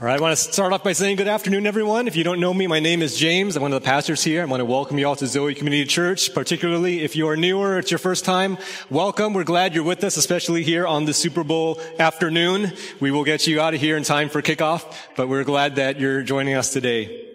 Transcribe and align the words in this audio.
All 0.00 0.06
right, 0.06 0.18
I 0.18 0.20
want 0.20 0.36
to 0.36 0.52
start 0.52 0.72
off 0.72 0.82
by 0.82 0.92
saying 0.92 1.18
good 1.18 1.28
afternoon, 1.28 1.68
everyone. 1.68 2.08
If 2.08 2.16
you 2.16 2.24
don't 2.24 2.40
know 2.40 2.52
me, 2.52 2.66
my 2.66 2.80
name 2.80 3.00
is 3.00 3.16
James. 3.16 3.54
I'm 3.54 3.62
one 3.62 3.72
of 3.72 3.80
the 3.80 3.86
pastors 3.86 4.24
here. 4.24 4.42
I 4.42 4.44
want 4.44 4.60
to 4.60 4.64
welcome 4.64 4.98
you 4.98 5.06
all 5.06 5.14
to 5.14 5.26
Zoe 5.28 5.54
Community 5.54 5.84
Church, 5.84 6.34
particularly 6.34 7.04
if 7.04 7.14
you 7.14 7.28
are 7.28 7.36
newer, 7.36 7.78
it's 7.78 7.92
your 7.92 7.98
first 7.98 8.24
time. 8.24 8.58
Welcome. 8.90 9.34
We're 9.34 9.44
glad 9.44 9.72
you're 9.72 9.84
with 9.84 10.02
us, 10.02 10.16
especially 10.16 10.64
here 10.64 10.84
on 10.84 11.04
the 11.04 11.14
Super 11.14 11.44
Bowl 11.44 11.80
afternoon. 12.00 12.72
We 12.98 13.12
will 13.12 13.22
get 13.22 13.46
you 13.46 13.60
out 13.60 13.72
of 13.72 13.80
here 13.80 13.96
in 13.96 14.02
time 14.02 14.30
for 14.30 14.42
kickoff, 14.42 14.82
but 15.14 15.28
we're 15.28 15.44
glad 15.44 15.76
that 15.76 16.00
you're 16.00 16.24
joining 16.24 16.54
us 16.54 16.72
today. 16.72 17.30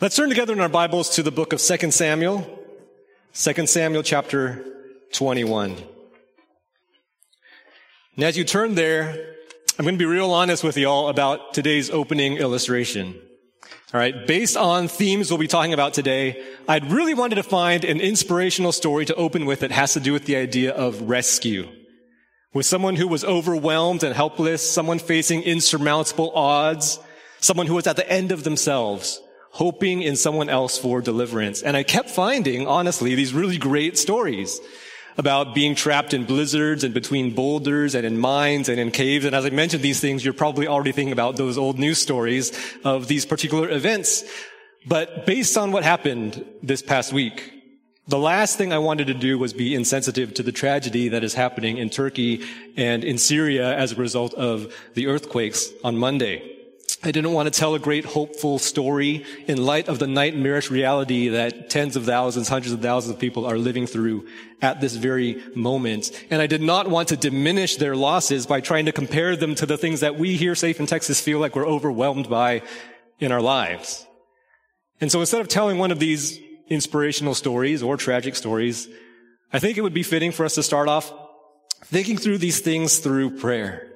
Let's 0.00 0.14
turn 0.14 0.28
together 0.28 0.52
in 0.52 0.60
our 0.60 0.68
Bibles 0.68 1.10
to 1.16 1.24
the 1.24 1.32
book 1.32 1.52
of 1.52 1.60
2 1.60 1.90
Samuel, 1.90 2.48
2 3.34 3.66
Samuel 3.66 4.04
chapter 4.04 4.64
21. 5.12 5.76
And 8.14 8.24
as 8.24 8.38
you 8.38 8.44
turn 8.44 8.76
there, 8.76 9.37
I'm 9.78 9.84
going 9.84 9.94
to 9.94 9.98
be 9.98 10.06
real 10.06 10.32
honest 10.32 10.64
with 10.64 10.76
y'all 10.76 11.06
about 11.06 11.54
today's 11.54 11.88
opening 11.88 12.38
illustration. 12.38 13.14
All 13.94 14.00
right. 14.00 14.26
Based 14.26 14.56
on 14.56 14.88
themes 14.88 15.30
we'll 15.30 15.38
be 15.38 15.46
talking 15.46 15.72
about 15.72 15.94
today, 15.94 16.44
I'd 16.66 16.90
really 16.90 17.14
wanted 17.14 17.36
to 17.36 17.44
find 17.44 17.84
an 17.84 18.00
inspirational 18.00 18.72
story 18.72 19.04
to 19.04 19.14
open 19.14 19.46
with 19.46 19.60
that 19.60 19.70
has 19.70 19.92
to 19.92 20.00
do 20.00 20.12
with 20.12 20.24
the 20.24 20.34
idea 20.34 20.72
of 20.72 21.02
rescue. 21.02 21.68
With 22.52 22.66
someone 22.66 22.96
who 22.96 23.06
was 23.06 23.24
overwhelmed 23.24 24.02
and 24.02 24.16
helpless, 24.16 24.68
someone 24.68 24.98
facing 24.98 25.44
insurmountable 25.44 26.32
odds, 26.34 26.98
someone 27.38 27.68
who 27.68 27.74
was 27.74 27.86
at 27.86 27.94
the 27.94 28.10
end 28.10 28.32
of 28.32 28.42
themselves, 28.42 29.22
hoping 29.52 30.02
in 30.02 30.16
someone 30.16 30.48
else 30.48 30.76
for 30.76 31.00
deliverance. 31.00 31.62
And 31.62 31.76
I 31.76 31.84
kept 31.84 32.10
finding, 32.10 32.66
honestly, 32.66 33.14
these 33.14 33.32
really 33.32 33.58
great 33.58 33.96
stories 33.96 34.58
about 35.18 35.52
being 35.52 35.74
trapped 35.74 36.14
in 36.14 36.24
blizzards 36.24 36.84
and 36.84 36.94
between 36.94 37.34
boulders 37.34 37.96
and 37.96 38.06
in 38.06 38.16
mines 38.16 38.68
and 38.68 38.78
in 38.78 38.92
caves. 38.92 39.24
And 39.24 39.34
as 39.34 39.44
I 39.44 39.50
mentioned 39.50 39.82
these 39.82 40.00
things, 40.00 40.24
you're 40.24 40.32
probably 40.32 40.68
already 40.68 40.92
thinking 40.92 41.12
about 41.12 41.36
those 41.36 41.58
old 41.58 41.78
news 41.78 42.00
stories 42.00 42.52
of 42.84 43.08
these 43.08 43.26
particular 43.26 43.68
events. 43.68 44.24
But 44.86 45.26
based 45.26 45.58
on 45.58 45.72
what 45.72 45.82
happened 45.82 46.44
this 46.62 46.82
past 46.82 47.12
week, 47.12 47.52
the 48.06 48.18
last 48.18 48.56
thing 48.56 48.72
I 48.72 48.78
wanted 48.78 49.08
to 49.08 49.14
do 49.14 49.38
was 49.38 49.52
be 49.52 49.74
insensitive 49.74 50.32
to 50.34 50.42
the 50.42 50.52
tragedy 50.52 51.08
that 51.08 51.24
is 51.24 51.34
happening 51.34 51.76
in 51.76 51.90
Turkey 51.90 52.46
and 52.76 53.04
in 53.04 53.18
Syria 53.18 53.76
as 53.76 53.92
a 53.92 53.96
result 53.96 54.32
of 54.34 54.72
the 54.94 55.08
earthquakes 55.08 55.68
on 55.84 55.98
Monday. 55.98 56.57
I 57.02 57.12
didn't 57.12 57.32
want 57.32 57.46
to 57.52 57.56
tell 57.56 57.76
a 57.76 57.78
great 57.78 58.04
hopeful 58.04 58.58
story 58.58 59.24
in 59.46 59.64
light 59.64 59.88
of 59.88 60.00
the 60.00 60.08
nightmarish 60.08 60.68
reality 60.68 61.28
that 61.28 61.70
tens 61.70 61.94
of 61.94 62.04
thousands, 62.04 62.48
hundreds 62.48 62.72
of 62.72 62.82
thousands 62.82 63.14
of 63.14 63.20
people 63.20 63.46
are 63.46 63.56
living 63.56 63.86
through 63.86 64.26
at 64.60 64.80
this 64.80 64.96
very 64.96 65.40
moment. 65.54 66.10
And 66.28 66.42
I 66.42 66.48
did 66.48 66.60
not 66.60 66.88
want 66.88 67.08
to 67.08 67.16
diminish 67.16 67.76
their 67.76 67.94
losses 67.94 68.46
by 68.46 68.60
trying 68.60 68.86
to 68.86 68.92
compare 68.92 69.36
them 69.36 69.54
to 69.56 69.66
the 69.66 69.78
things 69.78 70.00
that 70.00 70.18
we 70.18 70.36
here 70.36 70.56
safe 70.56 70.80
in 70.80 70.86
Texas 70.86 71.20
feel 71.20 71.38
like 71.38 71.54
we're 71.54 71.68
overwhelmed 71.68 72.28
by 72.28 72.62
in 73.20 73.30
our 73.30 73.42
lives. 73.42 74.04
And 75.00 75.12
so 75.12 75.20
instead 75.20 75.40
of 75.40 75.46
telling 75.46 75.78
one 75.78 75.92
of 75.92 76.00
these 76.00 76.40
inspirational 76.68 77.34
stories 77.34 77.80
or 77.80 77.96
tragic 77.96 78.34
stories, 78.34 78.88
I 79.52 79.60
think 79.60 79.78
it 79.78 79.82
would 79.82 79.94
be 79.94 80.02
fitting 80.02 80.32
for 80.32 80.44
us 80.44 80.56
to 80.56 80.64
start 80.64 80.88
off 80.88 81.12
thinking 81.84 82.18
through 82.18 82.38
these 82.38 82.58
things 82.60 82.98
through 82.98 83.38
prayer 83.38 83.87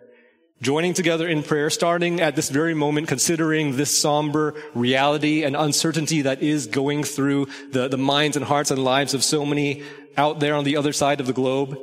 joining 0.63 0.95
together 0.95 1.27
in 1.27 1.43
prayer, 1.43 1.69
starting 1.69 2.21
at 2.21 2.37
this 2.37 2.49
very 2.49 2.73
moment, 2.73 3.09
considering 3.09 3.77
this 3.77 3.99
somber 3.99 4.55
reality 4.75 5.43
and 5.43 5.57
uncertainty 5.57 6.23
that 6.23 6.41
is 6.41 6.69
going 6.69 7.03
through 7.03 7.49
the, 7.73 7.89
the 7.89 7.99
minds 7.99 8.37
and 8.37 8.47
hearts 8.47 8.71
and 8.71 8.83
lives 8.83 9.13
of 9.13 9.25
so 9.25 9.45
many 9.45 9.83
out 10.17 10.39
there 10.39 10.55
on 10.55 10.63
the 10.63 10.77
other 10.77 10.93
side 10.93 11.21
of 11.21 11.27
the 11.27 11.33
globe. 11.33 11.77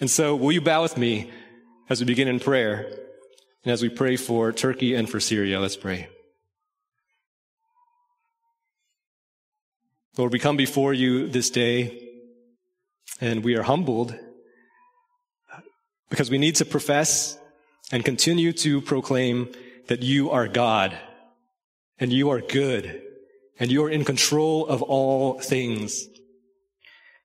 And 0.00 0.10
so 0.10 0.36
will 0.36 0.52
you 0.52 0.60
bow 0.60 0.82
with 0.82 0.98
me 0.98 1.30
as 1.88 2.00
we 2.00 2.06
begin 2.06 2.28
in 2.28 2.38
prayer 2.38 2.86
and 3.64 3.72
as 3.72 3.80
we 3.80 3.88
pray 3.88 4.16
for 4.16 4.52
Turkey 4.52 4.94
and 4.94 5.08
for 5.08 5.20
Syria? 5.20 5.58
Let's 5.58 5.76
pray. 5.76 6.08
Lord, 10.18 10.32
we 10.32 10.38
come 10.38 10.58
before 10.58 10.92
you 10.92 11.28
this 11.28 11.48
day 11.48 12.10
and 13.22 13.42
we 13.42 13.56
are 13.56 13.62
humbled 13.62 14.14
because 16.10 16.30
we 16.30 16.36
need 16.36 16.56
to 16.56 16.66
profess 16.66 17.38
and 17.90 18.04
continue 18.04 18.52
to 18.52 18.80
proclaim 18.80 19.48
that 19.86 20.02
you 20.02 20.30
are 20.30 20.48
God 20.48 20.96
and 21.98 22.12
you 22.12 22.30
are 22.30 22.40
good 22.40 23.02
and 23.58 23.70
you 23.70 23.84
are 23.84 23.90
in 23.90 24.04
control 24.04 24.66
of 24.66 24.82
all 24.82 25.40
things. 25.40 26.06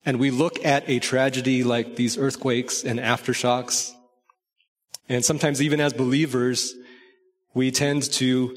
And 0.05 0.19
we 0.19 0.31
look 0.31 0.65
at 0.65 0.89
a 0.89 0.99
tragedy 0.99 1.63
like 1.63 1.95
these 1.95 2.17
earthquakes 2.17 2.83
and 2.83 2.99
aftershocks. 2.99 3.91
And 5.07 5.23
sometimes 5.23 5.61
even 5.61 5.79
as 5.79 5.93
believers, 5.93 6.73
we 7.53 7.71
tend 7.71 8.03
to 8.13 8.55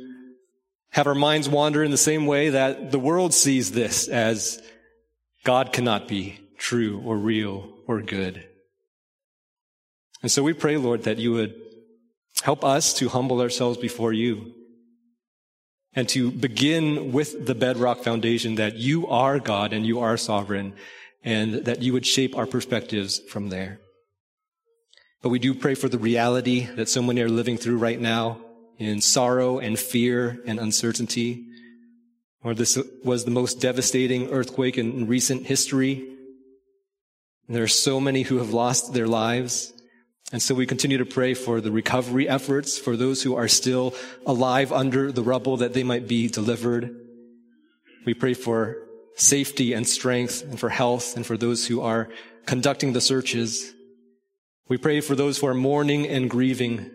have 0.90 1.06
our 1.06 1.14
minds 1.14 1.48
wander 1.48 1.82
in 1.82 1.90
the 1.90 1.96
same 1.96 2.26
way 2.26 2.50
that 2.50 2.90
the 2.90 2.98
world 2.98 3.34
sees 3.34 3.72
this 3.72 4.08
as 4.08 4.62
God 5.44 5.72
cannot 5.72 6.08
be 6.08 6.40
true 6.56 7.02
or 7.04 7.16
real 7.16 7.68
or 7.86 8.00
good. 8.00 8.48
And 10.22 10.30
so 10.30 10.42
we 10.42 10.54
pray, 10.54 10.76
Lord, 10.76 11.02
that 11.02 11.18
you 11.18 11.32
would 11.32 11.54
Help 12.42 12.64
us 12.64 12.94
to 12.94 13.08
humble 13.08 13.40
ourselves 13.40 13.78
before 13.78 14.12
you 14.12 14.54
and 15.94 16.08
to 16.10 16.30
begin 16.30 17.12
with 17.12 17.46
the 17.46 17.54
bedrock 17.54 18.04
foundation 18.04 18.56
that 18.56 18.76
you 18.76 19.06
are 19.06 19.38
God 19.38 19.72
and 19.72 19.86
you 19.86 20.00
are 20.00 20.16
sovereign 20.16 20.74
and 21.24 21.64
that 21.64 21.82
you 21.82 21.92
would 21.92 22.06
shape 22.06 22.36
our 22.36 22.46
perspectives 22.46 23.18
from 23.18 23.48
there. 23.48 23.80
But 25.22 25.30
we 25.30 25.38
do 25.38 25.54
pray 25.54 25.74
for 25.74 25.88
the 25.88 25.98
reality 25.98 26.66
that 26.66 26.88
so 26.88 27.02
many 27.02 27.20
are 27.22 27.28
living 27.28 27.56
through 27.56 27.78
right 27.78 28.00
now 28.00 28.38
in 28.78 29.00
sorrow 29.00 29.58
and 29.58 29.78
fear 29.78 30.40
and 30.46 30.60
uncertainty. 30.60 31.46
Or 32.44 32.54
this 32.54 32.78
was 33.02 33.24
the 33.24 33.30
most 33.30 33.60
devastating 33.60 34.30
earthquake 34.30 34.78
in 34.78 35.08
recent 35.08 35.46
history. 35.46 36.08
And 37.48 37.56
there 37.56 37.64
are 37.64 37.68
so 37.68 37.98
many 37.98 38.22
who 38.22 38.36
have 38.36 38.52
lost 38.52 38.92
their 38.92 39.08
lives. 39.08 39.72
And 40.32 40.42
so 40.42 40.54
we 40.54 40.66
continue 40.66 40.98
to 40.98 41.06
pray 41.06 41.34
for 41.34 41.60
the 41.60 41.70
recovery 41.70 42.28
efforts 42.28 42.78
for 42.78 42.96
those 42.96 43.22
who 43.22 43.36
are 43.36 43.46
still 43.46 43.94
alive 44.26 44.72
under 44.72 45.12
the 45.12 45.22
rubble 45.22 45.58
that 45.58 45.72
they 45.72 45.84
might 45.84 46.08
be 46.08 46.28
delivered. 46.28 46.94
We 48.04 48.14
pray 48.14 48.34
for 48.34 48.76
safety 49.14 49.72
and 49.72 49.86
strength 49.86 50.42
and 50.42 50.58
for 50.58 50.68
health 50.68 51.16
and 51.16 51.24
for 51.24 51.36
those 51.36 51.66
who 51.66 51.80
are 51.80 52.08
conducting 52.44 52.92
the 52.92 53.00
searches. 53.00 53.72
We 54.68 54.78
pray 54.78 55.00
for 55.00 55.14
those 55.14 55.38
who 55.38 55.46
are 55.46 55.54
mourning 55.54 56.08
and 56.08 56.28
grieving 56.28 56.90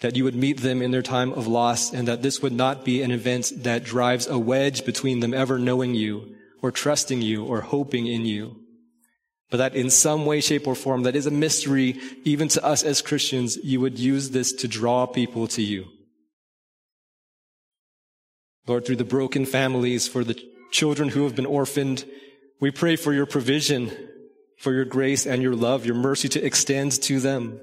that 0.00 0.16
you 0.16 0.24
would 0.24 0.36
meet 0.36 0.60
them 0.60 0.80
in 0.80 0.92
their 0.92 1.02
time 1.02 1.32
of 1.32 1.48
loss 1.48 1.92
and 1.92 2.06
that 2.06 2.22
this 2.22 2.40
would 2.40 2.52
not 2.52 2.84
be 2.84 3.02
an 3.02 3.10
event 3.10 3.52
that 3.64 3.84
drives 3.84 4.28
a 4.28 4.38
wedge 4.38 4.84
between 4.84 5.20
them 5.20 5.34
ever 5.34 5.58
knowing 5.58 5.94
you 5.94 6.36
or 6.62 6.70
trusting 6.70 7.20
you 7.20 7.44
or 7.44 7.62
hoping 7.62 8.06
in 8.06 8.24
you 8.24 8.59
but 9.50 9.56
that 9.56 9.74
in 9.74 9.90
some 9.90 10.24
way, 10.24 10.40
shape, 10.40 10.66
or 10.66 10.76
form, 10.76 11.02
that 11.02 11.16
is 11.16 11.26
a 11.26 11.30
mystery 11.30 12.00
even 12.24 12.46
to 12.48 12.64
us 12.64 12.84
as 12.84 13.02
Christians, 13.02 13.56
you 13.56 13.80
would 13.80 13.98
use 13.98 14.30
this 14.30 14.52
to 14.52 14.68
draw 14.68 15.06
people 15.06 15.48
to 15.48 15.62
you. 15.62 15.86
Lord, 18.68 18.86
through 18.86 18.96
the 18.96 19.04
broken 19.04 19.44
families, 19.44 20.06
for 20.06 20.22
the 20.22 20.40
children 20.70 21.08
who 21.08 21.24
have 21.24 21.34
been 21.34 21.46
orphaned, 21.46 22.04
we 22.60 22.70
pray 22.70 22.94
for 22.94 23.12
your 23.12 23.26
provision, 23.26 23.90
for 24.56 24.72
your 24.72 24.84
grace 24.84 25.26
and 25.26 25.42
your 25.42 25.56
love, 25.56 25.84
your 25.84 25.96
mercy 25.96 26.28
to 26.28 26.44
extend 26.44 26.92
to 27.02 27.18
them. 27.18 27.60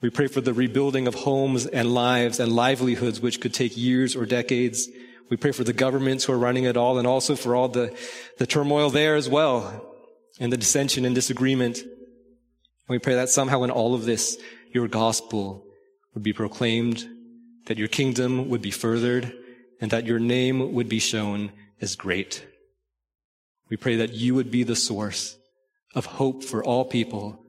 We 0.00 0.10
pray 0.10 0.26
for 0.26 0.40
the 0.40 0.52
rebuilding 0.52 1.06
of 1.06 1.14
homes 1.14 1.66
and 1.66 1.94
lives 1.94 2.40
and 2.40 2.52
livelihoods, 2.52 3.20
which 3.20 3.40
could 3.40 3.54
take 3.54 3.76
years 3.76 4.16
or 4.16 4.26
decades. 4.26 4.88
We 5.30 5.36
pray 5.36 5.52
for 5.52 5.62
the 5.62 5.72
governments 5.72 6.24
who 6.24 6.32
are 6.32 6.38
running 6.38 6.64
it 6.64 6.76
all 6.76 6.98
and 6.98 7.06
also 7.06 7.36
for 7.36 7.54
all 7.54 7.68
the, 7.68 7.96
the 8.38 8.46
turmoil 8.46 8.90
there 8.90 9.14
as 9.14 9.28
well 9.28 9.93
and 10.38 10.52
the 10.52 10.56
dissension 10.56 11.04
and 11.04 11.14
disagreement. 11.14 11.78
We 12.88 12.98
pray 12.98 13.14
that 13.14 13.28
somehow 13.28 13.62
in 13.62 13.70
all 13.70 13.94
of 13.94 14.04
this, 14.04 14.38
your 14.72 14.88
gospel 14.88 15.64
would 16.12 16.22
be 16.22 16.32
proclaimed, 16.32 17.08
that 17.66 17.78
your 17.78 17.88
kingdom 17.88 18.48
would 18.48 18.62
be 18.62 18.70
furthered, 18.70 19.32
and 19.80 19.90
that 19.90 20.06
your 20.06 20.18
name 20.18 20.72
would 20.72 20.88
be 20.88 20.98
shown 20.98 21.52
as 21.80 21.96
great. 21.96 22.46
We 23.70 23.76
pray 23.76 23.96
that 23.96 24.12
you 24.12 24.34
would 24.34 24.50
be 24.50 24.62
the 24.62 24.76
source 24.76 25.36
of 25.94 26.06
hope 26.06 26.44
for 26.44 26.62
all 26.62 26.84
people 26.84 27.44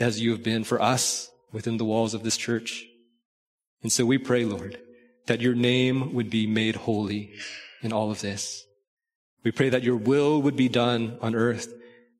as 0.00 0.20
you 0.20 0.30
have 0.30 0.42
been 0.42 0.64
for 0.64 0.80
us 0.80 1.30
within 1.52 1.76
the 1.76 1.84
walls 1.84 2.14
of 2.14 2.22
this 2.22 2.36
church. 2.36 2.86
And 3.82 3.92
so 3.92 4.04
we 4.04 4.18
pray, 4.18 4.44
Lord, 4.44 4.78
that 5.26 5.40
your 5.40 5.54
name 5.54 6.14
would 6.14 6.30
be 6.30 6.46
made 6.46 6.76
holy 6.76 7.32
in 7.82 7.92
all 7.92 8.10
of 8.10 8.20
this. 8.20 8.64
We 9.44 9.52
pray 9.52 9.68
that 9.68 9.82
your 9.82 9.96
will 9.96 10.42
would 10.42 10.56
be 10.56 10.68
done 10.68 11.18
on 11.20 11.34
earth 11.34 11.72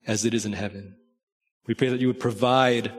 as 0.09 0.25
it 0.25 0.35
is 0.35 0.47
in 0.47 0.55
heaven. 0.55 0.97
We 1.67 1.75
pray 1.75 1.91
that 1.91 2.01
you 2.01 2.07
would 2.07 2.19
provide 2.19 2.93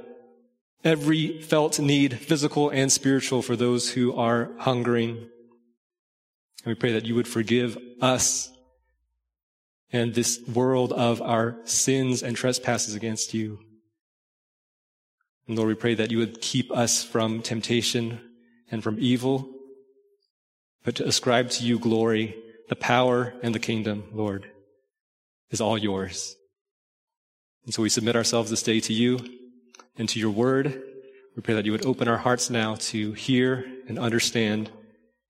every 0.84 1.42
felt 1.42 1.80
need, 1.80 2.20
physical 2.20 2.70
and 2.70 2.92
spiritual, 2.92 3.42
for 3.42 3.56
those 3.56 3.92
who 3.92 4.16
are 4.16 4.52
hungering. 4.60 5.18
And 5.18 6.68
we 6.68 6.76
pray 6.76 6.94
that 6.94 7.06
you 7.06 7.16
would 7.16 7.28
forgive 7.28 7.78
us 8.00 8.52
and 9.92 10.14
this 10.14 10.40
world 10.54 10.94
of 10.94 11.20
our 11.20 11.58
sins 11.64 12.22
and 12.22 12.38
trespasses 12.38 12.94
against 12.94 13.34
you. 13.34 13.60
And 15.48 15.58
Lord, 15.58 15.68
we 15.68 15.76
pray 15.76 15.96
that 15.96 16.12
you 16.12 16.20
would 16.20 16.42
keep 16.42 16.72
us 16.72 17.04
from 17.04 17.42
temptation 17.42 18.22
and 18.70 18.84
from 18.84 18.98
evil, 19.00 19.50
but 20.84 20.94
to 20.96 21.08
ascribe 21.08 21.50
to 21.50 21.66
you 21.66 21.80
glory, 21.80 22.36
the 22.70 22.76
power, 22.76 23.34
and 23.42 23.56
the 23.56 23.60
kingdom, 23.60 24.04
Lord, 24.14 24.46
is 25.50 25.60
all 25.60 25.76
yours. 25.76 26.36
And 27.70 27.74
so 27.76 27.84
we 27.84 27.90
submit 27.90 28.16
ourselves 28.16 28.50
this 28.50 28.64
day 28.64 28.80
to 28.80 28.94
you 28.94 29.20
and 29.96 30.10
to 30.10 30.20
your 30.20 30.32
word. 30.32 30.82
We 31.36 31.44
pray 31.44 31.54
that 31.54 31.68
you 31.68 31.72
would 31.72 31.86
open 31.86 32.08
our 32.08 32.18
hearts 32.18 32.50
now 32.50 32.74
to 32.90 33.12
hear 33.12 33.64
and 33.88 34.00
understand 34.00 34.72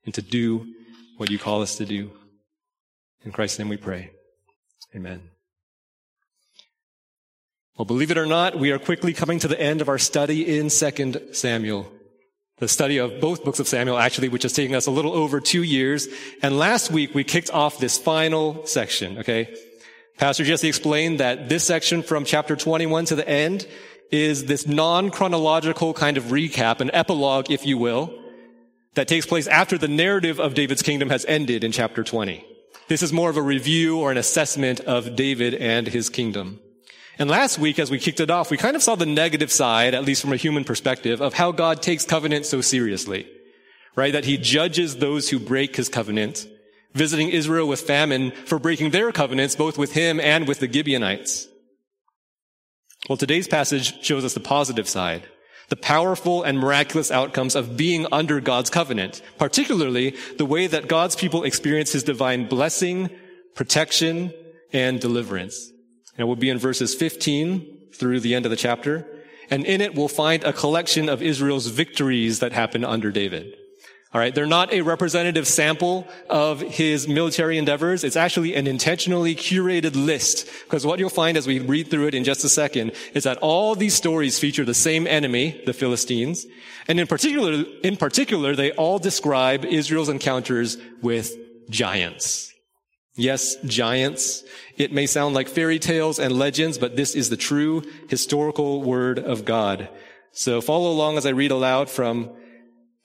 and 0.06 0.14
to 0.14 0.22
do 0.22 0.66
what 1.18 1.30
you 1.30 1.38
call 1.38 1.62
us 1.62 1.76
to 1.76 1.86
do. 1.86 2.12
In 3.26 3.34
Christ's 3.34 3.60
name 3.60 3.68
we 3.68 3.76
pray. 3.76 4.12
Amen. 4.96 5.22
Well, 7.78 7.84
believe 7.84 8.10
it 8.10 8.18
or 8.18 8.26
not, 8.26 8.58
we 8.58 8.72
are 8.72 8.80
quickly 8.80 9.12
coming 9.12 9.40
to 9.40 9.50
the 9.50 9.60
end 9.60 9.82
of 9.82 9.90
our 9.90 9.98
study 9.98 10.58
in 10.58 10.70
2 10.70 11.34
Samuel 11.34 11.92
the 12.60 12.68
study 12.68 12.98
of 12.98 13.20
both 13.22 13.44
books 13.44 13.60
of 13.60 13.68
Samuel, 13.68 13.98
actually, 13.98 14.30
which 14.30 14.44
is 14.44 14.54
taking 14.54 14.76
us 14.76 14.86
a 14.86 14.92
little 14.92 15.14
over 15.14 15.40
two 15.40 15.64
years. 15.64 16.08
And 16.42 16.58
last 16.58 16.92
week 16.92 17.16
we 17.16 17.24
kicked 17.24 17.50
off 17.52 17.80
this 17.80 17.98
final 17.98 18.66
section, 18.66 19.18
okay? 19.20 19.56
Pastor 20.20 20.44
Jesse 20.44 20.68
explained 20.68 21.22
that 21.22 21.48
this 21.48 21.64
section 21.64 22.04
from 22.04 22.26
chapter 22.26 22.58
21 22.58 23.06
to 23.06 23.16
the 23.16 23.28
end 23.28 23.66
is 24.12 24.44
this 24.44 24.68
non-chronological 24.68 25.94
kind 25.94 26.18
of 26.18 26.26
recap, 26.26 26.82
an 26.82 26.92
epilogue, 26.94 27.50
if 27.50 27.66
you 27.66 27.78
will, 27.78 28.14
that 28.96 29.08
takes 29.08 29.26
place 29.26 29.48
after 29.48 29.78
the 29.78 29.88
narrative 29.88 30.38
of 30.38 30.56
David's 30.56 30.82
kingdom 30.82 31.10
has 31.10 31.24
ended 31.30 31.64
in 31.64 31.72
chapter 31.72 32.04
20. 32.04 32.46
This 32.90 33.02
is 33.02 33.14
more 33.14 33.30
of 33.30 33.38
a 33.38 33.42
review 33.42 33.98
or 33.98 34.12
an 34.12 34.18
assessment 34.18 34.82
of 34.82 35.16
David 35.16 35.54
and 35.54 35.88
his 35.88 36.10
kingdom. 36.10 36.60
And 37.18 37.30
last 37.30 37.58
week, 37.58 37.80
as 37.80 37.90
we 37.90 37.98
kicked 37.98 38.20
it 38.20 38.30
off, 38.30 38.52
we 38.52 38.58
kind 38.58 38.76
of 38.76 38.84
saw 38.84 38.96
the 38.96 39.06
negative 39.06 39.54
side, 39.54 39.94
at 39.94 40.04
least 40.04 40.22
from 40.22 40.34
a 40.34 40.38
human 40.38 40.66
perspective, 40.66 41.22
of 41.22 41.36
how 41.36 41.54
God 41.54 41.82
takes 41.82 42.04
covenant 42.04 42.46
so 42.46 42.60
seriously. 42.60 43.26
Right? 43.96 44.12
That 44.12 44.26
he 44.26 44.38
judges 44.38 44.98
those 44.98 45.30
who 45.30 45.40
break 45.40 45.78
his 45.78 45.88
covenant, 45.88 46.46
visiting 46.94 47.30
Israel 47.30 47.68
with 47.68 47.82
famine 47.82 48.32
for 48.46 48.60
breaking 48.60 48.92
their 48.92 49.12
covenants, 49.12 49.56
both 49.56 49.78
with 49.78 49.94
him 49.94 50.20
and 50.20 50.48
with 50.48 50.60
the 50.60 50.72
Gibeonites. 50.72 51.48
Well, 53.08 53.18
today's 53.18 53.48
passage 53.48 54.04
shows 54.04 54.26
us 54.26 54.34
the 54.34 54.40
positive 54.40 54.88
side. 54.88 55.24
The 55.70 55.76
powerful 55.76 56.44
and 56.44 56.60
miraculous 56.60 57.12
outcomes 57.12 57.56
of 57.56 57.78
being 57.78 58.08
under 58.12 58.42
God's 58.42 58.72
covenant, 58.72 59.22
particularly 59.38 60.16
the 60.38 60.46
way 60.46 60.68
that 60.68 60.88
God's 60.88 61.16
people 61.16 61.44
experience 61.44 61.92
his 61.92 62.04
divine 62.04 62.48
blessing, 62.48 63.10
protection, 63.56 64.34
and 64.74 65.00
deliverance. 65.00 65.72
And 66.18 66.28
we'll 66.28 66.38
be 66.38 66.50
in 66.50 66.58
verses 66.58 66.96
15 66.96 67.92
through 67.94 68.20
the 68.20 68.36
end 68.36 68.46
of 68.46 68.50
the 68.50 68.58
chapter. 68.58 69.06
And 69.52 69.66
in 69.66 69.82
it, 69.82 69.96
we'll 69.96 70.08
find 70.08 70.44
a 70.44 70.54
collection 70.54 71.08
of 71.08 71.22
Israel's 71.22 71.68
victories 71.68 72.40
that 72.40 72.52
happened 72.52 72.86
under 72.86 73.12
David. 73.12 73.56
All 74.12 74.20
right. 74.20 74.34
They're 74.34 74.48
not 74.48 74.74
a 74.74 74.82
representative 74.82 75.48
sample 75.48 76.08
of 76.32 76.62
his 76.62 77.08
military 77.08 77.60
endeavors. 77.60 78.04
It's 78.04 78.16
actually 78.16 78.56
an 78.56 78.66
intentionally 78.66 79.36
curated 79.36 79.96
list. 79.96 80.50
Because 80.64 80.84
what 80.84 80.98
you'll 80.98 81.12
find 81.12 81.38
as 81.38 81.46
we 81.46 81.60
read 81.60 81.92
through 81.92 82.08
it 82.08 82.16
in 82.16 82.24
just 82.24 82.44
a 82.44 82.50
second 82.50 82.94
is 83.14 83.26
that 83.26 83.38
all 83.38 83.76
these 83.76 83.94
stories 83.94 84.40
feature 84.40 84.66
the 84.66 84.74
same 84.74 85.06
enemy, 85.06 85.62
the 85.68 85.74
Philistines. 85.74 86.48
And 86.88 87.00
in 87.00 87.06
particular, 87.06 87.66
in 87.84 87.98
particular, 87.98 88.56
they 88.56 88.72
all 88.72 88.98
describe 88.98 89.64
Israel's 89.64 90.10
encounters 90.10 90.78
with 91.04 91.38
giants. 91.70 92.52
Yes, 93.16 93.58
giants. 93.66 94.44
It 94.76 94.92
may 94.92 95.06
sound 95.06 95.36
like 95.36 95.50
fairy 95.50 95.78
tales 95.78 96.18
and 96.18 96.34
legends, 96.34 96.80
but 96.80 96.96
this 96.96 97.14
is 97.14 97.30
the 97.30 97.38
true 97.38 97.84
historical 98.08 98.82
word 98.82 99.20
of 99.20 99.46
God. 99.46 99.88
So 100.32 100.62
follow 100.62 100.90
along 100.92 101.18
as 101.18 101.28
I 101.28 101.32
read 101.32 101.52
aloud 101.52 101.92
from 101.92 102.32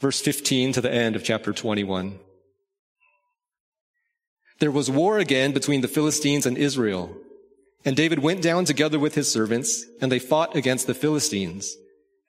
verse 0.05 0.21
15 0.21 0.75
to 0.75 0.83
the 0.83 0.93
end 0.93 1.17
of 1.17 1.25
chapter 1.25 1.51
21. 1.51 2.19
There 4.59 4.71
was 4.71 4.91
war 4.91 5.19
again 5.19 5.53
between 5.53 5.81
the 5.81 5.89
Philistines 5.89 6.45
and 6.45 6.59
Israel. 6.59 7.17
And 7.87 7.97
David 7.97 8.19
went 8.19 8.43
down 8.43 8.67
together 8.67 8.99
with 8.99 9.15
his 9.15 9.33
servants, 9.33 9.87
and 10.03 10.13
they 10.13 10.19
fought 10.19 10.55
against 10.55 10.87
the 10.87 10.93
Philistines. 10.93 11.75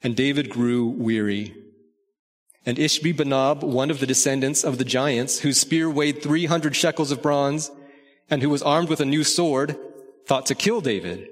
And 0.02 0.16
David 0.16 0.50
grew 0.50 0.88
weary. 0.88 1.54
And 2.66 2.78
Ishbi 2.78 3.14
Benob, 3.14 3.62
one 3.62 3.92
of 3.92 4.00
the 4.00 4.08
descendants 4.08 4.64
of 4.64 4.78
the 4.78 4.86
giants, 4.86 5.40
whose 5.40 5.60
spear 5.60 5.90
weighed 5.90 6.24
300 6.24 6.78
shekels 6.78 7.12
of 7.12 7.22
bronze, 7.22 7.72
and 8.30 8.42
who 8.42 8.50
was 8.50 8.64
armed 8.64 8.88
with 8.88 9.02
a 9.02 9.12
new 9.14 9.26
sword, 9.26 9.78
thought 10.26 10.46
to 10.46 10.56
kill 10.56 10.80
David. 10.80 11.28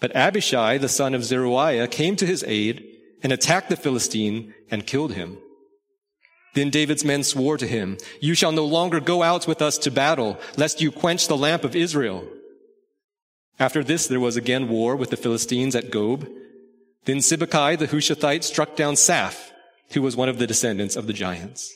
But 0.00 0.16
Abishai, 0.16 0.78
the 0.78 0.88
son 0.88 1.14
of 1.14 1.22
Zeruiah, 1.22 1.88
came 1.88 2.16
to 2.16 2.24
his 2.24 2.42
aid 2.44 2.82
and 3.22 3.30
attacked 3.30 3.68
the 3.68 3.76
Philistine 3.76 4.54
and 4.70 4.86
killed 4.86 5.12
him. 5.12 5.36
Then 6.54 6.70
David's 6.70 7.04
men 7.04 7.22
swore 7.22 7.56
to 7.58 7.66
him, 7.66 7.98
You 8.20 8.34
shall 8.34 8.52
no 8.52 8.64
longer 8.64 9.00
go 9.00 9.22
out 9.22 9.46
with 9.46 9.62
us 9.62 9.78
to 9.78 9.90
battle, 9.90 10.38
lest 10.56 10.80
you 10.80 10.90
quench 10.90 11.28
the 11.28 11.36
lamp 11.36 11.64
of 11.64 11.76
Israel. 11.76 12.26
After 13.58 13.84
this, 13.84 14.06
there 14.06 14.20
was 14.20 14.36
again 14.36 14.68
war 14.68 14.96
with 14.96 15.10
the 15.10 15.16
Philistines 15.16 15.76
at 15.76 15.90
Gob. 15.90 16.26
Then 17.04 17.18
Sibbecai 17.18 17.78
the 17.78 17.88
Hushathite 17.88 18.42
struck 18.42 18.74
down 18.74 18.94
Saph, 18.94 19.50
who 19.92 20.02
was 20.02 20.16
one 20.16 20.28
of 20.28 20.38
the 20.38 20.46
descendants 20.46 20.96
of 20.96 21.06
the 21.06 21.12
giants. 21.12 21.70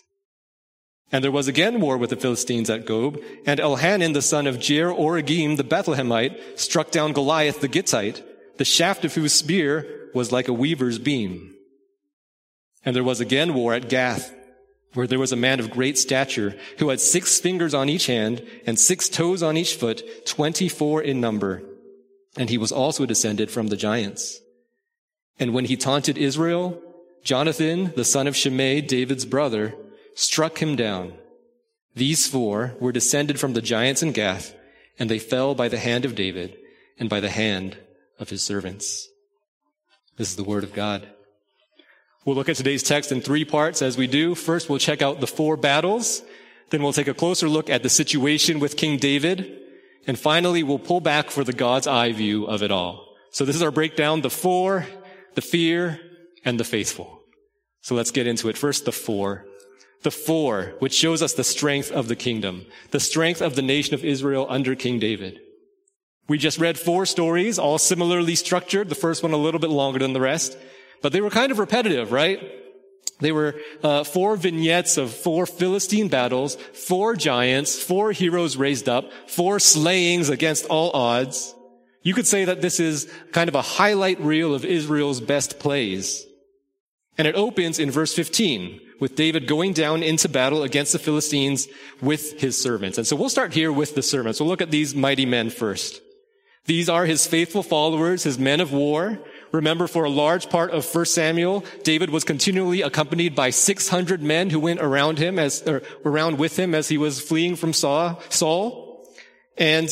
And 1.12 1.22
there 1.22 1.30
was 1.30 1.46
again 1.46 1.80
war 1.80 1.96
with 1.96 2.10
the 2.10 2.16
Philistines 2.16 2.70
at 2.70 2.86
Gob, 2.86 3.20
and 3.46 3.60
Elhanan, 3.60 4.14
the 4.14 4.22
son 4.22 4.46
of 4.46 4.56
Jair 4.56 4.92
Oregim, 4.96 5.56
the 5.56 5.62
Bethlehemite, 5.62 6.58
struck 6.58 6.90
down 6.90 7.12
Goliath 7.12 7.60
the 7.60 7.68
Gittite, 7.68 8.22
the 8.56 8.64
shaft 8.64 9.04
of 9.04 9.14
whose 9.14 9.32
spear 9.32 10.10
was 10.14 10.32
like 10.32 10.48
a 10.48 10.52
weaver's 10.52 10.98
beam. 10.98 11.54
And 12.84 12.96
there 12.96 13.04
was 13.04 13.20
again 13.20 13.54
war 13.54 13.74
at 13.74 13.88
Gath, 13.88 14.34
where 14.94 15.06
there 15.06 15.18
was 15.18 15.32
a 15.32 15.36
man 15.36 15.60
of 15.60 15.70
great 15.70 15.98
stature, 15.98 16.56
who 16.78 16.88
had 16.88 17.00
six 17.00 17.38
fingers 17.38 17.74
on 17.74 17.88
each 17.88 18.06
hand, 18.06 18.44
and 18.66 18.78
six 18.78 19.08
toes 19.08 19.42
on 19.42 19.56
each 19.56 19.74
foot, 19.74 20.02
twenty-four 20.26 21.02
in 21.02 21.20
number. 21.20 21.62
And 22.36 22.50
he 22.50 22.58
was 22.58 22.72
also 22.72 23.06
descended 23.06 23.50
from 23.50 23.68
the 23.68 23.76
giants. 23.76 24.40
And 25.38 25.52
when 25.52 25.66
he 25.66 25.76
taunted 25.76 26.16
Israel, 26.16 26.80
Jonathan, 27.22 27.92
the 27.96 28.04
son 28.04 28.26
of 28.26 28.36
Shimei, 28.36 28.80
David's 28.80 29.24
brother, 29.24 29.74
struck 30.14 30.58
him 30.58 30.76
down. 30.76 31.14
These 31.94 32.26
four 32.26 32.74
were 32.80 32.92
descended 32.92 33.38
from 33.38 33.52
the 33.52 33.62
giants 33.62 34.02
in 34.02 34.12
Gath, 34.12 34.54
and 34.98 35.08
they 35.08 35.18
fell 35.18 35.54
by 35.54 35.68
the 35.68 35.78
hand 35.78 36.04
of 36.04 36.14
David 36.14 36.56
and 36.98 37.08
by 37.08 37.20
the 37.20 37.30
hand 37.30 37.76
of 38.18 38.30
his 38.30 38.42
servants. 38.42 39.08
This 40.16 40.30
is 40.30 40.36
the 40.36 40.44
word 40.44 40.64
of 40.64 40.74
God. 40.74 41.08
We'll 42.24 42.36
look 42.36 42.48
at 42.48 42.56
today's 42.56 42.82
text 42.82 43.12
in 43.12 43.20
three 43.20 43.44
parts 43.44 43.82
as 43.82 43.98
we 43.98 44.06
do. 44.06 44.34
First, 44.34 44.70
we'll 44.70 44.78
check 44.78 45.02
out 45.02 45.20
the 45.20 45.26
four 45.26 45.56
battles. 45.56 46.22
Then 46.70 46.82
we'll 46.82 46.92
take 46.92 47.08
a 47.08 47.14
closer 47.14 47.48
look 47.48 47.68
at 47.68 47.82
the 47.82 47.90
situation 47.90 48.60
with 48.60 48.76
King 48.76 48.98
David. 48.98 49.60
And 50.06 50.18
finally, 50.18 50.62
we'll 50.62 50.78
pull 50.78 51.00
back 51.00 51.30
for 51.30 51.44
the 51.44 51.52
God's 51.52 51.86
eye 51.86 52.12
view 52.12 52.46
of 52.46 52.62
it 52.62 52.70
all. 52.70 53.14
So 53.30 53.44
this 53.44 53.56
is 53.56 53.62
our 53.62 53.70
breakdown, 53.70 54.22
the 54.22 54.30
four, 54.30 54.86
the 55.34 55.42
fear, 55.42 56.00
and 56.44 56.58
the 56.58 56.64
faithful. 56.64 57.20
So 57.82 57.94
let's 57.94 58.10
get 58.10 58.26
into 58.26 58.48
it. 58.48 58.56
First, 58.56 58.84
the 58.84 58.92
four 58.92 59.44
the 60.04 60.10
four, 60.10 60.74
which 60.78 60.94
shows 60.94 61.22
us 61.22 61.32
the 61.32 61.42
strength 61.42 61.90
of 61.90 62.08
the 62.08 62.14
kingdom, 62.14 62.66
the 62.90 63.00
strength 63.00 63.40
of 63.40 63.56
the 63.56 63.62
nation 63.62 63.94
of 63.94 64.04
Israel 64.04 64.46
under 64.48 64.76
King 64.76 65.00
David. 65.00 65.40
We 66.28 66.38
just 66.38 66.58
read 66.58 66.78
four 66.78 67.04
stories, 67.06 67.58
all 67.58 67.78
similarly 67.78 68.34
structured, 68.34 68.88
the 68.88 68.94
first 68.94 69.22
one 69.22 69.32
a 69.32 69.38
little 69.38 69.60
bit 69.60 69.70
longer 69.70 69.98
than 69.98 70.12
the 70.12 70.20
rest, 70.20 70.56
but 71.04 71.12
they 71.12 71.20
were 71.20 71.28
kind 71.28 71.52
of 71.52 71.58
repetitive, 71.58 72.12
right? 72.12 72.40
They 73.20 73.30
were 73.30 73.56
uh, 73.82 74.04
four 74.04 74.36
vignettes 74.36 74.96
of 74.96 75.12
four 75.12 75.44
Philistine 75.44 76.08
battles, 76.08 76.56
four 76.72 77.14
giants, 77.14 77.76
four 77.76 78.12
heroes 78.12 78.56
raised 78.56 78.88
up, 78.88 79.12
four 79.26 79.60
slayings 79.60 80.30
against 80.30 80.64
all 80.64 80.90
odds. 80.92 81.54
You 82.02 82.14
could 82.14 82.26
say 82.26 82.46
that 82.46 82.62
this 82.62 82.80
is 82.80 83.06
kind 83.32 83.50
of 83.50 83.54
a 83.54 83.60
highlight 83.60 84.18
reel 84.18 84.54
of 84.54 84.64
Israel's 84.64 85.20
best 85.20 85.58
plays. 85.58 86.24
And 87.18 87.28
it 87.28 87.34
opens 87.34 87.78
in 87.78 87.90
verse 87.90 88.14
15 88.14 88.80
with 88.98 89.14
David 89.14 89.46
going 89.46 89.74
down 89.74 90.02
into 90.02 90.26
battle 90.26 90.62
against 90.62 90.94
the 90.94 90.98
Philistines 90.98 91.68
with 92.00 92.40
his 92.40 92.56
servants. 92.56 92.96
And 92.96 93.06
so 93.06 93.14
we'll 93.14 93.28
start 93.28 93.52
here 93.52 93.70
with 93.70 93.94
the 93.94 94.02
servants. 94.02 94.40
We'll 94.40 94.48
look 94.48 94.62
at 94.62 94.70
these 94.70 94.94
mighty 94.94 95.26
men 95.26 95.50
first. 95.50 96.00
These 96.64 96.88
are 96.88 97.04
his 97.04 97.26
faithful 97.26 97.62
followers, 97.62 98.22
his 98.22 98.38
men 98.38 98.60
of 98.60 98.72
war. 98.72 99.18
Remember, 99.54 99.86
for 99.86 100.02
a 100.02 100.10
large 100.10 100.50
part 100.50 100.72
of 100.72 100.84
1 100.84 101.04
Samuel, 101.06 101.64
David 101.84 102.10
was 102.10 102.24
continually 102.24 102.82
accompanied 102.82 103.36
by 103.36 103.50
600 103.50 104.20
men 104.20 104.50
who 104.50 104.58
went 104.58 104.80
around 104.80 105.18
him 105.18 105.38
as, 105.38 105.62
around 106.04 106.40
with 106.40 106.58
him 106.58 106.74
as 106.74 106.88
he 106.88 106.98
was 106.98 107.20
fleeing 107.20 107.54
from 107.54 107.72
Saul. 107.72 108.20
And 109.56 109.88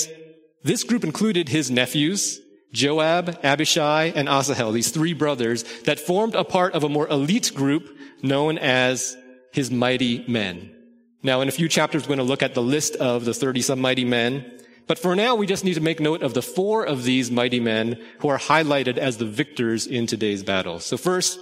this 0.65 0.83
group 0.83 1.05
included 1.05 1.49
his 1.49 1.71
nephews, 1.71 2.41
Joab, 2.73 3.39
Abishai, 3.45 4.13
and 4.17 4.29
Asahel, 4.29 4.73
these 4.73 4.91
three 4.91 5.13
brothers 5.13 5.63
that 5.85 6.01
formed 6.01 6.35
a 6.35 6.43
part 6.43 6.75
of 6.75 6.83
a 6.83 6.89
more 6.89 7.07
elite 7.07 7.53
group 7.55 7.89
known 8.21 8.59
as 8.59 9.17
his 9.53 9.71
mighty 9.71 10.25
men. 10.27 10.75
Now, 11.23 11.41
in 11.41 11.47
a 11.47 11.53
few 11.53 11.69
chapters, 11.69 12.03
we're 12.03 12.17
going 12.17 12.19
to 12.19 12.25
look 12.25 12.43
at 12.43 12.55
the 12.55 12.63
list 12.63 12.97
of 12.97 13.25
the 13.25 13.33
30 13.33 13.63
some 13.63 13.81
mighty 13.81 14.05
men. 14.05 14.59
But 14.93 14.99
for 14.99 15.17
now, 15.17 15.35
we 15.35 15.47
just 15.47 15.65
need 15.65 15.73
to 15.77 15.81
make 15.81 16.01
note 16.01 16.23
of 16.23 16.35
the 16.35 16.43
four 16.43 16.85
of 16.85 17.05
these 17.05 17.31
mighty 17.31 17.61
men 17.61 17.99
who 18.19 18.29
are 18.29 18.39
highlighted 18.39 18.99
as 18.99 19.17
the 19.17 19.25
victors 19.25 19.87
in 19.87 20.07
today's 20.07 20.43
battle. 20.43 20.81
So 20.81 20.99
first, 20.99 21.41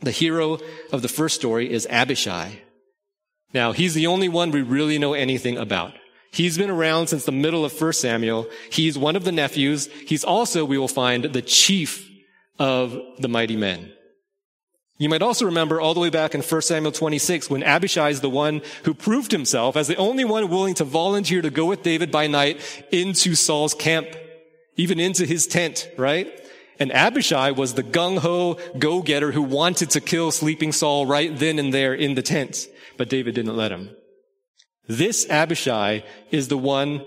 the 0.00 0.10
hero 0.10 0.58
of 0.92 1.00
the 1.00 1.08
first 1.08 1.36
story 1.36 1.72
is 1.72 1.86
Abishai. 1.88 2.60
Now, 3.54 3.72
he's 3.72 3.94
the 3.94 4.06
only 4.06 4.28
one 4.28 4.50
we 4.50 4.60
really 4.60 4.98
know 4.98 5.14
anything 5.14 5.56
about. 5.56 5.94
He's 6.30 6.58
been 6.58 6.68
around 6.68 7.06
since 7.06 7.24
the 7.24 7.32
middle 7.32 7.64
of 7.64 7.72
1 7.72 7.94
Samuel. 7.94 8.46
He's 8.70 8.98
one 8.98 9.16
of 9.16 9.24
the 9.24 9.32
nephews. 9.32 9.88
He's 10.06 10.22
also, 10.22 10.66
we 10.66 10.76
will 10.76 10.86
find, 10.86 11.24
the 11.24 11.40
chief 11.40 12.06
of 12.58 13.00
the 13.18 13.28
mighty 13.28 13.56
men. 13.56 13.94
You 15.00 15.08
might 15.08 15.22
also 15.22 15.46
remember 15.46 15.80
all 15.80 15.94
the 15.94 16.00
way 16.00 16.10
back 16.10 16.34
in 16.34 16.42
1 16.42 16.60
Samuel 16.60 16.92
26 16.92 17.48
when 17.48 17.62
Abishai 17.62 18.10
is 18.10 18.20
the 18.20 18.28
one 18.28 18.60
who 18.84 18.92
proved 18.92 19.32
himself 19.32 19.74
as 19.74 19.88
the 19.88 19.96
only 19.96 20.26
one 20.26 20.50
willing 20.50 20.74
to 20.74 20.84
volunteer 20.84 21.40
to 21.40 21.48
go 21.48 21.64
with 21.64 21.82
David 21.82 22.12
by 22.12 22.26
night 22.26 22.60
into 22.92 23.34
Saul's 23.34 23.72
camp, 23.72 24.08
even 24.76 25.00
into 25.00 25.24
his 25.24 25.46
tent, 25.46 25.88
right? 25.96 26.30
And 26.78 26.92
Abishai 26.92 27.52
was 27.52 27.72
the 27.72 27.82
gung-ho 27.82 28.58
go-getter 28.78 29.32
who 29.32 29.40
wanted 29.40 29.88
to 29.90 30.02
kill 30.02 30.30
sleeping 30.32 30.70
Saul 30.70 31.06
right 31.06 31.34
then 31.34 31.58
and 31.58 31.72
there 31.72 31.94
in 31.94 32.14
the 32.14 32.22
tent, 32.22 32.66
but 32.98 33.08
David 33.08 33.34
didn't 33.34 33.56
let 33.56 33.72
him. 33.72 33.96
This 34.86 35.26
Abishai 35.30 36.04
is 36.30 36.48
the 36.48 36.58
one 36.58 37.02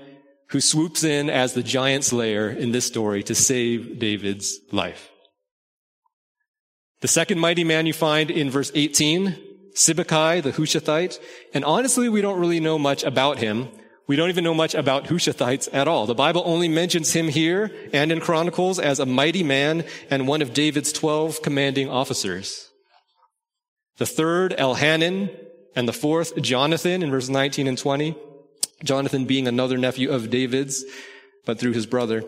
who 0.50 0.62
swoops 0.62 1.04
in 1.04 1.30
as 1.30 1.54
the 1.54 1.62
giant 1.62 2.06
slayer 2.06 2.50
in 2.50 2.72
this 2.72 2.88
story 2.88 3.22
to 3.22 3.36
save 3.36 4.00
David's 4.00 4.60
life. 4.72 5.12
The 7.04 7.10
second 7.10 7.42
mighty 7.42 7.66
man 7.66 7.86
you 7.86 7.92
find 7.92 8.32
in 8.32 8.50
verse 8.50 8.72
18, 8.74 9.36
Sibbecai, 9.76 10.42
the 10.42 10.54
Hushathite. 10.54 11.20
And 11.54 11.66
honestly, 11.66 12.08
we 12.08 12.22
don't 12.22 12.40
really 12.40 12.62
know 12.62 12.80
much 12.80 13.04
about 13.04 13.40
him. 13.40 13.68
We 14.08 14.16
don't 14.16 14.30
even 14.30 14.46
know 14.46 14.54
much 14.54 14.74
about 14.74 15.08
Hushathites 15.08 15.68
at 15.74 15.90
all. 15.90 16.06
The 16.06 16.16
Bible 16.16 16.44
only 16.46 16.70
mentions 16.70 17.12
him 17.12 17.28
here 17.28 17.76
and 17.92 18.10
in 18.10 18.22
Chronicles 18.22 18.80
as 18.80 19.02
a 19.02 19.06
mighty 19.06 19.44
man 19.44 19.84
and 20.10 20.30
one 20.30 20.42
of 20.42 20.54
David's 20.54 20.94
12 20.94 21.42
commanding 21.42 21.90
officers. 21.90 22.70
The 23.98 24.06
third, 24.06 24.56
Elhanan, 24.58 25.30
and 25.76 25.90
the 25.90 25.92
fourth, 25.92 26.42
Jonathan 26.42 27.04
in 27.04 27.12
verses 27.12 27.30
19 27.30 27.68
and 27.68 27.78
20. 27.78 28.16
Jonathan 28.82 29.26
being 29.26 29.50
another 29.50 29.78
nephew 29.78 30.10
of 30.10 30.30
David's, 30.30 30.86
but 31.46 31.60
through 31.60 31.74
his 31.74 31.86
brother. 31.86 32.24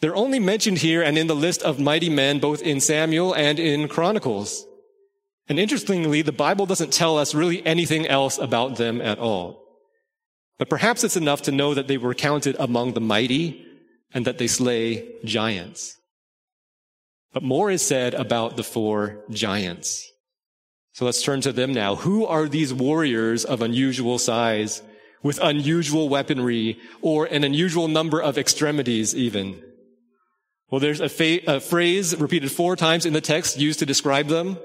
They're 0.00 0.16
only 0.16 0.38
mentioned 0.38 0.78
here 0.78 1.02
and 1.02 1.18
in 1.18 1.26
the 1.26 1.34
list 1.34 1.62
of 1.62 1.80
mighty 1.80 2.08
men, 2.08 2.38
both 2.38 2.62
in 2.62 2.80
Samuel 2.80 3.34
and 3.34 3.58
in 3.58 3.88
Chronicles. 3.88 4.64
And 5.48 5.58
interestingly, 5.58 6.22
the 6.22 6.32
Bible 6.32 6.66
doesn't 6.66 6.92
tell 6.92 7.18
us 7.18 7.34
really 7.34 7.64
anything 7.66 8.06
else 8.06 8.38
about 8.38 8.76
them 8.76 9.00
at 9.00 9.18
all. 9.18 9.64
But 10.58 10.68
perhaps 10.68 11.04
it's 11.04 11.16
enough 11.16 11.42
to 11.42 11.52
know 11.52 11.74
that 11.74 11.88
they 11.88 11.98
were 11.98 12.14
counted 12.14 12.56
among 12.58 12.92
the 12.92 13.00
mighty 13.00 13.64
and 14.12 14.24
that 14.24 14.38
they 14.38 14.46
slay 14.46 15.08
giants. 15.24 15.96
But 17.32 17.42
more 17.42 17.70
is 17.70 17.82
said 17.82 18.14
about 18.14 18.56
the 18.56 18.64
four 18.64 19.24
giants. 19.30 20.10
So 20.92 21.04
let's 21.04 21.22
turn 21.22 21.40
to 21.42 21.52
them 21.52 21.72
now. 21.72 21.96
Who 21.96 22.26
are 22.26 22.48
these 22.48 22.74
warriors 22.74 23.44
of 23.44 23.62
unusual 23.62 24.18
size, 24.18 24.82
with 25.22 25.38
unusual 25.40 26.08
weaponry, 26.08 26.78
or 27.02 27.26
an 27.26 27.44
unusual 27.44 27.86
number 27.86 28.20
of 28.20 28.38
extremities 28.38 29.14
even? 29.14 29.62
Well, 30.70 30.80
there's 30.80 31.00
a, 31.00 31.08
fa- 31.08 31.40
a, 31.46 31.60
phrase 31.60 32.14
repeated 32.16 32.52
four 32.52 32.76
times 32.76 33.06
in 33.06 33.14
the 33.14 33.20
text 33.20 33.58
used 33.58 33.78
to 33.78 33.86
describe 33.86 34.26
them. 34.26 34.58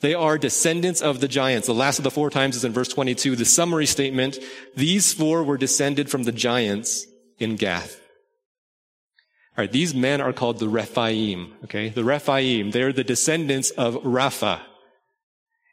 They 0.00 0.14
are 0.14 0.38
descendants 0.38 1.02
of 1.02 1.20
the 1.20 1.28
giants. 1.28 1.66
The 1.66 1.74
last 1.74 1.98
of 1.98 2.04
the 2.04 2.10
four 2.10 2.30
times 2.30 2.56
is 2.56 2.64
in 2.64 2.72
verse 2.72 2.88
22. 2.88 3.36
The 3.36 3.44
summary 3.44 3.86
statement, 3.86 4.38
these 4.74 5.12
four 5.12 5.44
were 5.44 5.58
descended 5.58 6.10
from 6.10 6.24
the 6.24 6.32
giants 6.32 7.06
in 7.38 7.56
Gath. 7.56 8.00
All 9.56 9.64
right, 9.64 9.72
these 9.72 9.94
men 9.94 10.20
are 10.20 10.32
called 10.32 10.58
the 10.58 10.68
Rephaim, 10.68 11.54
okay? 11.64 11.90
The 11.90 12.04
Rephaim, 12.04 12.70
they're 12.70 12.92
the 12.92 13.04
descendants 13.04 13.70
of 13.70 13.94
Rapha. 13.96 14.60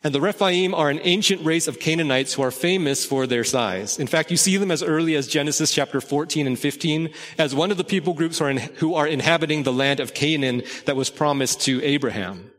And 0.04 0.14
the 0.14 0.22
Rephaim 0.22 0.76
are 0.76 0.90
an 0.90 1.00
ancient 1.04 1.44
race 1.44 1.68
of 1.68 1.80
Canaanites 1.80 2.36
who 2.36 2.44
are 2.44 2.52
famous 2.52 3.04
for 3.04 3.26
their 3.26 3.44
size. 3.44 3.98
In 3.98 4.06
fact, 4.08 4.30
you 4.30 4.38
see 4.38 4.58
them 4.58 4.70
as 4.70 4.84
early 4.84 5.16
as 5.16 5.28
Genesis 5.28 5.74
chapter 5.74 6.00
14 6.00 6.46
and 6.46 6.58
15 6.58 7.10
as 7.38 7.56
one 7.56 7.72
of 7.72 7.78
the 7.78 7.84
people 7.84 8.14
groups 8.14 8.38
who 8.38 8.46
are, 8.46 8.50
in, 8.52 8.58
who 8.58 8.94
are 8.94 9.08
inhabiting 9.08 9.64
the 9.64 9.74
land 9.74 10.00
of 10.00 10.14
Canaan 10.14 10.62
that 10.86 10.96
was 10.96 11.10
promised 11.10 11.62
to 11.62 11.84
Abraham. 11.84 12.52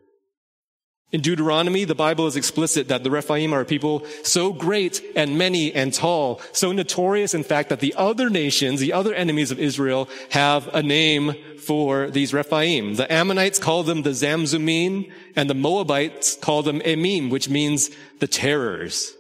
In 1.11 1.23
Deuteronomy, 1.23 1.85
the 1.85 1.95
Bible 1.95 2.27
is 2.27 2.37
explicit 2.37 2.89
that 2.89 3.03
the 3.03 3.11
Rephaim 3.11 3.55
are 3.55 3.63
a 3.63 3.65
people 3.65 4.05
so 4.25 4.53
great 4.53 5.03
and 5.17 5.39
many 5.39 5.73
and 5.73 5.91
tall, 5.93 6.43
so 6.53 6.71
notorious, 6.71 7.33
in 7.33 7.45
fact, 7.45 7.71
that 7.71 7.81
the 7.81 7.95
other 7.97 8.29
nations, 8.29 8.79
the 8.79 8.93
other 8.93 9.15
enemies 9.15 9.51
of 9.51 9.59
Israel, 9.59 10.07
have 10.31 10.69
a 10.75 10.83
name 10.83 11.35
for 11.59 12.11
these 12.11 12.35
Rephaim. 12.35 12.97
The 12.97 13.11
Ammonites 13.11 13.59
call 13.59 13.85
them 13.85 14.03
the 14.03 14.11
Zamzummim, 14.11 15.11
and 15.35 15.49
the 15.49 15.55
Moabites 15.55 16.37
call 16.37 16.63
them 16.63 16.81
Emim, 16.81 17.31
which 17.31 17.49
means 17.49 17.89
the 18.19 18.27
terrors. 18.27 19.15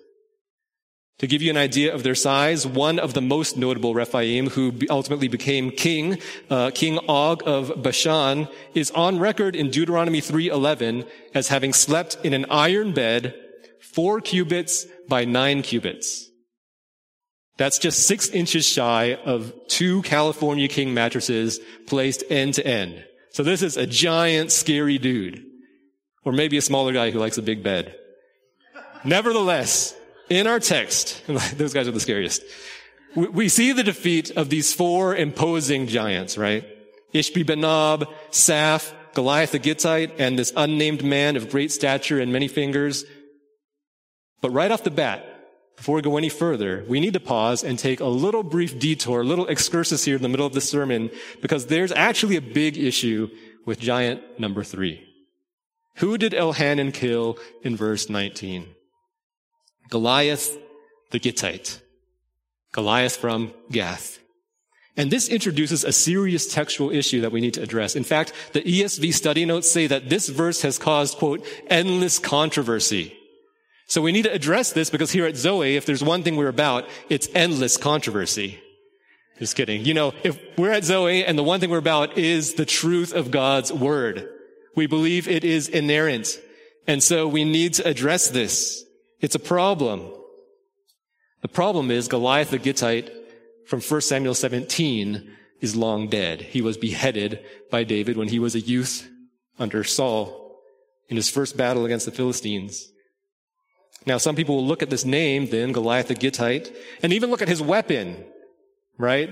To 1.18 1.26
give 1.26 1.42
you 1.42 1.50
an 1.50 1.56
idea 1.56 1.92
of 1.92 2.04
their 2.04 2.14
size, 2.14 2.64
one 2.64 3.00
of 3.00 3.12
the 3.12 3.20
most 3.20 3.56
notable 3.56 3.92
Rephaim, 3.92 4.50
who 4.50 4.72
ultimately 4.88 5.26
became 5.26 5.72
king, 5.72 6.18
uh, 6.48 6.70
King 6.72 6.98
Og 7.08 7.42
of 7.44 7.82
Bashan, 7.82 8.46
is 8.72 8.92
on 8.92 9.18
record 9.18 9.56
in 9.56 9.70
Deuteronomy 9.70 10.20
3:11 10.20 11.04
as 11.34 11.48
having 11.48 11.72
slept 11.72 12.18
in 12.22 12.34
an 12.34 12.46
iron 12.50 12.92
bed, 12.92 13.34
four 13.80 14.20
cubits 14.20 14.86
by 15.08 15.24
nine 15.24 15.62
cubits. 15.62 16.28
That's 17.56 17.78
just 17.78 18.06
six 18.06 18.28
inches 18.28 18.64
shy 18.64 19.18
of 19.24 19.52
two 19.66 20.02
California 20.02 20.68
King 20.68 20.94
mattresses 20.94 21.58
placed 21.88 22.22
end 22.30 22.54
to 22.54 22.64
end. 22.64 23.04
So 23.30 23.42
this 23.42 23.62
is 23.62 23.76
a 23.76 23.86
giant, 23.86 24.52
scary 24.52 24.98
dude, 24.98 25.44
or 26.24 26.32
maybe 26.32 26.56
a 26.56 26.62
smaller 26.62 26.92
guy 26.92 27.10
who 27.10 27.18
likes 27.18 27.38
a 27.38 27.42
big 27.42 27.64
bed. 27.64 27.96
Nevertheless, 29.04 29.96
in 30.28 30.46
our 30.46 30.60
text, 30.60 31.22
those 31.56 31.72
guys 31.72 31.88
are 31.88 31.92
the 31.92 32.00
scariest. 32.00 32.42
We 33.14 33.48
see 33.48 33.72
the 33.72 33.82
defeat 33.82 34.30
of 34.32 34.50
these 34.50 34.72
four 34.74 35.16
imposing 35.16 35.86
giants, 35.86 36.36
right? 36.36 36.64
Ishbi 37.14 37.44
Benob, 37.44 38.06
Saph, 38.30 38.92
Goliath 39.14 39.52
the 39.52 39.58
Gittite, 39.58 40.12
and 40.18 40.38
this 40.38 40.52
unnamed 40.56 41.02
man 41.02 41.36
of 41.36 41.50
great 41.50 41.72
stature 41.72 42.20
and 42.20 42.32
many 42.32 42.48
fingers. 42.48 43.04
But 44.40 44.50
right 44.50 44.70
off 44.70 44.84
the 44.84 44.90
bat, 44.90 45.24
before 45.76 45.96
we 45.96 46.02
go 46.02 46.16
any 46.16 46.28
further, 46.28 46.84
we 46.88 47.00
need 47.00 47.14
to 47.14 47.20
pause 47.20 47.64
and 47.64 47.78
take 47.78 48.00
a 48.00 48.06
little 48.06 48.42
brief 48.42 48.78
detour, 48.78 49.22
a 49.22 49.24
little 49.24 49.46
excursus 49.46 50.04
here 50.04 50.16
in 50.16 50.22
the 50.22 50.28
middle 50.28 50.46
of 50.46 50.52
the 50.52 50.60
sermon, 50.60 51.10
because 51.40 51.66
there's 51.66 51.92
actually 51.92 52.36
a 52.36 52.42
big 52.42 52.76
issue 52.76 53.28
with 53.64 53.78
giant 53.78 54.38
number 54.38 54.64
three. 54.64 55.04
Who 55.96 56.18
did 56.18 56.32
Elhanan 56.32 56.92
kill 56.92 57.38
in 57.62 57.76
verse 57.76 58.08
19? 58.08 58.74
Goliath 59.88 60.56
the 61.10 61.18
Gittite. 61.18 61.80
Goliath 62.72 63.16
from 63.16 63.52
Gath. 63.70 64.18
And 64.96 65.10
this 65.10 65.28
introduces 65.28 65.84
a 65.84 65.92
serious 65.92 66.52
textual 66.52 66.90
issue 66.90 67.20
that 67.20 67.30
we 67.30 67.40
need 67.40 67.54
to 67.54 67.62
address. 67.62 67.94
In 67.94 68.02
fact, 68.02 68.32
the 68.52 68.62
ESV 68.62 69.14
study 69.14 69.44
notes 69.44 69.70
say 69.70 69.86
that 69.86 70.10
this 70.10 70.28
verse 70.28 70.62
has 70.62 70.76
caused, 70.76 71.18
quote, 71.18 71.46
endless 71.68 72.18
controversy. 72.18 73.16
So 73.86 74.02
we 74.02 74.12
need 74.12 74.24
to 74.24 74.32
address 74.32 74.72
this 74.72 74.90
because 74.90 75.12
here 75.12 75.24
at 75.24 75.36
Zoe, 75.36 75.76
if 75.76 75.86
there's 75.86 76.02
one 76.02 76.24
thing 76.24 76.36
we're 76.36 76.48
about, 76.48 76.86
it's 77.08 77.28
endless 77.34 77.76
controversy. 77.76 78.58
Just 79.38 79.54
kidding. 79.54 79.84
You 79.84 79.94
know, 79.94 80.14
if 80.24 80.36
we're 80.58 80.72
at 80.72 80.84
Zoe 80.84 81.24
and 81.24 81.38
the 81.38 81.44
one 81.44 81.60
thing 81.60 81.70
we're 81.70 81.78
about 81.78 82.18
is 82.18 82.54
the 82.54 82.66
truth 82.66 83.14
of 83.14 83.30
God's 83.30 83.72
word, 83.72 84.28
we 84.74 84.88
believe 84.88 85.28
it 85.28 85.44
is 85.44 85.68
inerrant. 85.68 86.38
And 86.88 87.02
so 87.02 87.28
we 87.28 87.44
need 87.44 87.74
to 87.74 87.88
address 87.88 88.28
this. 88.28 88.84
It's 89.20 89.34
a 89.34 89.40
problem. 89.40 90.12
The 91.42 91.48
problem 91.48 91.90
is 91.90 92.08
Goliath 92.08 92.50
the 92.50 92.58
Gittite 92.58 93.10
from 93.66 93.80
1 93.80 94.00
Samuel 94.00 94.34
17 94.34 95.30
is 95.60 95.76
long 95.76 96.08
dead. 96.08 96.42
He 96.42 96.60
was 96.60 96.76
beheaded 96.76 97.44
by 97.70 97.84
David 97.84 98.16
when 98.16 98.28
he 98.28 98.38
was 98.38 98.54
a 98.54 98.60
youth 98.60 99.08
under 99.58 99.82
Saul 99.84 100.60
in 101.08 101.16
his 101.16 101.28
first 101.28 101.56
battle 101.56 101.84
against 101.84 102.06
the 102.06 102.12
Philistines. 102.12 102.88
Now, 104.06 104.18
some 104.18 104.36
people 104.36 104.56
will 104.56 104.66
look 104.66 104.82
at 104.82 104.90
this 104.90 105.04
name, 105.04 105.50
then, 105.50 105.72
Goliath 105.72 106.08
the 106.08 106.14
Gittite, 106.14 106.74
and 107.02 107.12
even 107.12 107.30
look 107.30 107.42
at 107.42 107.48
his 107.48 107.60
weapon, 107.60 108.24
right? 108.96 109.30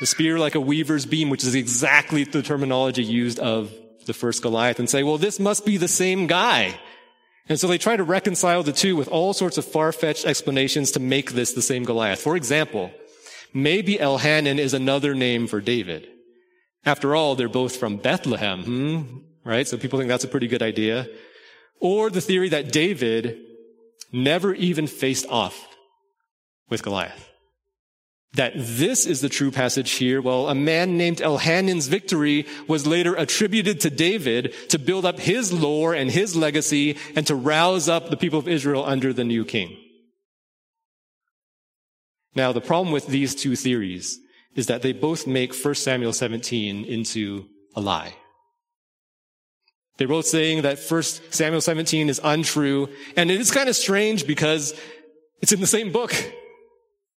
The 0.00 0.06
spear 0.06 0.38
like 0.38 0.54
a 0.54 0.60
weaver's 0.60 1.06
beam, 1.06 1.30
which 1.30 1.44
is 1.44 1.54
exactly 1.54 2.24
the 2.24 2.42
terminology 2.42 3.02
used 3.02 3.38
of 3.38 3.72
the 4.06 4.14
first 4.14 4.42
Goliath, 4.42 4.78
and 4.78 4.88
say, 4.88 5.02
well, 5.02 5.18
this 5.18 5.40
must 5.40 5.66
be 5.66 5.76
the 5.76 5.88
same 5.88 6.26
guy. 6.26 6.78
And 7.48 7.60
so 7.60 7.66
they 7.66 7.78
try 7.78 7.96
to 7.96 8.04
reconcile 8.04 8.62
the 8.62 8.72
two 8.72 8.96
with 8.96 9.08
all 9.08 9.34
sorts 9.34 9.58
of 9.58 9.64
far-fetched 9.64 10.24
explanations 10.24 10.90
to 10.92 11.00
make 11.00 11.32
this 11.32 11.52
the 11.52 11.62
same 11.62 11.84
Goliath. 11.84 12.20
For 12.20 12.36
example, 12.36 12.90
maybe 13.52 13.96
Elhanan 13.96 14.58
is 14.58 14.72
another 14.72 15.14
name 15.14 15.46
for 15.46 15.60
David. 15.60 16.08
After 16.86 17.14
all, 17.14 17.34
they're 17.34 17.48
both 17.48 17.76
from 17.76 17.98
Bethlehem, 17.98 18.62
hmm? 18.62 19.02
right? 19.44 19.68
So 19.68 19.76
people 19.76 19.98
think 19.98 20.08
that's 20.08 20.24
a 20.24 20.28
pretty 20.28 20.48
good 20.48 20.62
idea. 20.62 21.08
Or 21.80 22.08
the 22.08 22.20
theory 22.20 22.48
that 22.50 22.72
David 22.72 23.38
never 24.12 24.54
even 24.54 24.86
faced 24.86 25.26
off 25.28 25.66
with 26.70 26.82
Goliath 26.82 27.33
that 28.34 28.52
this 28.56 29.06
is 29.06 29.20
the 29.20 29.28
true 29.28 29.50
passage 29.50 29.92
here. 29.92 30.20
Well, 30.20 30.48
a 30.48 30.54
man 30.54 30.96
named 30.96 31.20
Elhanan's 31.20 31.86
victory 31.86 32.46
was 32.66 32.86
later 32.86 33.14
attributed 33.14 33.80
to 33.80 33.90
David 33.90 34.54
to 34.70 34.78
build 34.78 35.04
up 35.04 35.20
his 35.20 35.52
lore 35.52 35.94
and 35.94 36.10
his 36.10 36.34
legacy 36.34 36.98
and 37.14 37.26
to 37.26 37.34
rouse 37.34 37.88
up 37.88 38.10
the 38.10 38.16
people 38.16 38.38
of 38.38 38.48
Israel 38.48 38.84
under 38.84 39.12
the 39.12 39.24
new 39.24 39.44
king. 39.44 39.76
Now, 42.34 42.50
the 42.50 42.60
problem 42.60 42.92
with 42.92 43.06
these 43.06 43.34
two 43.34 43.54
theories 43.54 44.18
is 44.56 44.66
that 44.66 44.82
they 44.82 44.92
both 44.92 45.26
make 45.26 45.54
1 45.54 45.74
Samuel 45.76 46.12
17 46.12 46.84
into 46.84 47.46
a 47.76 47.80
lie. 47.80 48.16
They're 49.96 50.08
both 50.08 50.26
saying 50.26 50.62
that 50.62 50.80
1 50.80 51.02
Samuel 51.02 51.60
17 51.60 52.08
is 52.08 52.20
untrue, 52.24 52.88
and 53.16 53.30
it 53.30 53.40
is 53.40 53.52
kind 53.52 53.68
of 53.68 53.76
strange 53.76 54.26
because 54.26 54.74
it's 55.40 55.52
in 55.52 55.60
the 55.60 55.68
same 55.68 55.92
book. 55.92 56.12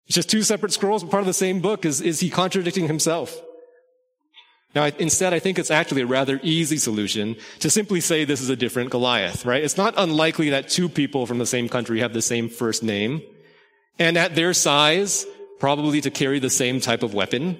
It's 0.06 0.14
just 0.14 0.30
two 0.30 0.42
separate 0.42 0.72
scrolls, 0.72 1.02
but 1.02 1.10
part 1.10 1.22
of 1.22 1.26
the 1.26 1.32
same 1.32 1.60
book. 1.60 1.84
Is, 1.84 2.00
is 2.00 2.20
he 2.20 2.30
contradicting 2.30 2.86
himself? 2.86 3.40
Now, 4.74 4.84
instead, 4.84 5.32
I 5.32 5.38
think 5.38 5.58
it's 5.58 5.70
actually 5.70 6.02
a 6.02 6.06
rather 6.06 6.38
easy 6.42 6.76
solution 6.76 7.36
to 7.60 7.70
simply 7.70 8.00
say 8.00 8.24
this 8.24 8.42
is 8.42 8.50
a 8.50 8.56
different 8.56 8.90
Goliath, 8.90 9.46
right? 9.46 9.64
It's 9.64 9.78
not 9.78 9.94
unlikely 9.96 10.50
that 10.50 10.68
two 10.68 10.88
people 10.88 11.24
from 11.24 11.38
the 11.38 11.46
same 11.46 11.68
country 11.68 12.00
have 12.00 12.12
the 12.12 12.20
same 12.20 12.50
first 12.50 12.82
name, 12.82 13.22
and 13.98 14.18
at 14.18 14.34
their 14.34 14.52
size, 14.52 15.24
probably 15.58 16.02
to 16.02 16.10
carry 16.10 16.38
the 16.40 16.50
same 16.50 16.80
type 16.80 17.02
of 17.02 17.14
weapon. 17.14 17.58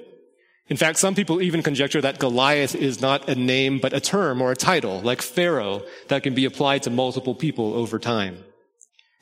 In 0.68 0.76
fact, 0.76 0.98
some 0.98 1.14
people 1.14 1.40
even 1.40 1.62
conjecture 1.62 2.02
that 2.02 2.18
Goliath 2.18 2.74
is 2.74 3.00
not 3.00 3.28
a 3.30 3.34
name, 3.34 3.78
but 3.78 3.94
a 3.94 4.00
term 4.00 4.42
or 4.42 4.52
a 4.52 4.56
title, 4.56 5.00
like 5.00 5.22
Pharaoh, 5.22 5.82
that 6.08 6.22
can 6.22 6.34
be 6.34 6.44
applied 6.44 6.82
to 6.82 6.90
multiple 6.90 7.34
people 7.34 7.72
over 7.72 7.98
time. 7.98 8.44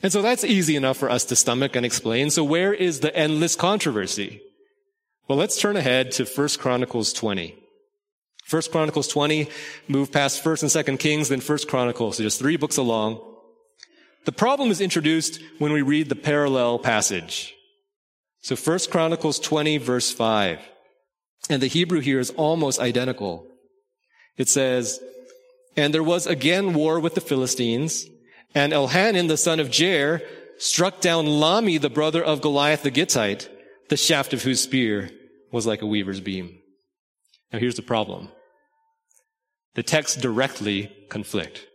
And 0.04 0.12
so 0.12 0.20
that's 0.20 0.44
easy 0.44 0.76
enough 0.76 0.98
for 0.98 1.08
us 1.08 1.24
to 1.24 1.34
stomach 1.34 1.74
and 1.74 1.86
explain. 1.86 2.28
So 2.28 2.44
where 2.44 2.74
is 2.74 3.00
the 3.00 3.16
endless 3.16 3.56
controversy? 3.56 4.42
Well, 5.28 5.38
let's 5.38 5.58
turn 5.58 5.76
ahead 5.76 6.12
to 6.12 6.26
1 6.26 6.48
Chronicles 6.58 7.14
20. 7.14 7.54
1 8.50 8.62
Chronicles 8.70 9.08
20, 9.08 9.48
move 9.88 10.12
past 10.12 10.44
1st 10.44 10.62
and 10.76 10.86
2nd 10.86 11.00
Kings, 11.00 11.30
then 11.30 11.40
1st 11.40 11.68
Chronicles. 11.68 12.18
So 12.18 12.22
just 12.22 12.38
three 12.38 12.58
books 12.58 12.76
along. 12.76 13.18
The 14.26 14.32
problem 14.32 14.70
is 14.70 14.82
introduced 14.82 15.40
when 15.58 15.72
we 15.72 15.80
read 15.80 16.10
the 16.10 16.16
parallel 16.16 16.78
passage. 16.80 17.54
So 18.42 18.56
1 18.56 18.80
Chronicles 18.90 19.38
20 19.38 19.78
verse 19.78 20.12
5. 20.12 20.60
And 21.48 21.62
the 21.62 21.66
Hebrew 21.66 22.00
here 22.00 22.20
is 22.20 22.28
almost 22.28 22.78
identical. 22.78 23.46
It 24.36 24.50
says, 24.50 25.00
And 25.78 25.94
there 25.94 26.02
was 26.02 26.26
again 26.26 26.74
war 26.74 27.00
with 27.00 27.14
the 27.14 27.22
Philistines, 27.22 28.06
and 28.54 28.72
Elhanan, 28.72 29.28
the 29.28 29.36
son 29.36 29.60
of 29.60 29.68
Jair, 29.68 30.24
struck 30.58 31.00
down 31.00 31.26
Lahmi, 31.26 31.80
the 31.80 31.90
brother 31.90 32.22
of 32.22 32.40
Goliath 32.40 32.82
the 32.82 32.90
Gittite, 32.90 33.48
the 33.88 33.96
shaft 33.96 34.32
of 34.32 34.42
whose 34.42 34.60
spear 34.60 35.10
was 35.50 35.66
like 35.66 35.82
a 35.82 35.86
weaver's 35.86 36.20
beam. 36.20 36.58
Now 37.52 37.58
here's 37.58 37.76
the 37.76 37.82
problem. 37.82 38.28
The 39.74 39.82
texts 39.82 40.20
directly 40.20 40.92
conflict, 41.08 41.66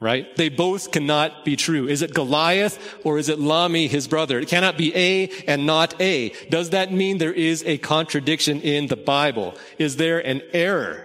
right? 0.00 0.34
They 0.36 0.48
both 0.48 0.92
cannot 0.92 1.44
be 1.44 1.56
true. 1.56 1.88
Is 1.88 2.02
it 2.02 2.14
Goliath 2.14 2.98
or 3.04 3.18
is 3.18 3.28
it 3.28 3.38
Lahmi, 3.38 3.88
his 3.88 4.06
brother? 4.06 4.38
It 4.38 4.48
cannot 4.48 4.78
be 4.78 4.94
A 4.94 5.28
and 5.46 5.66
not 5.66 6.00
A. 6.00 6.30
Does 6.50 6.70
that 6.70 6.92
mean 6.92 7.18
there 7.18 7.32
is 7.32 7.64
a 7.64 7.78
contradiction 7.78 8.60
in 8.60 8.86
the 8.86 8.96
Bible? 8.96 9.54
Is 9.78 9.96
there 9.96 10.24
an 10.24 10.42
error? 10.52 11.04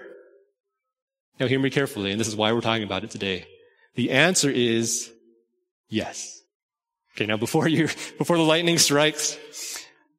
Now 1.40 1.48
hear 1.48 1.60
me 1.60 1.72
carefully, 1.72 2.12
and 2.12 2.20
this 2.20 2.28
is 2.28 2.36
why 2.36 2.52
we're 2.54 2.62
talking 2.62 2.84
about 2.84 3.04
it 3.04 3.10
today. 3.10 3.48
The 3.96 4.12
answer 4.12 4.50
is 4.50 5.12
Yes. 5.94 6.42
Okay, 7.16 7.28
now 7.28 7.38
before 7.38 7.68
you, 7.68 7.88
before 8.18 8.38
the 8.38 8.44
lightning 8.44 8.80
strikes, 8.80 9.38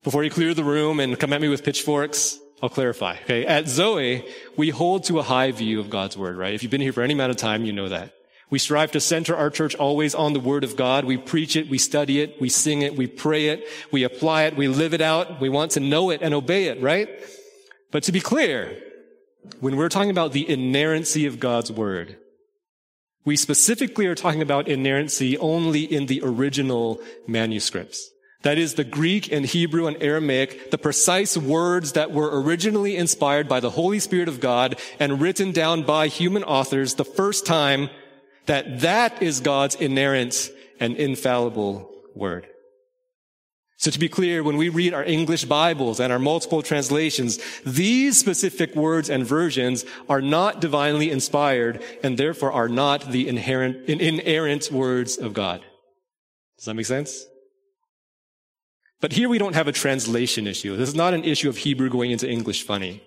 before 0.05 0.23
you 0.23 0.31
clear 0.31 0.55
the 0.55 0.63
room 0.63 1.01
and 1.01 1.19
come 1.19 1.33
at 1.33 1.41
me 1.41 1.49
with 1.49 1.65
pitchforks, 1.65 2.39
I'll 2.63 2.69
clarify. 2.69 3.17
Okay, 3.25 3.45
at 3.45 3.67
Zoe, 3.67 4.25
we 4.57 4.71
hold 4.71 5.03
to 5.05 5.19
a 5.19 5.25
high 5.25 5.51
view 5.51 5.81
of 5.81 5.91
God's 5.91 6.17
word, 6.17 6.37
right? 6.37 6.55
If 6.55 6.63
you've 6.63 6.71
been 6.71 6.81
here 6.81 6.93
for 6.93 7.03
any 7.03 7.15
amount 7.15 7.33
of 7.33 7.39
time, 7.39 7.65
you 7.65 7.73
know 7.73 7.89
that. 7.89 8.13
We 8.51 8.61
strive 8.61 8.93
to 8.93 9.01
center 9.01 9.35
our 9.35 9.51
church 9.51 9.75
always 9.75 10.15
on 10.15 10.33
the 10.33 10.39
word 10.39 10.63
of 10.63 10.77
God. 10.77 11.07
We 11.07 11.17
preach 11.17 11.57
it, 11.57 11.69
we 11.69 11.79
study 11.79 12.21
it, 12.21 12.41
we 12.41 12.49
sing 12.49 12.83
it, 12.83 12.97
we 12.97 13.09
pray 13.09 13.49
it, 13.49 13.67
we 13.91 14.05
apply 14.05 14.45
it, 14.45 14.57
we 14.57 14.69
live 14.69 14.95
it 14.95 15.01
out. 15.01 15.41
We 15.41 15.49
want 15.49 15.73
to 15.73 15.81
know 15.81 16.11
it 16.11 16.23
and 16.23 16.33
obey 16.33 16.67
it, 16.67 16.81
right? 16.81 17.09
But 17.91 18.05
to 18.05 18.13
be 18.13 18.21
clear, 18.21 18.81
when 19.59 19.77
we're 19.77 19.89
talking 19.89 20.11
about 20.11 20.33
the 20.33 20.49
inerrancy 20.49 21.27
of 21.27 21.41
God's 21.41 21.73
word, 21.73 22.19
we 23.25 23.37
specifically 23.37 24.07
are 24.07 24.15
talking 24.15 24.43
about 24.43 24.69
inerrancy 24.69 25.39
only 25.39 25.83
in 25.83 26.07
the 26.07 26.21
original 26.23 27.01
manuscripts. 27.27 28.11
That 28.43 28.59
is 28.59 28.75
the 28.75 28.85
Greek 28.85 29.33
and 29.33 29.47
Hebrew 29.47 29.87
and 29.87 29.97
Aramaic, 30.03 30.71
the 30.71 30.77
precise 30.77 31.35
words 31.35 31.93
that 31.93 32.13
were 32.13 32.43
originally 32.43 32.95
inspired 32.95 33.49
by 33.49 33.61
the 33.61 33.71
Holy 33.71 33.99
Spirit 33.99 34.29
of 34.29 34.41
God 34.41 34.79
and 35.01 35.23
written 35.23 35.51
down 35.51 35.83
by 35.83 36.09
human 36.09 36.45
authors 36.45 36.95
the 36.95 37.07
first 37.07 37.47
time 37.47 37.89
that 38.45 38.81
that 38.81 39.23
is 39.23 39.41
God's 39.41 39.77
inerrant 39.77 40.51
and 40.79 40.95
infallible 40.97 41.91
word. 42.15 42.47
So 43.77 43.91
to 43.91 43.99
be 43.99 44.09
clear, 44.09 44.43
when 44.43 44.57
we 44.57 44.69
read 44.69 44.95
our 44.95 45.05
English 45.05 45.45
Bibles 45.45 45.99
and 46.01 46.13
our 46.13 46.19
multiple 46.19 46.63
translations, 46.63 47.39
these 47.67 48.17
specific 48.17 48.75
words 48.75 49.11
and 49.11 49.27
versions 49.27 49.85
are 50.09 50.23
not 50.23 50.61
divinely 50.61 51.11
inspired 51.11 51.83
and 52.03 52.17
therefore 52.17 52.53
are 52.53 52.69
not 52.69 53.11
the 53.11 53.29
inherent, 53.29 53.89
inerrant 53.89 54.71
words 54.71 55.19
of 55.19 55.35
God. 55.35 55.63
Does 56.57 56.67
that 56.67 56.75
make 56.75 56.87
sense? 56.87 57.27
But 59.01 59.13
here 59.13 59.29
we 59.29 59.39
don't 59.39 59.55
have 59.55 59.69
a 59.69 59.73
translation 59.73 60.47
issue. 60.47 60.77
This 60.77 60.89
is 60.89 60.95
not 60.95 61.13
an 61.13 61.25
issue 61.25 61.49
of 61.49 61.59
Hebrew 61.59 61.91
going 61.91 62.11
into 62.11 62.31
English 62.31 62.63
funny. 62.63 63.03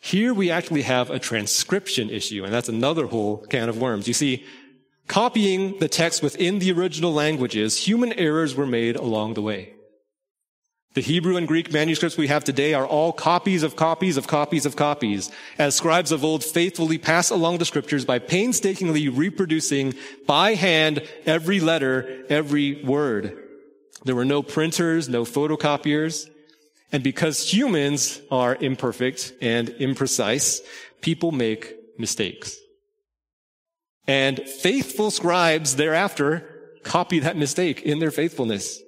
Here 0.00 0.34
we 0.34 0.50
actually 0.50 0.82
have 0.82 1.10
a 1.10 1.18
transcription 1.18 2.10
issue, 2.10 2.44
and 2.44 2.52
that's 2.52 2.68
another 2.68 3.06
whole 3.06 3.38
can 3.46 3.68
of 3.68 3.80
worms. 3.80 4.06
You 4.06 4.14
see, 4.14 4.44
copying 5.06 5.78
the 5.78 5.88
text 5.88 6.22
within 6.22 6.58
the 6.58 6.72
original 6.72 7.12
languages, 7.12 7.78
human 7.78 8.12
errors 8.12 8.54
were 8.56 8.66
made 8.66 8.96
along 8.96 9.34
the 9.34 9.42
way. 9.42 9.74
The 10.98 11.04
Hebrew 11.04 11.36
and 11.36 11.46
Greek 11.46 11.72
manuscripts 11.72 12.16
we 12.16 12.26
have 12.26 12.42
today 12.42 12.74
are 12.74 12.84
all 12.84 13.12
copies 13.12 13.62
of 13.62 13.76
copies 13.76 14.16
of 14.16 14.26
copies 14.26 14.66
of 14.66 14.74
copies, 14.74 15.30
as 15.56 15.76
scribes 15.76 16.10
of 16.10 16.24
old 16.24 16.42
faithfully 16.42 16.98
pass 16.98 17.30
along 17.30 17.58
the 17.58 17.64
scriptures 17.64 18.04
by 18.04 18.18
painstakingly 18.18 19.08
reproducing 19.08 19.94
by 20.26 20.56
hand 20.56 21.06
every 21.24 21.60
letter, 21.60 22.24
every 22.28 22.82
word. 22.82 23.38
There 24.06 24.16
were 24.16 24.24
no 24.24 24.42
printers, 24.42 25.08
no 25.08 25.22
photocopiers. 25.22 26.28
And 26.90 27.04
because 27.04 27.54
humans 27.54 28.20
are 28.32 28.56
imperfect 28.56 29.34
and 29.40 29.68
imprecise, 29.68 30.62
people 31.00 31.30
make 31.30 31.76
mistakes. 31.96 32.56
And 34.08 34.40
faithful 34.40 35.12
scribes 35.12 35.76
thereafter 35.76 36.72
copy 36.82 37.20
that 37.20 37.36
mistake 37.36 37.82
in 37.82 38.00
their 38.00 38.10
faithfulness. 38.10 38.82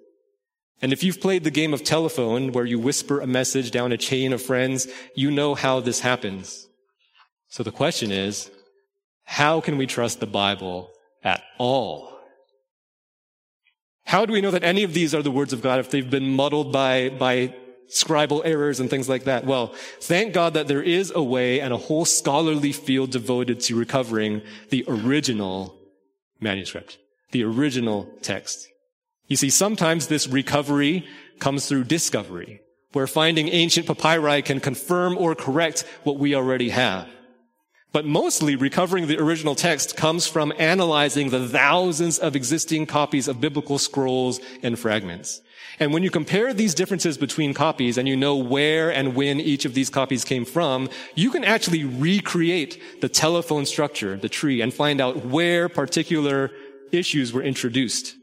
And 0.82 0.92
if 0.92 1.02
you've 1.02 1.20
played 1.20 1.44
the 1.44 1.50
game 1.50 1.74
of 1.74 1.84
telephone 1.84 2.52
where 2.52 2.64
you 2.64 2.78
whisper 2.78 3.20
a 3.20 3.26
message 3.26 3.70
down 3.70 3.92
a 3.92 3.98
chain 3.98 4.32
of 4.32 4.42
friends, 4.42 4.88
you 5.14 5.30
know 5.30 5.54
how 5.54 5.80
this 5.80 6.00
happens. 6.00 6.66
So 7.48 7.62
the 7.62 7.72
question 7.72 8.10
is, 8.10 8.50
how 9.24 9.60
can 9.60 9.76
we 9.76 9.86
trust 9.86 10.20
the 10.20 10.26
Bible 10.26 10.90
at 11.22 11.42
all? 11.58 12.18
How 14.06 14.24
do 14.24 14.32
we 14.32 14.40
know 14.40 14.50
that 14.50 14.64
any 14.64 14.82
of 14.82 14.94
these 14.94 15.14
are 15.14 15.22
the 15.22 15.30
words 15.30 15.52
of 15.52 15.62
God 15.62 15.78
if 15.78 15.90
they've 15.90 16.08
been 16.08 16.34
muddled 16.34 16.72
by, 16.72 17.10
by 17.10 17.54
scribal 17.88 18.42
errors 18.44 18.80
and 18.80 18.88
things 18.88 19.08
like 19.08 19.24
that? 19.24 19.44
Well, 19.44 19.74
thank 20.00 20.32
God 20.32 20.54
that 20.54 20.66
there 20.66 20.82
is 20.82 21.12
a 21.14 21.22
way 21.22 21.60
and 21.60 21.72
a 21.72 21.76
whole 21.76 22.04
scholarly 22.04 22.72
field 22.72 23.10
devoted 23.10 23.60
to 23.60 23.76
recovering 23.76 24.42
the 24.70 24.84
original 24.88 25.78
manuscript, 26.40 26.98
the 27.32 27.44
original 27.44 28.08
text. 28.22 28.66
You 29.30 29.36
see, 29.36 29.48
sometimes 29.48 30.08
this 30.08 30.26
recovery 30.26 31.06
comes 31.38 31.66
through 31.66 31.84
discovery, 31.84 32.60
where 32.92 33.06
finding 33.06 33.46
ancient 33.48 33.86
papyri 33.86 34.42
can 34.42 34.58
confirm 34.58 35.16
or 35.16 35.36
correct 35.36 35.84
what 36.02 36.18
we 36.18 36.34
already 36.34 36.70
have. 36.70 37.08
But 37.92 38.04
mostly 38.04 38.56
recovering 38.56 39.06
the 39.06 39.20
original 39.20 39.54
text 39.54 39.96
comes 39.96 40.26
from 40.26 40.52
analyzing 40.58 41.30
the 41.30 41.48
thousands 41.48 42.18
of 42.18 42.34
existing 42.34 42.86
copies 42.86 43.28
of 43.28 43.40
biblical 43.40 43.78
scrolls 43.78 44.40
and 44.64 44.76
fragments. 44.76 45.40
And 45.78 45.92
when 45.94 46.02
you 46.02 46.10
compare 46.10 46.52
these 46.52 46.74
differences 46.74 47.16
between 47.16 47.54
copies 47.54 47.98
and 47.98 48.08
you 48.08 48.16
know 48.16 48.34
where 48.36 48.90
and 48.92 49.14
when 49.14 49.38
each 49.38 49.64
of 49.64 49.74
these 49.74 49.90
copies 49.90 50.24
came 50.24 50.44
from, 50.44 50.88
you 51.14 51.30
can 51.30 51.44
actually 51.44 51.84
recreate 51.84 53.00
the 53.00 53.08
telephone 53.08 53.64
structure, 53.64 54.16
the 54.16 54.28
tree, 54.28 54.60
and 54.60 54.74
find 54.74 55.00
out 55.00 55.24
where 55.26 55.68
particular 55.68 56.50
issues 56.90 57.32
were 57.32 57.42
introduced. 57.42 58.16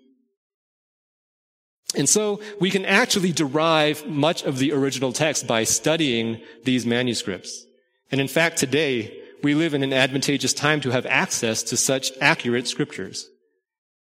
And 1.96 2.08
so 2.08 2.42
we 2.60 2.70
can 2.70 2.86
actually 2.86 3.32
derive 3.32 4.06
much 4.08 4.44
of 4.44 4.58
the 4.58 4.74
original 4.74 5.14
text 5.14 5.48
by 5.48 5.64
studying 5.64 6.42
these 6.64 6.86
manuscripts. 6.86 7.66
And 8.12 8.20
in 8.20 8.28
fact, 8.28 8.58
today, 8.58 9.18
we 9.42 9.56
live 9.56 9.74
in 9.74 9.84
an 9.84 9.94
advantageous 9.94 10.54
time 10.54 10.82
to 10.82 10.92
have 10.92 11.06
access 11.06 11.64
to 11.64 11.78
such 11.78 12.12
accurate 12.20 12.68
scriptures. 12.68 13.30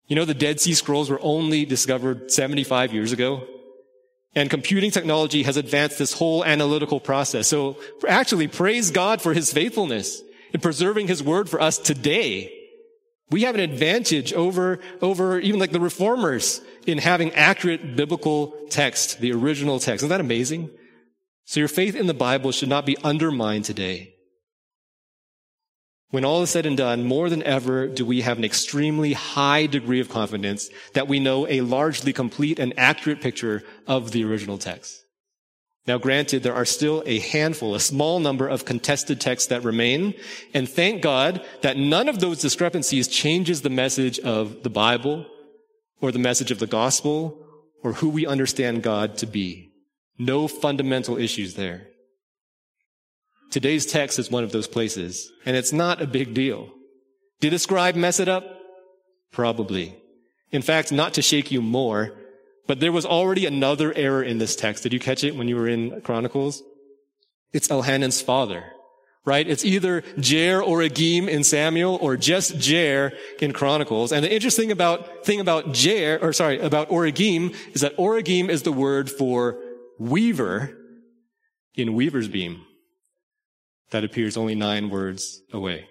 You 0.08 0.16
know, 0.16 0.26
the 0.26 0.34
Dead 0.34 0.60
Sea 0.60 0.74
Scrolls 0.74 1.10
were 1.10 1.20
only 1.22 1.66
discovered 1.66 2.32
75 2.32 2.94
years 2.94 3.12
ago. 3.12 3.48
And 4.36 4.50
computing 4.50 4.92
technology 4.92 5.44
has 5.44 5.58
advanced 5.58 5.98
this 5.98 6.14
whole 6.14 6.46
analytical 6.46 7.00
process. 7.00 7.48
So 7.48 7.78
actually, 8.08 8.48
praise 8.48 8.92
God 8.92 9.22
for 9.22 9.34
his 9.34 9.52
faithfulness 9.52 10.22
in 10.54 10.62
preserving 10.62 11.08
his 11.08 11.24
word 11.24 11.50
for 11.50 11.62
us 11.62 11.78
today 11.78 12.61
We 13.32 13.44
have 13.44 13.56
an 13.56 13.62
advantage 13.62 14.34
over, 14.34 14.80
over 15.02 15.40
even 15.40 15.60
like 15.60 15.72
the 15.72 15.80
reformers 15.80 16.62
in 16.86 16.98
having 16.98 17.34
accurate 17.34 17.96
biblical 17.96 18.54
text, 18.70 19.22
the 19.22 19.32
original 19.32 19.80
text. 19.80 20.04
Isn't 20.04 20.10
that 20.10 20.20
amazing? 20.20 20.70
So 21.46 21.62
your 21.62 21.70
faith 21.70 21.96
in 21.96 22.08
the 22.08 22.14
Bible 22.14 22.52
should 22.52 22.70
not 22.70 22.86
be 22.86 22.98
undermined 23.04 23.66
today. 23.66 24.16
When 26.10 26.26
all 26.26 26.42
is 26.42 26.50
said 26.50 26.66
and 26.66 26.76
done, 26.76 27.06
more 27.06 27.30
than 27.30 27.42
ever 27.44 27.88
do 27.88 28.06
we 28.06 28.20
have 28.22 28.38
an 28.38 28.44
extremely 28.44 29.14
high 29.14 29.66
degree 29.66 30.02
of 30.02 30.10
confidence 30.10 30.70
that 30.94 31.08
we 31.08 31.22
know 31.22 31.48
a 31.48 31.62
largely 31.62 32.12
complete 32.12 32.60
and 32.60 32.74
accurate 32.78 33.22
picture 33.22 33.64
of 33.88 34.12
the 34.12 34.26
original 34.26 34.58
text. 34.58 35.01
Now 35.88 35.98
granted, 35.98 36.44
there 36.44 36.54
are 36.54 36.66
still 36.66 37.02
a 37.06 37.20
handful, 37.20 37.74
a 37.74 37.80
small 37.80 38.20
number 38.20 38.48
of 38.48 38.66
contested 38.66 39.20
texts 39.20 39.50
that 39.50 39.64
remain, 39.64 40.14
and 40.54 40.70
thank 40.70 41.02
God 41.02 41.44
that 41.62 41.78
none 41.78 42.08
of 42.08 42.20
those 42.20 42.40
discrepancies 42.40 43.08
changes 43.08 43.62
the 43.62 43.70
message 43.70 44.20
of 44.20 44.62
the 44.62 44.70
Bible 44.70 45.26
or 46.00 46.12
the 46.12 46.20
message 46.20 46.52
of 46.52 46.60
the 46.60 46.68
gospel 46.68 47.46
or 47.84 47.94
who 47.94 48.10
we 48.10 48.28
understand 48.28 48.84
God 48.84 49.18
to 49.18 49.26
be. 49.26 49.72
No 50.20 50.48
fundamental 50.48 51.18
issues 51.18 51.56
there. 51.56 51.88
Today's 53.50 53.86
text 53.86 54.20
is 54.20 54.30
one 54.30 54.44
of 54.44 54.52
those 54.52 54.68
places, 54.68 55.32
and 55.46 55.58
it's 55.58 55.74
not 55.74 56.02
a 56.02 56.08
big 56.08 56.34
deal. 56.36 56.70
Did 57.40 57.54
a 57.54 57.60
scribe 57.60 57.96
mess 57.96 58.20
it 58.20 58.30
up? 58.30 58.46
Probably. 59.32 59.98
In 60.52 60.62
fact, 60.62 60.92
not 60.92 61.16
to 61.16 61.22
shake 61.22 61.52
you 61.52 61.62
more, 61.62 62.14
but 62.72 62.80
there 62.80 62.94
was 62.94 63.06
already 63.06 63.46
another 63.46 63.92
error 63.98 64.24
in 64.24 64.38
this 64.38 64.56
text. 64.56 64.84
Did 64.84 64.94
you 64.94 65.00
catch 65.02 65.26
it 65.26 65.36
when 65.36 65.50
you 65.50 65.58
were 65.58 65.68
in 65.68 66.00
Chronicles? 66.04 66.64
It's 67.52 67.68
Elhanan's 67.68 68.22
father, 68.22 68.64
right? 69.26 69.46
It's 69.46 69.66
either 69.66 70.04
Jair 70.16 70.66
Oregim 70.66 71.28
in 71.28 71.44
Samuel 71.44 72.00
or 72.02 72.16
just 72.16 72.56
Jair 72.60 73.12
in 73.42 73.52
Chronicles. 73.52 74.14
And 74.14 74.24
the 74.24 74.34
interesting 74.34 74.72
about, 74.72 75.26
thing 75.26 75.42
about 75.42 75.74
Jair, 75.74 76.24
or 76.24 76.32
sorry, 76.32 76.62
about 76.62 76.88
Origim 76.88 77.54
is 77.74 77.82
that 77.82 77.98
Origim 77.98 78.48
is 78.48 78.62
the 78.62 78.72
word 78.72 79.12
for 79.12 79.60
weaver 80.00 80.74
in 81.76 81.94
Weaver's 81.94 82.30
Beam 82.30 82.62
that 83.90 84.06
appears 84.06 84.38
only 84.38 84.56
nine 84.56 84.90
words 84.90 85.42
away. 85.52 85.90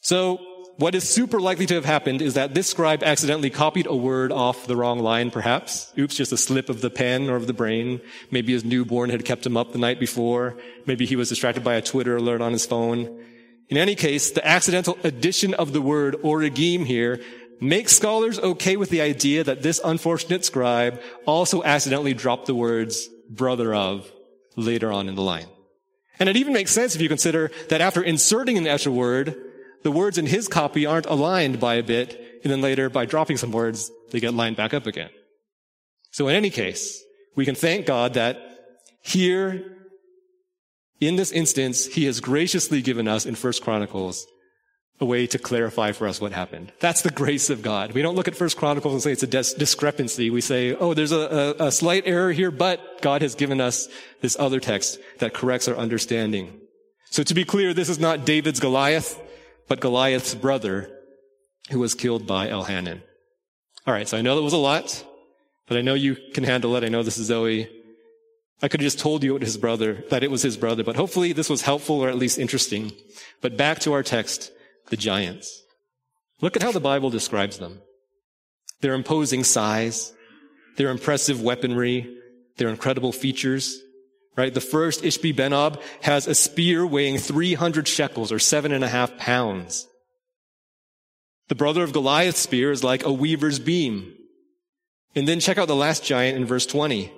So, 0.00 0.38
what 0.78 0.94
is 0.94 1.08
super 1.08 1.40
likely 1.40 1.64
to 1.66 1.74
have 1.74 1.84
happened 1.84 2.20
is 2.20 2.34
that 2.34 2.54
this 2.54 2.68
scribe 2.68 3.02
accidentally 3.02 3.48
copied 3.48 3.86
a 3.86 3.96
word 3.96 4.30
off 4.30 4.66
the 4.66 4.76
wrong 4.76 4.98
line, 4.98 5.30
perhaps. 5.30 5.92
Oops, 5.98 6.14
just 6.14 6.32
a 6.32 6.36
slip 6.36 6.68
of 6.68 6.82
the 6.82 6.90
pen 6.90 7.30
or 7.30 7.36
of 7.36 7.46
the 7.46 7.54
brain. 7.54 8.00
Maybe 8.30 8.52
his 8.52 8.64
newborn 8.64 9.10
had 9.10 9.24
kept 9.24 9.46
him 9.46 9.56
up 9.56 9.72
the 9.72 9.78
night 9.78 9.98
before. 9.98 10.56
Maybe 10.84 11.06
he 11.06 11.16
was 11.16 11.30
distracted 11.30 11.64
by 11.64 11.74
a 11.74 11.82
Twitter 11.82 12.16
alert 12.16 12.42
on 12.42 12.52
his 12.52 12.66
phone. 12.66 13.24
In 13.68 13.78
any 13.78 13.94
case, 13.94 14.30
the 14.30 14.46
accidental 14.46 14.98
addition 15.02 15.54
of 15.54 15.72
the 15.72 15.80
word 15.80 16.16
origim 16.22 16.84
here 16.84 17.20
makes 17.58 17.96
scholars 17.96 18.38
okay 18.38 18.76
with 18.76 18.90
the 18.90 19.00
idea 19.00 19.42
that 19.42 19.62
this 19.62 19.80
unfortunate 19.82 20.44
scribe 20.44 21.00
also 21.24 21.62
accidentally 21.62 22.12
dropped 22.12 22.46
the 22.46 22.54
words 22.54 23.08
brother 23.30 23.74
of 23.74 24.10
later 24.56 24.92
on 24.92 25.08
in 25.08 25.14
the 25.14 25.22
line. 25.22 25.46
And 26.18 26.28
it 26.28 26.36
even 26.36 26.52
makes 26.52 26.70
sense 26.70 26.94
if 26.94 27.00
you 27.00 27.08
consider 27.08 27.50
that 27.68 27.80
after 27.80 28.02
inserting 28.02 28.56
an 28.58 28.66
extra 28.66 28.92
word, 28.92 29.36
the 29.86 29.92
words 29.92 30.18
in 30.18 30.26
his 30.26 30.48
copy 30.48 30.84
aren't 30.84 31.06
aligned 31.06 31.60
by 31.60 31.76
a 31.76 31.82
bit, 31.84 32.40
and 32.42 32.50
then 32.50 32.60
later, 32.60 32.90
by 32.90 33.06
dropping 33.06 33.36
some 33.36 33.52
words, 33.52 33.88
they 34.10 34.18
get 34.18 34.34
lined 34.34 34.56
back 34.56 34.74
up 34.74 34.84
again. 34.84 35.10
So 36.10 36.26
in 36.26 36.34
any 36.34 36.50
case, 36.50 37.00
we 37.36 37.44
can 37.44 37.54
thank 37.54 37.86
God 37.86 38.14
that 38.14 38.36
here, 39.00 39.76
in 41.00 41.14
this 41.14 41.30
instance, 41.30 41.86
he 41.86 42.06
has 42.06 42.18
graciously 42.18 42.82
given 42.82 43.06
us 43.06 43.26
in 43.26 43.36
First 43.36 43.62
Chronicles 43.62 44.26
a 44.98 45.04
way 45.04 45.24
to 45.28 45.38
clarify 45.38 45.92
for 45.92 46.08
us 46.08 46.20
what 46.20 46.32
happened. 46.32 46.72
That's 46.80 47.02
the 47.02 47.12
grace 47.12 47.48
of 47.48 47.62
God. 47.62 47.92
We 47.92 48.02
don't 48.02 48.16
look 48.16 48.26
at 48.26 48.34
First 48.34 48.56
Chronicles 48.56 48.92
and 48.92 49.00
say 49.00 49.12
it's 49.12 49.22
a 49.22 49.28
dis- 49.28 49.54
discrepancy. 49.54 50.30
We 50.30 50.40
say, 50.40 50.74
oh, 50.74 50.94
there's 50.94 51.12
a, 51.12 51.54
a, 51.60 51.66
a 51.66 51.70
slight 51.70 52.02
error 52.06 52.32
here, 52.32 52.50
but 52.50 53.00
God 53.02 53.22
has 53.22 53.36
given 53.36 53.60
us 53.60 53.86
this 54.20 54.36
other 54.36 54.58
text 54.58 54.98
that 55.20 55.32
corrects 55.32 55.68
our 55.68 55.76
understanding. 55.76 56.58
So 57.10 57.22
to 57.22 57.34
be 57.34 57.44
clear, 57.44 57.72
this 57.72 57.88
is 57.88 58.00
not 58.00 58.24
David's 58.24 58.58
Goliath, 58.58 59.22
but 59.68 59.80
Goliath's 59.80 60.34
brother 60.34 60.90
who 61.70 61.80
was 61.80 61.94
killed 61.94 62.26
by 62.26 62.48
Elhanan. 62.48 63.02
All 63.86 63.94
right, 63.94 64.08
so 64.08 64.16
I 64.16 64.22
know 64.22 64.36
that 64.36 64.42
was 64.42 64.52
a 64.52 64.58
lot, 64.58 65.04
but 65.66 65.76
I 65.76 65.82
know 65.82 65.94
you 65.94 66.16
can 66.34 66.44
handle 66.44 66.76
it. 66.76 66.84
I 66.84 66.88
know 66.88 67.02
this 67.02 67.18
is 67.18 67.26
Zoe. 67.26 67.68
I 68.62 68.68
could 68.68 68.80
have 68.80 68.86
just 68.86 68.98
told 68.98 69.22
you 69.22 69.36
it 69.36 69.40
was 69.40 69.48
his 69.48 69.58
brother, 69.58 70.04
that 70.10 70.22
it 70.22 70.30
was 70.30 70.42
his 70.42 70.56
brother, 70.56 70.82
but 70.82 70.96
hopefully 70.96 71.32
this 71.32 71.50
was 71.50 71.62
helpful 71.62 72.00
or 72.00 72.08
at 72.08 72.16
least 72.16 72.38
interesting. 72.38 72.92
But 73.40 73.56
back 73.56 73.80
to 73.80 73.92
our 73.92 74.02
text 74.02 74.50
the 74.88 74.96
giants. 74.96 75.62
Look 76.40 76.56
at 76.56 76.62
how 76.62 76.72
the 76.72 76.80
Bible 76.80 77.10
describes 77.10 77.58
them. 77.58 77.80
Their 78.80 78.94
imposing 78.94 79.44
size, 79.44 80.12
their 80.76 80.90
impressive 80.90 81.42
weaponry, 81.42 82.14
their 82.56 82.68
incredible 82.68 83.12
features, 83.12 83.80
right? 84.36 84.52
The 84.52 84.60
first 84.60 85.02
Ishbi 85.02 85.34
Benob 85.34 85.80
has 86.02 86.26
a 86.26 86.34
spear 86.34 86.86
weighing 86.86 87.18
300 87.18 87.88
shekels 87.88 88.30
or 88.30 88.38
seven 88.38 88.72
and 88.72 88.84
a 88.84 88.88
half 88.88 89.16
pounds. 89.16 89.86
The 91.48 91.54
brother 91.54 91.82
of 91.82 91.92
Goliath's 91.92 92.40
spear 92.40 92.70
is 92.70 92.84
like 92.84 93.04
a 93.04 93.12
weaver's 93.12 93.58
beam. 93.58 94.12
And 95.14 95.26
then 95.26 95.40
check 95.40 95.58
out 95.58 95.68
the 95.68 95.76
last 95.76 96.04
giant 96.04 96.36
in 96.36 96.44
verse 96.44 96.66
20. 96.66 97.12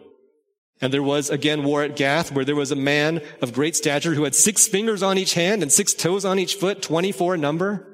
And 0.81 0.92
there 0.92 1.02
was 1.02 1.31
again 1.31 1.64
war 1.64 1.83
at 1.83 1.96
Gath 1.96 2.31
where 2.31 2.44
there 2.44 2.54
was 2.54 2.70
a 2.70 2.76
man 2.76 3.20
of 3.40 3.52
great 3.52 3.74
stature 3.74 4.14
who 4.14 4.24
had 4.24 4.35
six 4.35 4.68
fingers 4.68 5.02
on 5.02 5.18
each 5.18 5.35
hand 5.35 5.62
and 5.62 5.72
six 5.72 5.92
toes 5.92 6.24
on 6.24 6.38
each 6.38 6.54
foot, 6.54 6.83
24 6.83 7.37
number. 7.37 7.85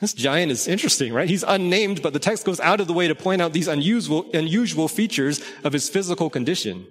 This 0.00 0.14
giant 0.14 0.52
is 0.52 0.68
interesting, 0.68 1.12
right? 1.12 1.28
He's 1.28 1.42
unnamed, 1.42 2.02
but 2.02 2.12
the 2.12 2.20
text 2.20 2.46
goes 2.46 2.60
out 2.60 2.80
of 2.80 2.86
the 2.86 2.92
way 2.92 3.08
to 3.08 3.14
point 3.14 3.42
out 3.42 3.52
these 3.52 3.68
unusual, 3.68 4.30
unusual 4.32 4.86
features 4.88 5.42
of 5.64 5.72
his 5.72 5.90
physical 5.90 6.30
condition. 6.30 6.86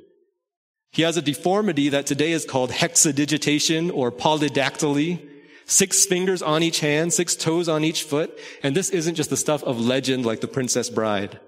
He 0.92 1.02
has 1.04 1.18
a 1.18 1.22
deformity 1.22 1.90
that 1.90 2.06
today 2.06 2.32
is 2.32 2.46
called 2.46 2.72
hexadigitation 2.72 3.92
or 3.94 4.12
polydactyly. 4.12 5.28
Six 5.66 6.06
fingers 6.06 6.42
on 6.42 6.64
each 6.64 6.80
hand, 6.80 7.14
six 7.14 7.36
toes 7.36 7.68
on 7.68 7.84
each 7.84 8.04
foot. 8.04 8.38
And 8.64 8.76
this 8.76 8.90
isn't 8.90 9.16
just 9.16 9.30
the 9.30 9.38
stuff 9.38 9.64
of 9.64 9.80
legend 9.80 10.26
like 10.26 10.42
the 10.42 10.48
Princess 10.48 10.90
Bride. 10.90 11.40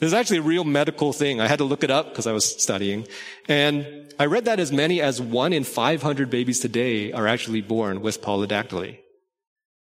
This 0.00 0.08
is 0.08 0.14
actually 0.14 0.38
a 0.38 0.42
real 0.42 0.64
medical 0.64 1.12
thing. 1.12 1.40
I 1.40 1.48
had 1.48 1.58
to 1.58 1.64
look 1.64 1.82
it 1.84 1.90
up 1.90 2.10
because 2.10 2.26
I 2.26 2.32
was 2.32 2.60
studying. 2.60 3.06
And 3.48 4.12
I 4.18 4.26
read 4.26 4.46
that 4.46 4.60
as 4.60 4.72
many 4.72 5.00
as 5.00 5.20
one 5.20 5.52
in 5.52 5.64
500 5.64 6.30
babies 6.30 6.60
today 6.60 7.12
are 7.12 7.26
actually 7.26 7.60
born 7.60 8.00
with 8.00 8.22
polydactyly. 8.22 9.00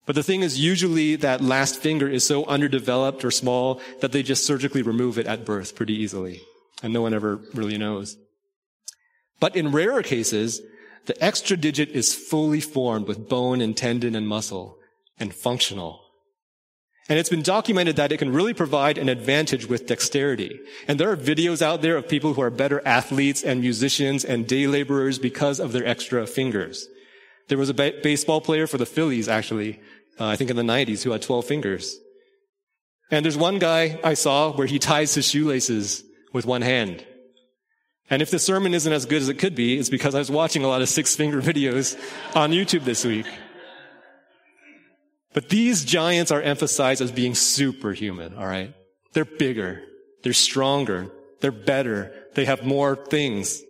But 0.05 0.17
the 0.17 0.23
thing 0.23 0.43
is, 0.43 0.59
usually 0.59 1.17
that 1.17 1.41
last 1.41 1.79
finger 1.79 2.09
is 2.09 2.27
so 2.27 2.45
underdeveloped 2.47 3.25
or 3.25 3.31
small 3.31 3.81
that 4.01 4.13
they 4.13 4.23
just 4.23 4.45
surgically 4.45 4.83
remove 4.83 5.19
it 5.19 5.27
at 5.27 5.45
birth 5.45 5.77
pretty 5.77 5.95
easily. 5.95 6.41
And 6.83 6.93
no 6.93 7.03
one 7.03 7.15
ever 7.15 7.41
really 7.55 7.79
knows. 7.79 8.17
But 9.43 9.57
in 9.57 9.73
rarer 9.73 10.05
cases, 10.05 10.61
the 11.07 11.21
extra 11.21 11.57
digit 11.57 11.89
is 11.89 12.15
fully 12.15 12.61
formed 12.61 13.09
with 13.09 13.29
bone 13.29 13.61
and 13.61 13.77
tendon 13.77 14.15
and 14.15 14.29
muscle 14.29 14.79
and 15.19 15.35
functional. 15.35 16.01
And 17.09 17.19
it's 17.19 17.29
been 17.29 17.43
documented 17.43 17.97
that 17.97 18.13
it 18.13 18.19
can 18.19 18.33
really 18.33 18.55
provide 18.55 18.99
an 18.99 19.09
advantage 19.09 19.67
with 19.67 19.89
dexterity. 19.89 20.61
And 20.87 21.01
there 21.01 21.11
are 21.11 21.17
videos 21.17 21.61
out 21.61 21.83
there 21.83 21.97
of 21.97 22.09
people 22.09 22.35
who 22.35 22.41
are 22.41 22.51
better 22.51 22.87
athletes 22.87 23.43
and 23.43 23.61
musicians 23.61 24.25
and 24.25 24.47
day 24.47 24.69
laborers 24.69 25.19
because 25.19 25.59
of 25.59 25.73
their 25.73 25.85
extra 25.85 26.25
fingers. 26.25 26.87
There 27.49 27.59
was 27.59 27.69
a 27.69 27.75
ba- 27.75 27.99
baseball 28.01 28.41
player 28.41 28.69
for 28.69 28.79
the 28.79 28.87
Phillies, 28.87 29.27
actually, 29.27 29.81
uh, 30.21 30.27
I 30.27 30.37
think 30.37 30.51
in 30.51 30.57
the 30.57 30.63
90s, 30.63 31.03
who 31.03 31.11
had 31.11 31.21
12 31.21 31.45
fingers. 31.45 31.99
And 33.11 33.25
there's 33.25 33.37
one 33.37 33.59
guy 33.59 33.99
I 34.05 34.15
saw 34.15 34.53
where 34.53 34.69
he 34.69 34.79
ties 34.79 35.17
his 35.17 35.29
shoelaces 35.29 36.05
with 36.33 36.47
one 36.47 36.63
hand. 36.63 37.05
And 38.11 38.21
if 38.21 38.31
the 38.31 38.39
sermon 38.39 38.75
isn't 38.75 38.93
as 38.93 39.07
good 39.07 39.23
as 39.23 39.29
it 39.29 39.39
could 39.39 39.55
be, 39.55 39.79
it's 39.79 39.89
because 39.89 40.15
I 40.15 40.19
was 40.19 40.31
watching 40.31 40.65
a 40.65 40.69
lot 40.69 40.83
of 40.83 40.89
six 40.89 41.17
finger 41.17 41.41
videos 41.41 41.99
on 42.37 42.51
YouTube 42.51 42.85
this 42.85 43.05
week. 43.05 43.27
But 45.33 45.49
these 45.49 45.85
giants 45.85 46.31
are 46.31 46.43
emphasized 46.43 47.01
as 47.01 47.11
being 47.11 47.35
superhuman, 47.35 48.37
all 48.37 48.47
right? 48.47 48.75
They're 49.13 49.25
bigger. 49.25 49.83
They're 50.23 50.33
stronger. 50.33 51.11
They're 51.41 51.51
better. 51.51 52.13
They 52.35 52.45
have 52.45 52.65
more 52.65 52.97
things. 52.97 53.63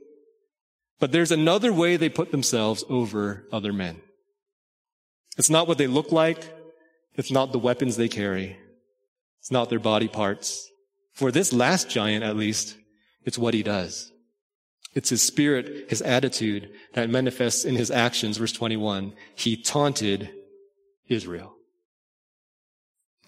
But 0.99 1.13
there's 1.13 1.33
another 1.33 1.73
way 1.73 1.97
they 1.97 2.09
put 2.09 2.31
themselves 2.31 2.85
over 2.89 3.45
other 3.53 3.73
men. 3.73 4.01
It's 5.39 5.51
not 5.51 5.67
what 5.67 5.79
they 5.79 5.87
look 5.87 6.13
like. 6.13 6.45
It's 7.15 7.31
not 7.31 7.53
the 7.53 7.59
weapons 7.59 7.97
they 7.97 8.09
carry. 8.09 8.57
It's 9.41 9.51
not 9.51 9.71
their 9.71 9.81
body 9.81 10.09
parts. 10.09 10.69
For 11.13 11.33
this 11.33 11.53
last 11.53 11.91
giant, 11.91 12.23
at 12.25 12.37
least, 12.37 12.77
it's 13.25 13.39
what 13.39 13.55
he 13.55 13.63
does. 13.63 14.12
It's 14.95 15.09
his 15.09 15.23
spirit, 15.23 15.89
his 15.89 16.03
attitude 16.03 16.71
that 16.93 17.09
manifests 17.09 17.65
in 17.65 17.77
his 17.77 17.91
actions. 17.91 18.37
Verse 18.37 18.53
21. 18.53 19.15
He 19.35 19.57
taunted 19.57 20.31
Israel. 21.09 21.55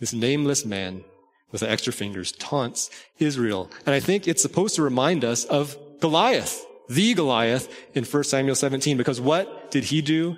This 0.01 0.13
nameless 0.13 0.65
man 0.65 1.05
with 1.51 1.61
the 1.61 1.71
extra 1.71 1.93
fingers 1.93 2.33
taunts 2.33 2.91
Israel. 3.19 3.71
And 3.87 3.95
I 3.95 4.01
think 4.01 4.27
it's 4.27 4.43
supposed 4.43 4.75
to 4.75 4.83
remind 4.83 5.25
us 5.25 5.45
of 5.45 5.79
Goliath, 6.01 6.67
the 6.89 7.15
Goliath 7.15 7.73
in 7.95 8.05
1 8.05 8.25
Samuel 8.25 8.57
17, 8.57 8.97
because 8.97 9.21
what 9.21 9.71
did 9.71 9.85
he 9.85 10.03
do? 10.03 10.37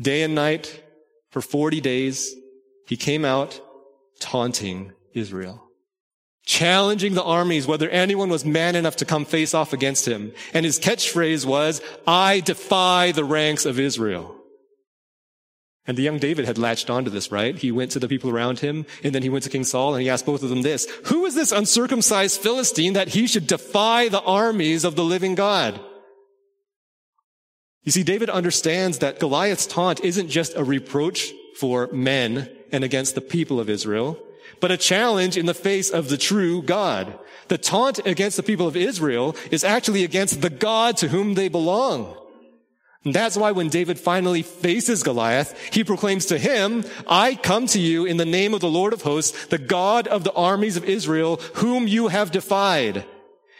Day 0.00 0.22
and 0.22 0.34
night, 0.34 0.82
For 1.30 1.40
40 1.40 1.80
days, 1.80 2.34
he 2.86 2.96
came 2.96 3.24
out 3.24 3.60
taunting 4.20 4.92
Israel, 5.14 5.63
challenging 6.44 7.14
the 7.14 7.22
armies 7.22 7.66
whether 7.66 7.88
anyone 7.88 8.28
was 8.28 8.44
man 8.44 8.76
enough 8.76 8.96
to 8.96 9.04
come 9.04 9.24
face 9.24 9.54
off 9.54 9.72
against 9.72 10.06
him. 10.06 10.32
And 10.52 10.64
his 10.64 10.78
catchphrase 10.78 11.46
was, 11.46 11.80
I 12.06 12.40
defy 12.40 13.12
the 13.12 13.24
ranks 13.24 13.64
of 13.64 13.78
Israel. 13.78 14.36
And 15.86 15.98
the 15.98 16.02
young 16.02 16.18
David 16.18 16.46
had 16.46 16.56
latched 16.56 16.88
onto 16.88 17.10
this, 17.10 17.30
right? 17.30 17.56
He 17.56 17.70
went 17.70 17.90
to 17.90 17.98
the 17.98 18.08
people 18.08 18.30
around 18.30 18.60
him, 18.60 18.86
and 19.02 19.14
then 19.14 19.22
he 19.22 19.28
went 19.28 19.44
to 19.44 19.50
King 19.50 19.64
Saul, 19.64 19.94
and 19.94 20.02
he 20.02 20.08
asked 20.08 20.24
both 20.24 20.42
of 20.42 20.48
them 20.48 20.62
this, 20.62 20.86
who 21.04 21.26
is 21.26 21.34
this 21.34 21.52
uncircumcised 21.52 22.40
Philistine 22.40 22.94
that 22.94 23.08
he 23.08 23.26
should 23.26 23.46
defy 23.46 24.08
the 24.08 24.22
armies 24.22 24.84
of 24.84 24.96
the 24.96 25.04
living 25.04 25.34
God? 25.34 25.78
You 27.82 27.92
see, 27.92 28.02
David 28.02 28.30
understands 28.30 29.00
that 29.00 29.20
Goliath's 29.20 29.66
taunt 29.66 30.00
isn't 30.00 30.30
just 30.30 30.56
a 30.56 30.64
reproach 30.64 31.34
for 31.56 31.88
men 31.92 32.50
and 32.72 32.82
against 32.82 33.14
the 33.14 33.20
people 33.20 33.60
of 33.60 33.68
Israel, 33.68 34.18
but 34.60 34.70
a 34.70 34.76
challenge 34.76 35.36
in 35.36 35.46
the 35.46 35.54
face 35.54 35.90
of 35.90 36.08
the 36.08 36.16
true 36.16 36.62
God. 36.62 37.18
The 37.48 37.58
taunt 37.58 38.04
against 38.06 38.36
the 38.36 38.42
people 38.42 38.66
of 38.66 38.76
Israel 38.76 39.36
is 39.50 39.64
actually 39.64 40.04
against 40.04 40.40
the 40.40 40.50
God 40.50 40.96
to 40.98 41.08
whom 41.08 41.34
they 41.34 41.48
belong. 41.48 42.16
And 43.04 43.14
that's 43.14 43.36
why 43.36 43.52
when 43.52 43.68
David 43.68 43.98
finally 43.98 44.42
faces 44.42 45.02
Goliath, 45.02 45.58
he 45.72 45.84
proclaims 45.84 46.26
to 46.26 46.38
him, 46.38 46.84
I 47.06 47.34
come 47.34 47.66
to 47.66 47.78
you 47.78 48.06
in 48.06 48.16
the 48.16 48.24
name 48.24 48.54
of 48.54 48.60
the 48.60 48.70
Lord 48.70 48.94
of 48.94 49.02
hosts, 49.02 49.46
the 49.46 49.58
God 49.58 50.08
of 50.08 50.24
the 50.24 50.32
armies 50.32 50.78
of 50.78 50.84
Israel, 50.84 51.36
whom 51.54 51.86
you 51.86 52.08
have 52.08 52.30
defied. 52.30 53.04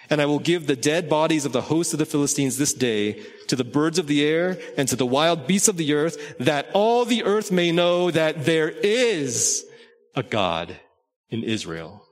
And 0.09 0.20
I 0.23 0.27
will 0.27 0.38
give 0.38 0.66
the 0.66 0.77
dead 0.77 1.11
bodies 1.11 1.44
of 1.44 1.53
the 1.53 1.62
hosts 1.62 1.92
of 1.92 1.99
the 1.99 2.07
Philistines 2.07 2.57
this 2.57 2.73
day 2.73 3.23
to 3.49 3.57
the 3.57 3.64
birds 3.64 3.99
of 3.99 4.07
the 4.07 4.25
air 4.25 4.59
and 4.79 4.88
to 4.88 4.97
the 4.97 5.07
wild 5.07 5.47
beasts 5.47 5.68
of 5.68 5.77
the 5.77 5.92
earth, 5.92 6.37
that 6.38 6.68
all 6.73 7.05
the 7.05 7.25
earth 7.25 7.53
may 7.53 7.70
know 7.70 8.11
that 8.11 8.47
there 8.47 8.70
is 8.70 9.66
a 10.14 10.22
God 10.22 10.77
in 11.31 11.42
Israel. 11.42 12.05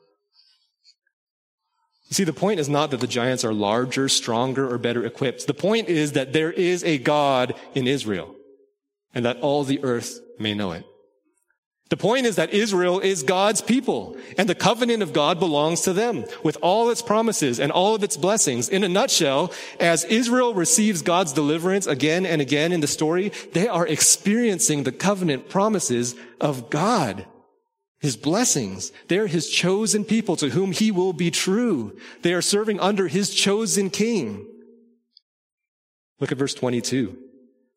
You 2.09 2.15
see, 2.15 2.25
the 2.25 2.33
point 2.33 2.61
is 2.61 2.69
not 2.69 2.91
that 2.91 3.01
the 3.01 3.07
giants 3.07 3.45
are 3.45 3.55
larger, 3.55 4.09
stronger, 4.09 4.71
or 4.71 4.77
better 4.77 5.07
equipped. 5.07 5.47
The 5.47 5.55
point 5.55 5.89
is 5.89 6.13
that 6.13 6.35
there 6.35 6.53
is 6.53 6.85
a 6.85 6.99
God 6.99 7.55
in 7.75 7.87
Israel 7.87 8.35
and 9.15 9.25
that 9.25 9.39
all 9.41 9.65
the 9.65 9.83
earth 9.83 10.21
may 10.39 10.53
know 10.53 10.73
it. 10.73 10.85
The 11.89 11.97
point 11.97 12.25
is 12.25 12.37
that 12.37 12.55
Israel 12.55 13.01
is 13.01 13.23
God's 13.23 13.61
people 13.61 14.17
and 14.39 14.49
the 14.49 14.55
covenant 14.55 15.03
of 15.03 15.13
God 15.13 15.39
belongs 15.39 15.83
to 15.83 15.93
them 15.93 16.25
with 16.43 16.57
all 16.63 16.89
its 16.91 17.03
promises 17.03 17.61
and 17.61 17.71
all 17.71 17.95
of 17.95 18.03
its 18.03 18.17
blessings. 18.17 18.71
In 18.71 18.83
a 18.83 18.89
nutshell, 18.89 19.53
as 19.79 20.05
Israel 20.05 20.55
receives 20.55 21.03
God's 21.03 21.35
deliverance 21.35 21.87
again 21.87 22.25
and 22.25 22.41
again 22.41 22.73
in 22.73 22.81
the 22.81 22.87
story, 22.87 23.31
they 23.53 23.69
are 23.69 23.87
experiencing 23.87 24.85
the 24.85 24.93
covenant 24.93 25.51
promises 25.51 26.15
of 26.41 26.71
God. 26.71 27.27
His 28.03 28.17
blessings. 28.17 28.91
They're 29.07 29.29
his 29.29 29.49
chosen 29.49 30.05
people 30.05 30.35
to 30.37 30.51
whom 30.51 30.73
he 30.73 30.91
will 30.91 31.13
be 31.13 31.31
true. 31.31 31.97
They 32.23 32.35
are 32.35 32.43
serving 32.43 32.81
under 32.81 33.07
his 33.07 33.33
chosen 33.33 33.91
king. 33.91 34.45
Look 36.19 36.33
at 36.33 36.39
verse 36.39 36.53
22. 36.53 37.17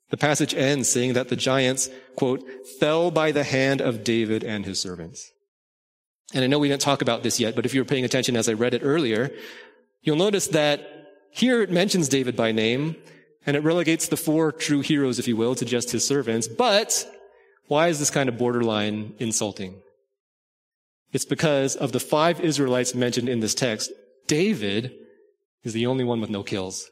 The 0.09 0.17
passage 0.17 0.55
ends 0.55 0.89
saying 0.89 1.13
that 1.13 1.29
the 1.29 1.35
giants, 1.35 1.89
quote, 2.15 2.43
fell 2.79 3.11
by 3.11 3.31
the 3.31 3.43
hand 3.43 3.81
of 3.81 4.03
David 4.03 4.43
and 4.43 4.65
his 4.65 4.79
servants. 4.79 5.31
And 6.33 6.43
I 6.43 6.47
know 6.47 6.57
we 6.57 6.69
didn't 6.69 6.81
talk 6.81 7.03
about 7.03 7.21
this 7.21 7.39
yet, 7.39 7.55
but 7.55 7.67
if 7.67 7.75
you 7.75 7.81
were 7.81 7.85
paying 7.85 8.05
attention 8.05 8.35
as 8.35 8.49
I 8.49 8.53
read 8.53 8.73
it 8.73 8.81
earlier, 8.83 9.29
you'll 10.01 10.15
notice 10.15 10.47
that 10.47 10.89
here 11.29 11.61
it 11.61 11.69
mentions 11.69 12.09
David 12.09 12.35
by 12.35 12.51
name 12.51 12.95
and 13.45 13.55
it 13.55 13.63
relegates 13.63 14.07
the 14.07 14.17
four 14.17 14.51
true 14.51 14.81
heroes, 14.81 15.19
if 15.19 15.27
you 15.27 15.37
will, 15.37 15.53
to 15.53 15.65
just 15.65 15.91
his 15.91 16.05
servants. 16.05 16.47
But 16.47 17.07
why 17.67 17.89
is 17.89 17.99
this 17.99 18.09
kind 18.09 18.27
of 18.27 18.39
borderline 18.39 19.13
insulting? 19.19 19.83
It's 21.11 21.25
because 21.25 21.75
of 21.75 21.91
the 21.91 21.99
five 21.99 22.41
Israelites 22.41 22.93
mentioned 22.93 23.29
in 23.29 23.39
this 23.39 23.55
text, 23.55 23.91
David 24.27 24.93
is 25.63 25.73
the 25.73 25.85
only 25.85 26.03
one 26.03 26.21
with 26.21 26.29
no 26.29 26.43
kills. 26.43 26.89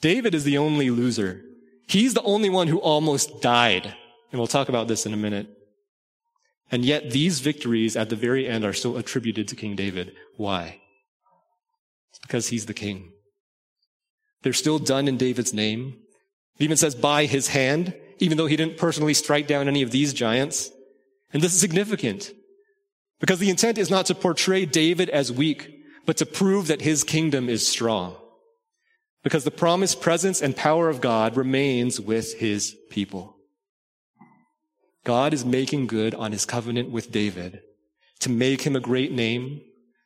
David 0.00 0.34
is 0.34 0.44
the 0.44 0.58
only 0.58 0.90
loser. 0.90 1.42
He's 1.86 2.14
the 2.14 2.22
only 2.22 2.50
one 2.50 2.68
who 2.68 2.78
almost 2.78 3.40
died. 3.40 3.94
And 4.30 4.38
we'll 4.40 4.46
talk 4.46 4.68
about 4.68 4.88
this 4.88 5.06
in 5.06 5.14
a 5.14 5.18
minute. 5.18 5.48
And 6.70 6.84
yet 6.84 7.10
these 7.10 7.40
victories 7.40 7.96
at 7.96 8.10
the 8.10 8.16
very 8.16 8.48
end 8.48 8.64
are 8.64 8.72
still 8.72 8.96
attributed 8.96 9.48
to 9.48 9.56
King 9.56 9.76
David. 9.76 10.12
Why? 10.36 10.80
It's 12.10 12.18
because 12.18 12.48
he's 12.48 12.66
the 12.66 12.74
king. 12.74 13.12
They're 14.42 14.52
still 14.52 14.78
done 14.78 15.08
in 15.08 15.16
David's 15.16 15.54
name. 15.54 15.96
It 16.58 16.64
even 16.64 16.76
says 16.76 16.94
by 16.94 17.26
his 17.26 17.48
hand, 17.48 17.94
even 18.18 18.36
though 18.36 18.46
he 18.46 18.56
didn't 18.56 18.76
personally 18.76 19.14
strike 19.14 19.46
down 19.46 19.68
any 19.68 19.82
of 19.82 19.90
these 19.90 20.12
giants. 20.12 20.70
And 21.34 21.42
this 21.42 21.52
is 21.52 21.60
significant 21.60 22.32
because 23.20 23.40
the 23.40 23.50
intent 23.50 23.76
is 23.76 23.90
not 23.90 24.06
to 24.06 24.14
portray 24.14 24.64
David 24.64 25.10
as 25.10 25.32
weak, 25.32 25.68
but 26.06 26.16
to 26.18 26.26
prove 26.26 26.68
that 26.68 26.82
his 26.82 27.02
kingdom 27.02 27.48
is 27.48 27.66
strong. 27.66 28.16
Because 29.24 29.44
the 29.44 29.50
promised 29.50 30.00
presence 30.00 30.40
and 30.40 30.56
power 30.56 30.88
of 30.88 31.00
God 31.00 31.36
remains 31.36 32.00
with 32.00 32.38
his 32.38 32.76
people. 32.88 33.36
God 35.02 35.34
is 35.34 35.44
making 35.44 35.88
good 35.88 36.14
on 36.14 36.32
his 36.32 36.46
covenant 36.46 36.90
with 36.90 37.10
David 37.10 37.60
to 38.20 38.30
make 38.30 38.62
him 38.62 38.76
a 38.76 38.80
great 38.80 39.12
name, 39.12 39.60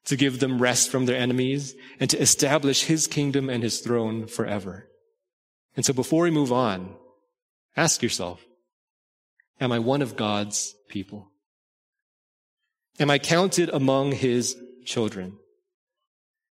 to 0.07 0.17
give 0.17 0.41
them 0.41 0.63
rest 0.63 0.91
from 0.91 1.07
their 1.07 1.17
enemies, 1.17 1.75
and 2.01 2.09
to 2.11 2.21
establish 2.21 2.85
his 2.85 3.07
kingdom 3.07 3.51
and 3.51 3.63
his 3.63 3.81
throne 3.81 4.27
forever. 4.27 4.89
And 5.77 5.85
so 5.85 5.93
before 5.93 6.23
we 6.23 6.31
move 6.31 6.53
on, 6.53 6.95
ask 7.77 8.03
yourself, 8.03 8.45
am 9.61 9.73
I 9.73 9.79
one 9.79 10.03
of 10.03 10.17
God's 10.17 10.75
people? 10.89 11.31
Am 12.99 13.11
I 13.11 13.19
counted 13.19 13.69
among 13.71 14.13
his 14.13 14.57
children? 14.85 15.39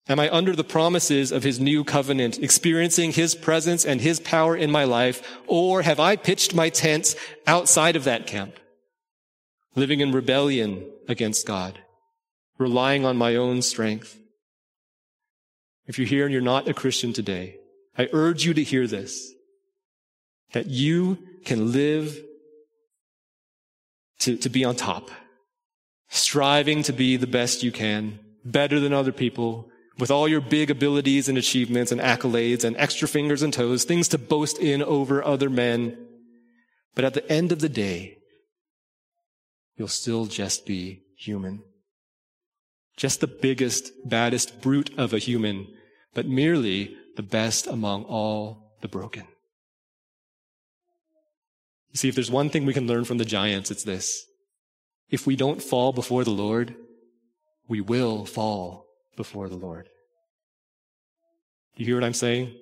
Am 0.08 0.18
I 0.18 0.28
under 0.34 0.56
the 0.56 0.64
promises 0.64 1.30
of 1.30 1.44
his 1.44 1.60
new 1.60 1.84
covenant, 1.84 2.38
experiencing 2.40 3.12
his 3.12 3.36
presence 3.36 3.84
and 3.84 4.00
his 4.00 4.18
power 4.18 4.56
in 4.56 4.70
my 4.70 4.82
life? 4.82 5.40
Or 5.46 5.82
have 5.82 6.00
I 6.00 6.16
pitched 6.16 6.54
my 6.54 6.70
tents 6.70 7.14
outside 7.46 7.94
of 7.94 8.04
that 8.04 8.26
camp, 8.26 8.58
living 9.76 10.00
in 10.00 10.10
rebellion 10.10 10.84
against 11.08 11.46
God, 11.46 11.78
relying 12.58 13.04
on 13.04 13.16
my 13.16 13.36
own 13.36 13.62
strength? 13.62 14.18
If 15.86 15.98
you're 15.98 16.08
here 16.08 16.24
and 16.24 16.32
you're 16.32 16.42
not 16.42 16.68
a 16.68 16.74
Christian 16.74 17.12
today, 17.12 17.56
I 17.96 18.08
urge 18.12 18.44
you 18.44 18.54
to 18.54 18.64
hear 18.64 18.88
this, 18.88 19.32
that 20.52 20.66
you 20.66 21.18
can 21.44 21.70
live 21.72 22.20
to, 24.22 24.36
to 24.36 24.48
be 24.48 24.64
on 24.64 24.76
top, 24.76 25.10
striving 26.08 26.82
to 26.84 26.92
be 26.92 27.16
the 27.16 27.26
best 27.26 27.62
you 27.62 27.72
can, 27.72 28.18
better 28.44 28.80
than 28.80 28.92
other 28.92 29.12
people, 29.12 29.68
with 29.98 30.10
all 30.10 30.26
your 30.26 30.40
big 30.40 30.70
abilities 30.70 31.28
and 31.28 31.36
achievements 31.36 31.92
and 31.92 32.00
accolades 32.00 32.64
and 32.64 32.76
extra 32.76 33.06
fingers 33.06 33.42
and 33.42 33.52
toes, 33.52 33.84
things 33.84 34.08
to 34.08 34.18
boast 34.18 34.58
in 34.58 34.82
over 34.82 35.22
other 35.22 35.50
men. 35.50 35.96
But 36.94 37.04
at 37.04 37.14
the 37.14 37.30
end 37.30 37.52
of 37.52 37.60
the 37.60 37.68
day, 37.68 38.18
you'll 39.76 39.88
still 39.88 40.26
just 40.26 40.66
be 40.66 41.02
human. 41.16 41.62
Just 42.96 43.20
the 43.20 43.26
biggest, 43.26 43.90
baddest 44.04 44.60
brute 44.60 44.90
of 44.98 45.12
a 45.12 45.18
human, 45.18 45.66
but 46.14 46.26
merely 46.26 46.96
the 47.16 47.22
best 47.22 47.66
among 47.66 48.04
all 48.04 48.76
the 48.80 48.88
broken. 48.88 49.26
See, 51.94 52.08
if 52.08 52.14
there's 52.14 52.30
one 52.30 52.48
thing 52.48 52.64
we 52.64 52.72
can 52.72 52.86
learn 52.86 53.04
from 53.04 53.18
the 53.18 53.24
giants, 53.24 53.70
it's 53.70 53.84
this. 53.84 54.24
If 55.10 55.26
we 55.26 55.36
don't 55.36 55.62
fall 55.62 55.92
before 55.92 56.24
the 56.24 56.30
Lord, 56.30 56.74
we 57.68 57.80
will 57.80 58.24
fall 58.24 58.86
before 59.16 59.48
the 59.48 59.56
Lord. 59.56 59.88
You 61.76 61.84
hear 61.84 61.96
what 61.96 62.04
I'm 62.04 62.14
saying? 62.14 62.54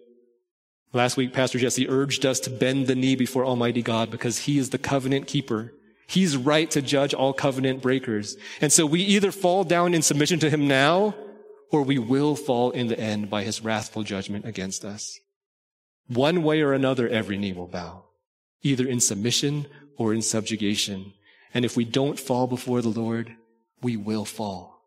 Last 0.92 1.16
week, 1.16 1.32
Pastor 1.32 1.58
Jesse 1.58 1.88
urged 1.88 2.26
us 2.26 2.40
to 2.40 2.50
bend 2.50 2.88
the 2.88 2.96
knee 2.96 3.14
before 3.14 3.44
Almighty 3.44 3.82
God 3.82 4.10
because 4.10 4.38
He 4.38 4.58
is 4.58 4.70
the 4.70 4.78
covenant 4.78 5.28
keeper. 5.28 5.72
He's 6.08 6.36
right 6.36 6.68
to 6.72 6.82
judge 6.82 7.14
all 7.14 7.32
covenant 7.32 7.80
breakers. 7.80 8.36
And 8.60 8.72
so 8.72 8.84
we 8.84 9.00
either 9.00 9.30
fall 9.30 9.62
down 9.62 9.94
in 9.94 10.02
submission 10.02 10.40
to 10.40 10.50
Him 10.50 10.66
now, 10.66 11.14
or 11.70 11.82
we 11.82 11.98
will 11.98 12.34
fall 12.34 12.72
in 12.72 12.88
the 12.88 12.98
end 12.98 13.30
by 13.30 13.44
His 13.44 13.62
wrathful 13.62 14.02
judgment 14.02 14.44
against 14.44 14.84
us. 14.84 15.20
One 16.08 16.42
way 16.42 16.60
or 16.62 16.72
another, 16.72 17.08
every 17.08 17.38
knee 17.38 17.52
will 17.52 17.68
bow 17.68 18.09
either 18.62 18.86
in 18.86 19.00
submission 19.00 19.66
or 19.96 20.14
in 20.14 20.22
subjugation. 20.22 21.12
And 21.52 21.64
if 21.64 21.76
we 21.76 21.84
don't 21.84 22.18
fall 22.18 22.46
before 22.46 22.82
the 22.82 22.88
Lord, 22.88 23.34
we 23.82 23.96
will 23.96 24.24
fall 24.24 24.82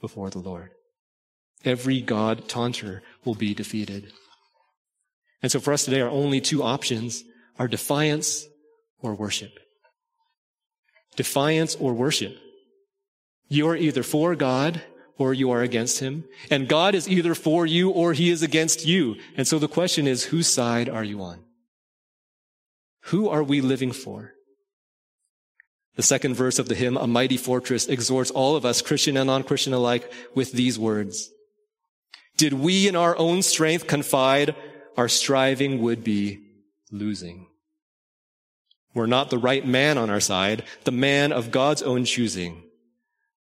before 0.00 0.30
the 0.30 0.38
Lord. 0.38 0.70
Every 1.64 2.00
God 2.00 2.48
taunter 2.48 3.02
will 3.24 3.34
be 3.34 3.54
defeated. 3.54 4.12
And 5.42 5.50
so 5.50 5.60
for 5.60 5.72
us 5.72 5.84
today, 5.84 6.00
our 6.00 6.10
only 6.10 6.40
two 6.40 6.62
options 6.62 7.24
are 7.58 7.68
defiance 7.68 8.46
or 9.00 9.14
worship. 9.14 9.58
Defiance 11.16 11.74
or 11.76 11.94
worship. 11.94 12.36
You 13.48 13.68
are 13.68 13.76
either 13.76 14.02
for 14.02 14.34
God 14.36 14.82
or 15.16 15.34
you 15.34 15.50
are 15.50 15.62
against 15.62 15.98
him. 15.98 16.24
And 16.50 16.68
God 16.68 16.94
is 16.94 17.08
either 17.08 17.34
for 17.34 17.66
you 17.66 17.90
or 17.90 18.12
he 18.12 18.30
is 18.30 18.42
against 18.42 18.86
you. 18.86 19.16
And 19.36 19.46
so 19.46 19.58
the 19.58 19.68
question 19.68 20.06
is, 20.06 20.24
whose 20.24 20.46
side 20.46 20.88
are 20.88 21.04
you 21.04 21.20
on? 21.22 21.44
Who 23.08 23.28
are 23.28 23.42
we 23.42 23.60
living 23.60 23.92
for? 23.92 24.34
The 25.96 26.02
second 26.02 26.34
verse 26.34 26.58
of 26.58 26.68
the 26.68 26.74
hymn, 26.74 26.96
A 26.96 27.06
Mighty 27.06 27.36
Fortress, 27.36 27.86
exhorts 27.86 28.30
all 28.30 28.54
of 28.54 28.64
us, 28.64 28.82
Christian 28.82 29.16
and 29.16 29.26
non-Christian 29.26 29.72
alike, 29.72 30.10
with 30.34 30.52
these 30.52 30.78
words. 30.78 31.30
Did 32.36 32.52
we 32.52 32.86
in 32.86 32.94
our 32.96 33.16
own 33.18 33.42
strength 33.42 33.86
confide, 33.86 34.54
our 34.96 35.08
striving 35.08 35.80
would 35.82 36.02
be 36.02 36.40
losing. 36.90 37.46
We're 38.94 39.06
not 39.06 39.30
the 39.30 39.38
right 39.38 39.64
man 39.64 39.96
on 39.96 40.10
our 40.10 40.20
side, 40.20 40.64
the 40.84 40.90
man 40.90 41.32
of 41.32 41.50
God's 41.50 41.82
own 41.82 42.04
choosing. 42.04 42.64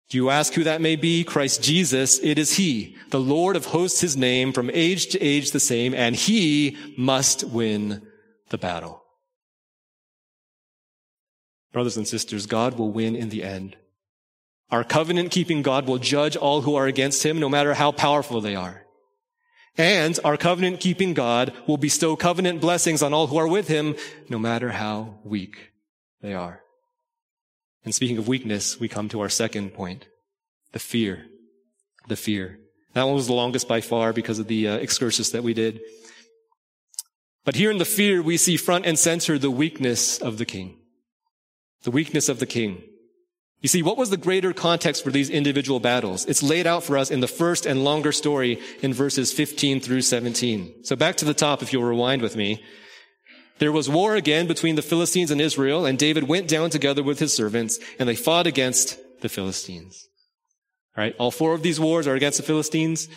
Do 0.10 0.18
you 0.18 0.30
ask 0.30 0.54
who 0.54 0.66
that 0.66 0.82
may 0.82 0.96
be? 0.96 1.24
Christ 1.24 1.64
Jesus, 1.64 2.20
it 2.20 2.38
is 2.38 2.58
He, 2.58 2.98
the 3.10 3.20
Lord 3.20 3.56
of 3.56 3.68
hosts, 3.68 4.02
His 4.02 4.18
name, 4.18 4.54
from 4.54 4.70
age 4.70 5.08
to 5.08 5.22
age 5.22 5.52
the 5.52 5.60
same, 5.60 5.94
and 5.94 6.16
He 6.16 6.78
must 6.98 7.44
win 7.46 8.06
the 8.50 8.58
battle. 8.58 9.05
Brothers 11.76 11.98
and 11.98 12.08
sisters, 12.08 12.46
God 12.46 12.78
will 12.78 12.90
win 12.90 13.18
in 13.18 13.28
the 13.28 13.44
end. 13.44 13.76
Our 14.72 14.86
covenant 14.86 15.32
keeping 15.32 15.62
God 15.62 15.88
will 15.88 15.98
judge 15.98 16.38
all 16.38 16.62
who 16.62 16.76
are 16.76 16.88
against 16.88 17.26
Him, 17.26 17.38
no 17.38 17.50
matter 17.50 17.74
how 17.74 17.92
powerful 17.92 18.40
they 18.40 18.56
are. 18.56 18.86
And 19.78 20.18
our 20.24 20.38
covenant 20.38 20.80
keeping 20.80 21.14
God 21.14 21.52
will 21.68 21.76
bestow 21.76 22.16
covenant 22.16 22.62
blessings 22.62 23.04
on 23.04 23.14
all 23.14 23.28
who 23.28 23.36
are 23.36 23.48
with 23.50 23.68
him, 23.68 23.98
no 24.30 24.40
matter 24.40 24.70
how 24.70 25.20
weak 25.26 25.74
they 26.22 26.34
are. 26.34 26.62
And 27.84 27.94
speaking 27.94 28.18
of 28.18 28.30
weakness, 28.30 28.80
we 28.80 28.88
come 28.88 29.10
to 29.10 29.20
our 29.20 29.28
second 29.28 29.74
point. 29.74 30.08
The 30.72 30.80
fear. 30.80 31.26
The 32.08 32.16
fear. 32.16 32.58
That 32.94 33.04
one 33.04 33.16
was 33.16 33.28
the 33.28 33.34
longest 33.34 33.68
by 33.68 33.82
far 33.82 34.14
because 34.14 34.40
of 34.40 34.48
the 34.48 34.70
uh, 34.70 34.78
excursus 34.78 35.32
that 35.32 35.44
we 35.44 35.54
did. 35.54 35.82
But 37.44 37.56
here 37.56 37.70
in 37.70 37.80
the 37.80 37.84
fear, 37.84 38.22
we 38.22 38.38
see 38.38 38.56
front 38.56 38.86
and 38.86 38.98
center 38.98 39.38
the 39.38 39.52
weakness 39.52 40.20
of 40.20 40.38
the 40.38 40.46
king. 40.46 40.78
The 41.86 41.92
weakness 41.92 42.30
of 42.30 42.40
the 42.40 42.46
king. 42.46 42.84
You 43.62 43.70
see, 43.70 43.82
what 43.82 43.98
was 43.98 44.10
the 44.10 44.18
greater 44.18 44.54
context 44.54 45.04
for 45.04 45.12
these 45.12 45.30
individual 45.30 45.80
battles? 45.80 46.26
It's 46.26 46.44
laid 46.44 46.68
out 46.68 46.84
for 46.84 46.98
us 46.98 47.10
in 47.10 47.20
the 47.20 47.28
first 47.28 47.66
and 47.66 47.84
longer 47.84 48.12
story 48.12 48.60
in 48.82 48.94
verses 48.94 49.32
15 49.32 49.80
through 49.80 50.02
17. 50.02 50.84
So 50.84 50.96
back 50.96 51.16
to 51.18 51.26
the 51.26 51.34
top, 51.34 51.62
if 51.62 51.72
you'll 51.72 51.84
rewind 51.84 52.22
with 52.22 52.36
me. 52.36 52.64
There 53.60 53.72
was 53.72 53.90
war 53.90 54.16
again 54.16 54.48
between 54.48 54.76
the 54.76 54.82
Philistines 54.82 55.32
and 55.32 55.40
Israel, 55.40 55.86
and 55.86 55.98
David 55.98 56.28
went 56.28 56.48
down 56.48 56.70
together 56.70 57.02
with 57.02 57.20
his 57.20 57.34
servants, 57.34 57.80
and 57.98 58.10
they 58.10 58.16
fought 58.16 58.48
against 58.48 59.00
the 59.22 59.30
Philistines. 59.30 60.08
All 60.98 61.04
right. 61.04 61.16
All 61.18 61.32
four 61.32 61.54
of 61.54 61.64
these 61.64 61.80
wars 61.80 62.08
are 62.08 62.16
against 62.16 62.38
the 62.38 62.44
Philistines. 62.44 63.08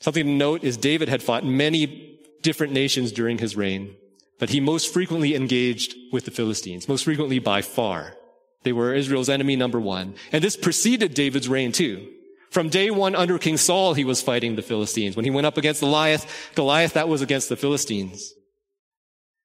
Something 0.00 0.26
to 0.26 0.32
note 0.32 0.64
is 0.64 0.76
David 0.76 1.08
had 1.08 1.22
fought 1.22 1.44
many 1.44 2.20
different 2.42 2.72
nations 2.72 3.12
during 3.12 3.38
his 3.38 3.56
reign, 3.56 3.96
but 4.38 4.50
he 4.50 4.60
most 4.60 4.92
frequently 4.92 5.34
engaged 5.34 5.94
with 6.12 6.24
the 6.24 6.30
Philistines, 6.30 6.88
most 6.88 7.04
frequently 7.04 7.38
by 7.38 7.62
far. 7.62 8.14
They 8.62 8.72
were 8.72 8.94
Israel's 8.94 9.28
enemy 9.28 9.56
number 9.56 9.80
one. 9.80 10.14
And 10.32 10.42
this 10.42 10.56
preceded 10.56 11.14
David's 11.14 11.48
reign 11.48 11.72
too. 11.72 12.12
From 12.50 12.68
day 12.68 12.90
one 12.90 13.14
under 13.14 13.38
King 13.38 13.56
Saul, 13.56 13.94
he 13.94 14.04
was 14.04 14.22
fighting 14.22 14.56
the 14.56 14.62
Philistines. 14.62 15.14
When 15.14 15.24
he 15.24 15.30
went 15.30 15.46
up 15.46 15.56
against 15.56 15.80
Goliath, 15.80 16.50
Goliath, 16.54 16.94
that 16.94 17.08
was 17.08 17.22
against 17.22 17.48
the 17.48 17.56
Philistines. 17.56 18.32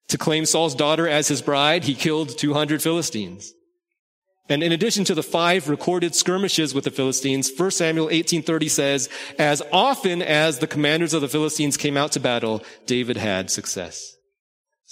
To 0.08 0.18
claim 0.18 0.44
Saul's 0.44 0.74
daughter 0.74 1.08
as 1.08 1.28
his 1.28 1.42
bride, 1.42 1.84
he 1.84 1.94
killed 1.94 2.36
200 2.36 2.82
Philistines. 2.82 3.52
And 4.48 4.62
in 4.62 4.72
addition 4.72 5.04
to 5.04 5.14
the 5.14 5.22
five 5.22 5.68
recorded 5.68 6.14
skirmishes 6.14 6.74
with 6.74 6.84
the 6.84 6.90
Philistines, 6.90 7.50
1 7.54 7.70
Samuel 7.70 8.08
18:30 8.08 8.68
says, 8.68 9.08
as 9.38 9.62
often 9.72 10.20
as 10.20 10.58
the 10.58 10.66
commanders 10.66 11.14
of 11.14 11.20
the 11.20 11.28
Philistines 11.28 11.76
came 11.76 11.96
out 11.96 12.12
to 12.12 12.20
battle, 12.20 12.62
David 12.86 13.16
had 13.16 13.50
success. 13.50 14.16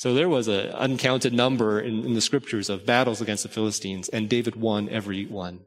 So 0.00 0.14
there 0.14 0.30
was 0.30 0.48
an 0.48 0.70
uncounted 0.70 1.34
number 1.34 1.78
in, 1.78 2.06
in, 2.06 2.14
the 2.14 2.22
scriptures 2.22 2.70
of 2.70 2.86
battles 2.86 3.20
against 3.20 3.42
the 3.42 3.50
Philistines, 3.50 4.08
and 4.08 4.30
David 4.30 4.56
won 4.56 4.88
every 4.88 5.26
one. 5.26 5.60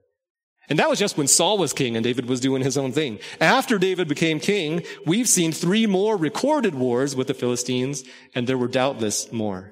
And 0.68 0.80
that 0.80 0.90
was 0.90 0.98
just 0.98 1.20
when 1.20 1.28
Saul 1.28 1.60
was 1.60 1.72
king 1.72 1.96
and 1.96 2.04
David 2.04 2.26
was 2.26 2.40
doing 2.40 2.64
his 2.64 2.76
own 2.76 2.94
thing. 2.94 3.20
After 3.40 3.78
David 3.78 4.08
became 4.08 4.40
king, 4.40 4.82
we've 5.06 5.30
seen 5.30 5.52
three 5.52 5.86
more 5.86 6.18
recorded 6.18 6.74
wars 6.74 7.16
with 7.16 7.28
the 7.28 7.36
Philistines, 7.36 8.04
and 8.34 8.48
there 8.48 8.58
were 8.58 8.68
doubtless 8.68 9.32
more. 9.32 9.72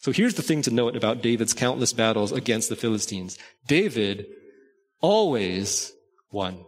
So 0.00 0.10
here's 0.10 0.34
the 0.34 0.42
thing 0.42 0.62
to 0.62 0.72
note 0.72 0.96
about 0.96 1.22
David's 1.22 1.54
countless 1.54 1.92
battles 1.92 2.32
against 2.32 2.70
the 2.70 2.74
Philistines. 2.74 3.38
David 3.68 4.26
always 5.00 5.92
won. 6.32 6.64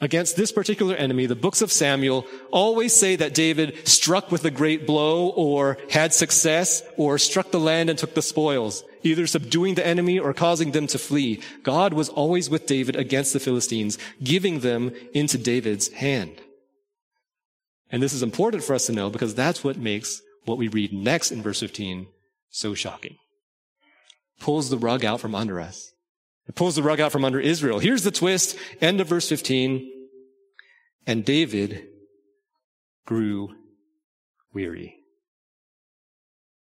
Against 0.00 0.36
this 0.36 0.50
particular 0.50 0.96
enemy, 0.96 1.26
the 1.26 1.36
books 1.36 1.62
of 1.62 1.70
Samuel 1.70 2.26
always 2.50 2.92
say 2.92 3.16
that 3.16 3.32
David 3.32 3.86
struck 3.86 4.30
with 4.30 4.44
a 4.44 4.50
great 4.50 4.86
blow 4.86 5.28
or 5.28 5.78
had 5.88 6.12
success 6.12 6.82
or 6.96 7.16
struck 7.16 7.52
the 7.52 7.60
land 7.60 7.88
and 7.88 7.98
took 7.98 8.14
the 8.14 8.20
spoils, 8.20 8.82
either 9.04 9.26
subduing 9.26 9.76
the 9.76 9.86
enemy 9.86 10.18
or 10.18 10.34
causing 10.34 10.72
them 10.72 10.88
to 10.88 10.98
flee. 10.98 11.40
God 11.62 11.94
was 11.94 12.08
always 12.08 12.50
with 12.50 12.66
David 12.66 12.96
against 12.96 13.32
the 13.32 13.40
Philistines, 13.40 13.96
giving 14.22 14.60
them 14.60 14.92
into 15.14 15.38
David's 15.38 15.88
hand. 15.92 16.40
And 17.90 18.02
this 18.02 18.12
is 18.12 18.24
important 18.24 18.64
for 18.64 18.74
us 18.74 18.86
to 18.86 18.92
know 18.92 19.10
because 19.10 19.34
that's 19.34 19.62
what 19.62 19.78
makes 19.78 20.20
what 20.44 20.58
we 20.58 20.66
read 20.66 20.92
next 20.92 21.30
in 21.30 21.40
verse 21.40 21.60
15 21.60 22.08
so 22.50 22.74
shocking. 22.74 23.16
Pulls 24.40 24.70
the 24.70 24.78
rug 24.78 25.04
out 25.04 25.20
from 25.20 25.34
under 25.34 25.60
us. 25.60 25.93
It 26.48 26.54
pulls 26.54 26.76
the 26.76 26.82
rug 26.82 27.00
out 27.00 27.12
from 27.12 27.24
under 27.24 27.40
Israel. 27.40 27.78
Here's 27.78 28.02
the 28.02 28.10
twist. 28.10 28.56
End 28.80 29.00
of 29.00 29.08
verse 29.08 29.28
15. 29.28 29.90
And 31.06 31.24
David 31.24 31.86
grew 33.06 33.54
weary. 34.52 34.96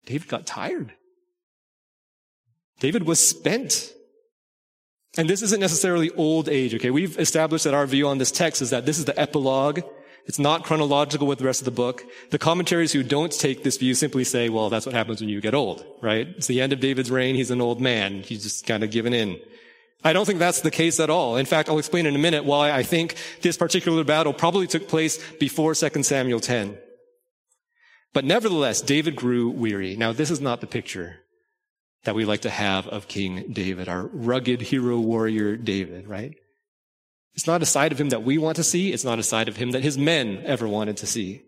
David 0.04 0.28
got 0.28 0.46
tired. 0.46 0.92
David 2.78 3.04
was 3.04 3.26
spent. 3.26 3.92
And 5.18 5.28
this 5.28 5.42
isn't 5.42 5.60
necessarily 5.60 6.10
old 6.12 6.48
age, 6.48 6.74
okay? 6.74 6.90
We've 6.90 7.18
established 7.18 7.64
that 7.64 7.74
our 7.74 7.86
view 7.86 8.06
on 8.06 8.18
this 8.18 8.30
text 8.30 8.62
is 8.62 8.70
that 8.70 8.86
this 8.86 8.98
is 8.98 9.06
the 9.06 9.18
epilogue. 9.18 9.80
It's 10.26 10.40
not 10.40 10.64
chronological 10.64 11.26
with 11.26 11.38
the 11.38 11.44
rest 11.44 11.60
of 11.60 11.66
the 11.66 11.70
book. 11.70 12.04
The 12.30 12.38
commentaries 12.38 12.92
who 12.92 13.04
don't 13.04 13.30
take 13.30 13.62
this 13.62 13.76
view 13.76 13.94
simply 13.94 14.24
say, 14.24 14.48
well, 14.48 14.68
that's 14.68 14.84
what 14.84 14.94
happens 14.94 15.20
when 15.20 15.28
you 15.28 15.40
get 15.40 15.54
old, 15.54 15.84
right? 16.02 16.26
It's 16.36 16.48
the 16.48 16.60
end 16.60 16.72
of 16.72 16.80
David's 16.80 17.10
reign. 17.10 17.36
He's 17.36 17.52
an 17.52 17.60
old 17.60 17.80
man. 17.80 18.22
He's 18.22 18.42
just 18.42 18.66
kind 18.66 18.82
of 18.82 18.90
given 18.90 19.14
in. 19.14 19.38
I 20.02 20.12
don't 20.12 20.24
think 20.24 20.40
that's 20.40 20.60
the 20.60 20.70
case 20.70 20.98
at 20.98 21.10
all. 21.10 21.36
In 21.36 21.46
fact, 21.46 21.68
I'll 21.68 21.78
explain 21.78 22.06
in 22.06 22.16
a 22.16 22.18
minute 22.18 22.44
why 22.44 22.72
I 22.72 22.82
think 22.82 23.14
this 23.42 23.56
particular 23.56 24.04
battle 24.04 24.32
probably 24.32 24.66
took 24.66 24.88
place 24.88 25.18
before 25.38 25.74
2 25.74 26.02
Samuel 26.02 26.40
10. 26.40 26.76
But 28.12 28.24
nevertheless, 28.24 28.80
David 28.80 29.14
grew 29.14 29.48
weary. 29.48 29.96
Now, 29.96 30.12
this 30.12 30.30
is 30.30 30.40
not 30.40 30.60
the 30.60 30.66
picture 30.66 31.20
that 32.04 32.14
we 32.14 32.24
like 32.24 32.42
to 32.42 32.50
have 32.50 32.86
of 32.88 33.08
King 33.08 33.52
David, 33.52 33.88
our 33.88 34.06
rugged 34.06 34.60
hero 34.60 34.98
warrior 34.98 35.56
David, 35.56 36.08
right? 36.08 36.36
It's 37.36 37.46
not 37.46 37.62
a 37.62 37.66
side 37.66 37.92
of 37.92 38.00
him 38.00 38.08
that 38.08 38.22
we 38.22 38.38
want 38.38 38.56
to 38.56 38.64
see. 38.64 38.92
It's 38.92 39.04
not 39.04 39.18
a 39.18 39.22
side 39.22 39.48
of 39.48 39.56
him 39.56 39.72
that 39.72 39.82
his 39.82 39.98
men 39.98 40.42
ever 40.44 40.66
wanted 40.66 40.96
to 40.98 41.06
see. 41.06 41.42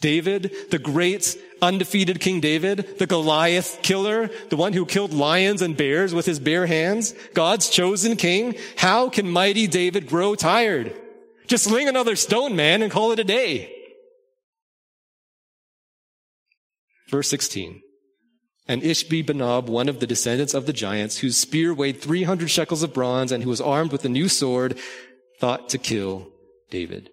David, 0.00 0.52
the 0.70 0.78
great 0.78 1.36
undefeated 1.60 2.20
King 2.20 2.40
David, 2.40 2.98
the 2.98 3.06
Goliath 3.06 3.80
killer, 3.82 4.30
the 4.50 4.56
one 4.56 4.72
who 4.72 4.84
killed 4.84 5.12
lions 5.12 5.62
and 5.62 5.76
bears 5.76 6.12
with 6.12 6.26
his 6.26 6.40
bare 6.40 6.66
hands, 6.66 7.14
God's 7.34 7.68
chosen 7.68 8.16
king. 8.16 8.56
How 8.76 9.08
can 9.08 9.30
mighty 9.30 9.66
David 9.66 10.08
grow 10.08 10.34
tired? 10.34 10.94
Just 11.46 11.64
sling 11.64 11.88
another 11.88 12.16
stone, 12.16 12.56
man, 12.56 12.82
and 12.82 12.90
call 12.90 13.12
it 13.12 13.18
a 13.18 13.24
day. 13.24 13.72
Verse 17.08 17.28
16. 17.28 17.80
And 18.68 18.82
Ishbi 18.82 19.24
Benob, 19.24 19.66
one 19.66 19.88
of 19.88 20.00
the 20.00 20.06
descendants 20.06 20.54
of 20.54 20.66
the 20.66 20.72
giants, 20.72 21.18
whose 21.18 21.36
spear 21.36 21.74
weighed 21.74 22.00
300 22.00 22.48
shekels 22.48 22.82
of 22.82 22.94
bronze 22.94 23.32
and 23.32 23.42
who 23.42 23.50
was 23.50 23.60
armed 23.60 23.92
with 23.92 24.04
a 24.04 24.08
new 24.08 24.28
sword, 24.28 24.78
thought 25.42 25.70
to 25.70 25.76
kill 25.76 26.28
David. 26.70 27.10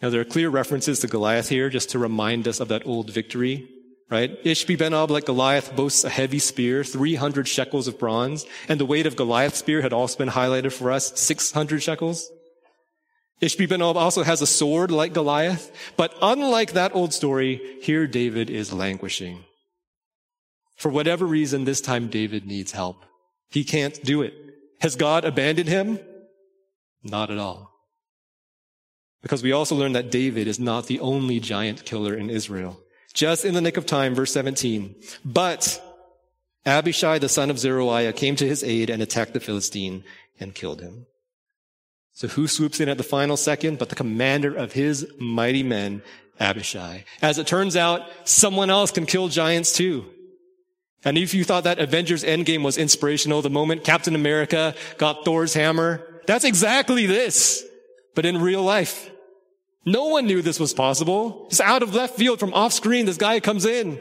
Now, 0.00 0.10
there 0.10 0.20
are 0.20 0.34
clear 0.36 0.48
references 0.48 1.00
to 1.00 1.08
Goliath 1.08 1.48
here 1.48 1.70
just 1.70 1.90
to 1.90 1.98
remind 1.98 2.46
us 2.46 2.60
of 2.60 2.68
that 2.68 2.86
old 2.86 3.10
victory, 3.10 3.68
right? 4.08 4.30
Ishbi 4.44 4.78
Benob, 4.78 5.10
like 5.10 5.24
Goliath, 5.24 5.74
boasts 5.74 6.04
a 6.04 6.08
heavy 6.08 6.38
spear, 6.38 6.84
300 6.84 7.48
shekels 7.48 7.88
of 7.88 7.98
bronze, 7.98 8.46
and 8.68 8.78
the 8.78 8.86
weight 8.86 9.06
of 9.06 9.16
Goliath's 9.16 9.58
spear 9.58 9.82
had 9.82 9.92
also 9.92 10.18
been 10.18 10.28
highlighted 10.28 10.72
for 10.72 10.92
us, 10.92 11.18
600 11.20 11.82
shekels. 11.82 12.30
Ishbi 13.42 13.66
Benob 13.66 13.96
also 13.96 14.22
has 14.22 14.40
a 14.40 14.46
sword 14.46 14.92
like 14.92 15.12
Goliath, 15.12 15.72
but 15.96 16.14
unlike 16.22 16.74
that 16.74 16.94
old 16.94 17.12
story, 17.12 17.60
here 17.82 18.06
David 18.06 18.50
is 18.50 18.72
languishing. 18.72 19.42
For 20.76 20.90
whatever 20.90 21.26
reason, 21.26 21.64
this 21.64 21.80
time 21.80 22.06
David 22.06 22.46
needs 22.46 22.70
help. 22.70 23.04
He 23.50 23.64
can't 23.64 24.00
do 24.04 24.22
it. 24.22 24.32
Has 24.80 24.94
God 24.94 25.24
abandoned 25.24 25.68
him? 25.68 25.98
Not 27.02 27.30
at 27.30 27.38
all. 27.38 27.72
Because 29.22 29.42
we 29.42 29.52
also 29.52 29.74
learn 29.74 29.92
that 29.92 30.10
David 30.10 30.46
is 30.46 30.60
not 30.60 30.86
the 30.86 31.00
only 31.00 31.40
giant 31.40 31.84
killer 31.84 32.14
in 32.14 32.30
Israel. 32.30 32.80
Just 33.14 33.44
in 33.44 33.54
the 33.54 33.60
nick 33.60 33.76
of 33.76 33.86
time, 33.86 34.14
verse 34.14 34.32
17. 34.32 34.94
But 35.24 35.82
Abishai, 36.64 37.18
the 37.18 37.28
son 37.28 37.50
of 37.50 37.58
Zeruiah, 37.58 38.12
came 38.12 38.36
to 38.36 38.46
his 38.46 38.62
aid 38.62 38.90
and 38.90 39.02
attacked 39.02 39.32
the 39.32 39.40
Philistine 39.40 40.04
and 40.38 40.54
killed 40.54 40.80
him. 40.80 41.06
So 42.12 42.28
who 42.28 42.48
swoops 42.48 42.80
in 42.80 42.88
at 42.88 42.98
the 42.98 43.04
final 43.04 43.36
second 43.36 43.78
but 43.78 43.88
the 43.88 43.94
commander 43.94 44.54
of 44.54 44.72
his 44.72 45.06
mighty 45.18 45.62
men, 45.62 46.02
Abishai? 46.40 47.04
As 47.22 47.38
it 47.38 47.46
turns 47.46 47.76
out, 47.76 48.02
someone 48.24 48.70
else 48.70 48.90
can 48.90 49.06
kill 49.06 49.28
giants 49.28 49.72
too. 49.72 50.04
And 51.04 51.16
if 51.16 51.32
you 51.32 51.44
thought 51.44 51.64
that 51.64 51.78
Avengers 51.78 52.24
Endgame 52.24 52.64
was 52.64 52.76
inspirational, 52.76 53.40
the 53.40 53.50
moment 53.50 53.84
Captain 53.84 54.16
America 54.16 54.74
got 54.96 55.24
Thor's 55.24 55.54
hammer, 55.54 56.04
that's 56.28 56.44
exactly 56.44 57.06
this, 57.06 57.64
but 58.14 58.26
in 58.26 58.42
real 58.42 58.62
life. 58.62 59.10
No 59.86 60.08
one 60.08 60.26
knew 60.26 60.42
this 60.42 60.60
was 60.60 60.74
possible. 60.74 61.46
Just 61.48 61.62
out 61.62 61.82
of 61.82 61.94
left 61.94 62.16
field 62.16 62.38
from 62.38 62.52
off 62.52 62.74
screen, 62.74 63.06
this 63.06 63.16
guy 63.16 63.40
comes 63.40 63.64
in. 63.64 63.98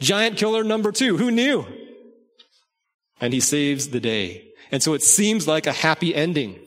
Giant 0.00 0.36
killer 0.36 0.62
number 0.62 0.92
two. 0.92 1.16
Who 1.16 1.32
knew? 1.32 1.66
And 3.20 3.32
he 3.32 3.40
saves 3.40 3.88
the 3.88 3.98
day. 3.98 4.52
And 4.70 4.84
so 4.84 4.94
it 4.94 5.02
seems 5.02 5.48
like 5.48 5.66
a 5.66 5.72
happy 5.72 6.14
ending. 6.14 6.60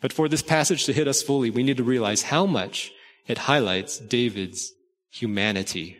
But 0.00 0.14
for 0.14 0.30
this 0.30 0.42
passage 0.42 0.86
to 0.86 0.94
hit 0.94 1.08
us 1.08 1.22
fully, 1.22 1.50
we 1.50 1.62
need 1.62 1.76
to 1.76 1.84
realize 1.84 2.22
how 2.22 2.46
much 2.46 2.92
it 3.26 3.36
highlights 3.36 3.98
David's 3.98 4.72
humanity. 5.10 5.98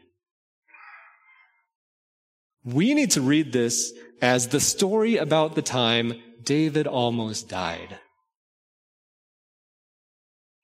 We 2.64 2.95
need 2.95 3.11
to 3.11 3.21
read 3.21 3.53
this 3.53 3.93
as 4.23 4.49
the 4.49 4.61
story 4.61 5.19
about 5.19 5.55
the 5.55 5.61
time 5.61 6.14
David 6.43 6.87
almost 6.87 7.51
died. 7.51 7.99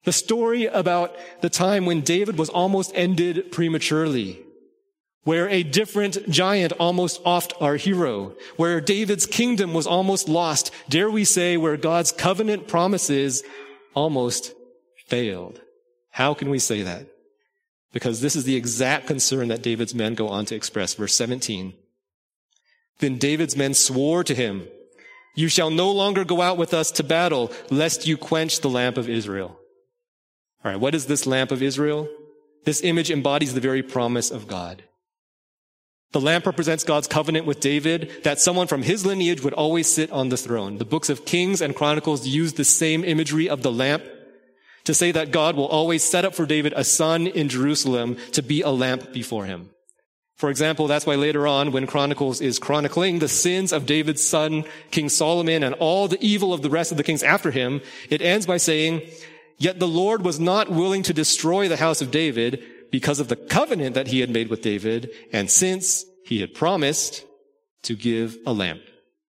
The 0.05 0.13
story 0.13 0.67
about 0.67 1.15
the 1.43 1.51
time 1.51 1.87
when 1.87 2.01
David 2.01 2.37
was 2.37 2.49
almost 2.49 2.91
ended 2.95 3.53
prematurely, 3.53 4.41
where 5.23 5.49
a 5.49 5.63
different 5.63 6.29
giant 6.29 6.73
almost 6.73 7.23
offed 7.23 7.53
our 7.61 7.77
hero, 7.77 8.35
where 8.57 8.81
David's 8.81 9.27
kingdom 9.27 9.73
was 9.75 9.87
almost 9.87 10.29
lost, 10.29 10.73
dare 10.89 11.11
we 11.11 11.25
say, 11.25 11.57
where 11.57 11.77
God's 11.77 12.11
covenant 12.11 12.67
promises 12.67 13.45
almost 13.95 14.53
failed. 15.07 15.61
How 16.11 16.35
can 16.35 16.51
we 16.51 16.59
say 16.59 16.83
that? 16.83 17.07
Because 17.93 18.21
this 18.21 18.35
is 18.35 18.45
the 18.45 18.57
exact 18.57 19.07
concern 19.07 19.49
that 19.49 19.63
David's 19.63 19.95
men 19.95 20.15
go 20.15 20.29
on 20.29 20.47
to 20.47 20.57
express. 20.57 20.95
Verse 20.95 21.15
17. 21.15 21.75
Then 22.99 23.19
David's 23.19 23.57
men 23.57 23.75
swore 23.75 24.25
to 24.25 24.35
him, 24.35 24.67
You 25.37 25.49
shall 25.49 25.71
no 25.71 25.93
longer 25.93 26.25
go 26.25 26.41
out 26.41 26.57
with 26.57 26.75
us 26.75 26.91
to 26.93 27.05
battle, 27.05 27.53
lest 27.71 28.07
you 28.07 28.17
quench 28.17 28.61
the 28.61 28.71
lamp 28.71 28.97
of 28.97 29.09
Israel. 29.09 29.59
All 30.65 30.71
right, 30.71 30.81
what 30.81 30.95
is 30.95 31.07
this 31.07 31.27
lamp 31.27 31.51
of 31.51 31.63
Israel? 31.63 32.09
This 32.65 32.83
image 32.83 33.11
embodies 33.11 33.55
the 33.55 33.61
very 33.61 33.83
promise 33.83 34.31
of 34.31 34.47
God. 34.47 34.85
The 36.13 36.21
lamp 36.21 36.47
represents 36.47 36.85
God's 36.85 37.09
covenant 37.09 37.47
with 37.47 37.61
David 37.61 38.11
that 38.23 38.39
someone 38.39 38.67
from 38.67 38.83
his 38.83 39.05
lineage 39.05 39.43
would 39.43 39.55
always 39.55 39.93
sit 39.93 40.11
on 40.13 40.29
the 40.29 40.37
throne. 40.37 40.79
The 40.79 40.85
books 40.85 41.09
of 41.09 41.25
Kings 41.25 41.61
and 41.61 41.75
Chronicles 41.75 42.27
use 42.27 42.53
the 42.53 42.65
same 42.65 43.03
imagery 43.03 43.49
of 43.49 43.63
the 43.63 43.73
lamp 43.73 44.05
to 44.85 44.95
say 44.95 45.11
that 45.13 45.31
God 45.31 45.57
will 45.57 45.67
always 45.67 46.05
set 46.05 46.25
up 46.25 46.35
for 46.35 46.45
David 46.45 46.75
a 46.77 46.85
son 46.85 47.27
in 47.27 47.49
Jerusalem 47.49 48.17
to 48.33 48.43
be 48.43 48.61
a 48.61 48.71
lamp 48.71 49.13
before 49.13 49.47
him. 49.47 49.71
For 50.37 50.51
example, 50.51 50.87
that's 50.87 51.07
why 51.07 51.15
later 51.15 51.47
on, 51.47 51.73
when 51.73 51.87
Chronicles 51.87 52.41
is 52.41 52.59
chronicling 52.59 53.19
the 53.19 53.29
sins 53.29 53.73
of 53.73 53.87
David's 53.87 54.27
son, 54.27 54.65
King 54.91 55.09
Solomon, 55.09 55.63
and 55.63 55.75
all 55.77 56.09
the 56.09 56.21
evil 56.21 56.53
of 56.53 56.63
the 56.63 56.71
rest 56.71 56.91
of 56.91 56.97
the 56.97 57.05
kings 57.05 57.23
after 57.23 57.53
him, 57.53 57.81
it 58.11 58.21
ends 58.21 58.45
by 58.45 58.57
saying, 58.57 59.03
Yet 59.63 59.79
the 59.79 59.87
Lord 59.87 60.25
was 60.25 60.41
not 60.41 60.73
willing 60.73 61.05
to 61.05 61.13
destroy 61.13 61.69
the 61.69 61.77
house 61.77 62.03
of 62.03 62.11
David 62.11 62.65
because 62.91 63.21
of 63.21 63.29
the 63.29 63.37
covenant 63.37 63.95
that 63.95 64.09
he 64.09 64.19
had 64.19 64.29
made 64.29 64.49
with 64.49 64.61
David, 64.61 65.09
and 65.33 65.49
since 65.49 66.05
he 66.25 66.41
had 66.41 66.53
promised 66.53 67.25
to 67.85 67.95
give 67.95 68.39
a 68.45 68.53
lamp 68.53 68.81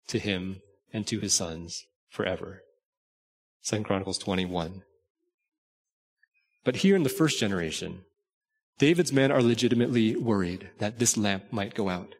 to 0.06 0.20
him 0.20 0.62
and 0.92 1.04
to 1.08 1.18
his 1.18 1.34
sons 1.34 1.84
forever. 2.10 2.62
2 3.66 3.82
Chronicles 3.82 4.18
21. 4.18 4.84
But 6.62 6.76
here 6.76 6.94
in 6.94 7.02
the 7.02 7.08
first 7.08 7.40
generation, 7.40 8.02
David's 8.78 9.12
men 9.12 9.32
are 9.32 9.42
legitimately 9.42 10.14
worried 10.14 10.70
that 10.78 11.00
this 11.00 11.16
lamp 11.16 11.46
might 11.50 11.74
go 11.74 11.88
out. 11.88 12.14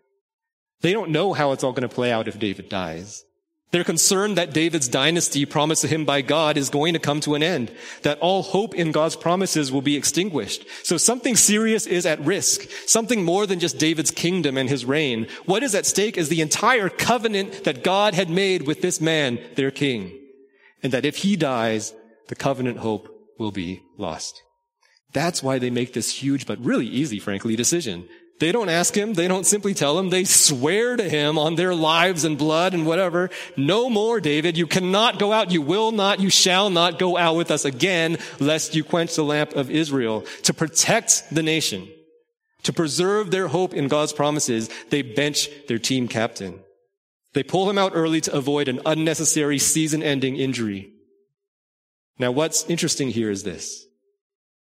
They 0.81 0.93
don't 0.93 1.13
know 1.13 1.33
how 1.33 1.53
it's 1.53 1.63
all 1.63 1.71
going 1.71 1.89
to 1.89 1.95
play 1.95 2.11
out 2.11 2.27
if 2.27 2.41
David 2.41 2.69
dies. 2.69 3.23
They're 3.71 3.85
concerned 3.85 4.37
that 4.37 4.53
David's 4.53 4.89
dynasty 4.89 5.47
promised 5.47 5.83
to 5.83 5.89
him 5.89 6.05
by 6.05 6.23
God 6.23 6.57
is 6.57 6.71
going 6.71 6.93
to 6.95 6.99
come 6.99 7.21
to 7.21 7.37
an 7.37 7.43
end, 7.43 7.71
that 8.03 8.19
all 8.19 8.43
hope 8.43 8.75
in 8.75 8.91
God's 8.91 9.15
promises 9.15 9.71
will 9.71 9.83
be 9.83 9.97
extinguished. 9.97 10.65
So 10.83 10.97
something 10.97 11.37
serious 11.37 11.87
is 11.87 12.05
at 12.05 12.21
risk, 12.21 12.69
something 12.87 13.25
more 13.25 13.47
than 13.47 13.61
just 13.61 13.79
David's 13.79 14.11
kingdom 14.11 14.57
and 14.57 14.69
his 14.69 14.85
reign. 14.85 15.29
What 15.47 15.63
is 15.63 15.77
at 15.77 15.87
stake 15.87 16.19
is 16.19 16.29
the 16.29 16.41
entire 16.41 16.89
covenant 16.89 17.63
that 17.63 17.85
God 17.85 18.15
had 18.15 18.29
made 18.29 18.67
with 18.67 18.83
this 18.83 19.01
man, 19.01 19.39
their 19.55 19.71
king. 19.71 20.19
And 20.83 20.93
that 20.93 21.05
if 21.05 21.19
he 21.19 21.37
dies, 21.37 21.95
the 22.27 22.35
covenant 22.35 22.79
hope 22.79 23.09
will 23.39 23.53
be 23.53 23.83
lost. 23.97 24.43
That's 25.13 25.43
why 25.43 25.59
they 25.59 25.71
make 25.71 25.93
this 25.93 26.23
huge, 26.23 26.47
but 26.47 26.65
really 26.65 26.87
easy, 26.87 27.19
frankly, 27.19 27.55
decision. 27.55 28.09
They 28.41 28.53
don't 28.53 28.71
ask 28.71 28.97
him. 28.97 29.13
They 29.13 29.29
don't 29.29 29.45
simply 29.45 29.75
tell 29.75 29.99
him. 29.99 30.09
They 30.09 30.25
swear 30.25 30.97
to 30.97 31.07
him 31.07 31.39
on 31.39 31.57
their 31.57 31.75
lives 31.75 32.25
and 32.25 32.39
blood 32.39 32.73
and 32.73 32.87
whatever. 32.87 33.29
No 33.55 33.91
more, 33.91 34.19
David. 34.19 34.57
You 34.57 34.67
cannot 34.67 35.19
go 35.19 35.31
out. 35.31 35.51
You 35.51 35.61
will 35.61 35.93
not. 35.93 36.21
You 36.21 36.31
shall 36.31 36.71
not 36.71 36.99
go 36.99 37.19
out 37.19 37.37
with 37.37 37.51
us 37.51 37.67
again, 37.67 38.17
lest 38.39 38.75
you 38.75 38.83
quench 38.83 39.15
the 39.15 39.25
lamp 39.25 39.55
of 39.55 39.71
Israel. 39.71 40.23
To 40.45 40.55
protect 40.55 41.25
the 41.31 41.43
nation, 41.43 41.91
to 42.63 42.73
preserve 42.73 43.31
their 43.31 43.49
hope 43.49 43.75
in 43.75 43.89
God's 43.89 44.15
promises, 44.15 44.71
they 44.89 45.03
bench 45.03 45.51
their 45.69 45.79
team 45.79 46.09
captain. 46.09 46.61
They 47.35 47.43
pull 47.43 47.69
him 47.69 47.77
out 47.77 47.93
early 47.95 48.23
to 48.23 48.35
avoid 48.35 48.69
an 48.69 48.81
unnecessary 48.87 49.59
season 49.59 50.03
ending 50.03 50.37
injury. 50.37 50.95
Now, 52.19 52.31
what's 52.31 52.65
interesting 52.71 53.11
here 53.11 53.31
is 53.31 53.43
this. 53.43 53.85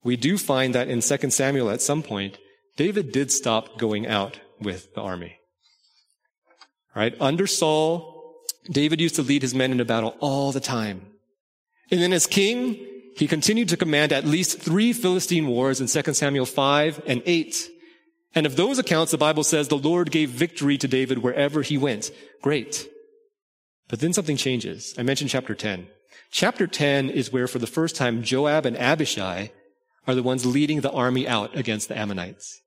We 0.02 0.16
do 0.16 0.38
find 0.38 0.74
that 0.76 0.88
in 0.88 1.02
2 1.02 1.30
Samuel 1.30 1.70
at 1.70 1.82
some 1.82 2.04
point, 2.04 2.38
David 2.76 3.12
did 3.12 3.32
stop 3.32 3.78
going 3.78 4.06
out 4.06 4.40
with 4.60 4.94
the 4.94 5.02
army. 5.02 5.40
Right. 6.96 7.16
Under 7.20 7.48
Saul, 7.48 8.44
David 8.70 9.02
used 9.02 9.16
to 9.16 9.22
lead 9.22 9.42
his 9.42 9.54
men 9.54 9.72
into 9.72 9.86
battle 9.86 10.16
all 10.20 10.52
the 10.52 10.60
time. 10.60 11.08
And 11.92 12.02
then 12.02 12.14
as 12.14 12.26
king, 12.26 12.86
he 13.16 13.28
continued 13.28 13.70
to 13.70 13.78
command 13.78 14.12
at 14.12 14.26
least 14.26 14.60
three 14.60 14.92
Philistine 14.92 15.48
wars 15.48 15.80
in 15.80 15.88
2 15.88 16.14
Samuel 16.14 16.46
5 16.46 17.02
and 17.06 17.22
8. 17.26 17.70
And 18.34 18.46
of 18.46 18.56
those 18.56 18.80
accounts, 18.80 19.12
the 19.12 19.18
Bible 19.18 19.44
says 19.44 19.68
the 19.68 19.78
Lord 19.78 20.12
gave 20.12 20.30
victory 20.30 20.78
to 20.78 20.88
David 20.88 21.20
wherever 21.20 21.62
he 21.62 21.78
went. 21.78 22.12
Great. 22.42 22.90
But 23.88 24.00
then 24.00 24.14
something 24.14 24.36
changes. 24.36 24.94
I 24.98 25.04
mentioned 25.04 25.30
chapter 25.30 25.56
10. 25.56 25.88
Chapter 26.32 26.68
10 26.68 27.10
is 27.10 27.32
where 27.32 27.48
for 27.48 27.60
the 27.60 27.68
first 27.68 27.96
time 27.96 28.24
Joab 28.24 28.66
and 28.66 28.78
Abishai 28.78 29.52
are 30.08 30.16
the 30.16 30.24
ones 30.24 30.46
leading 30.46 30.82
the 30.82 30.92
army 30.92 31.28
out 31.28 31.56
against 31.56 31.88
the 31.88 31.98
Ammonites. 31.98 32.62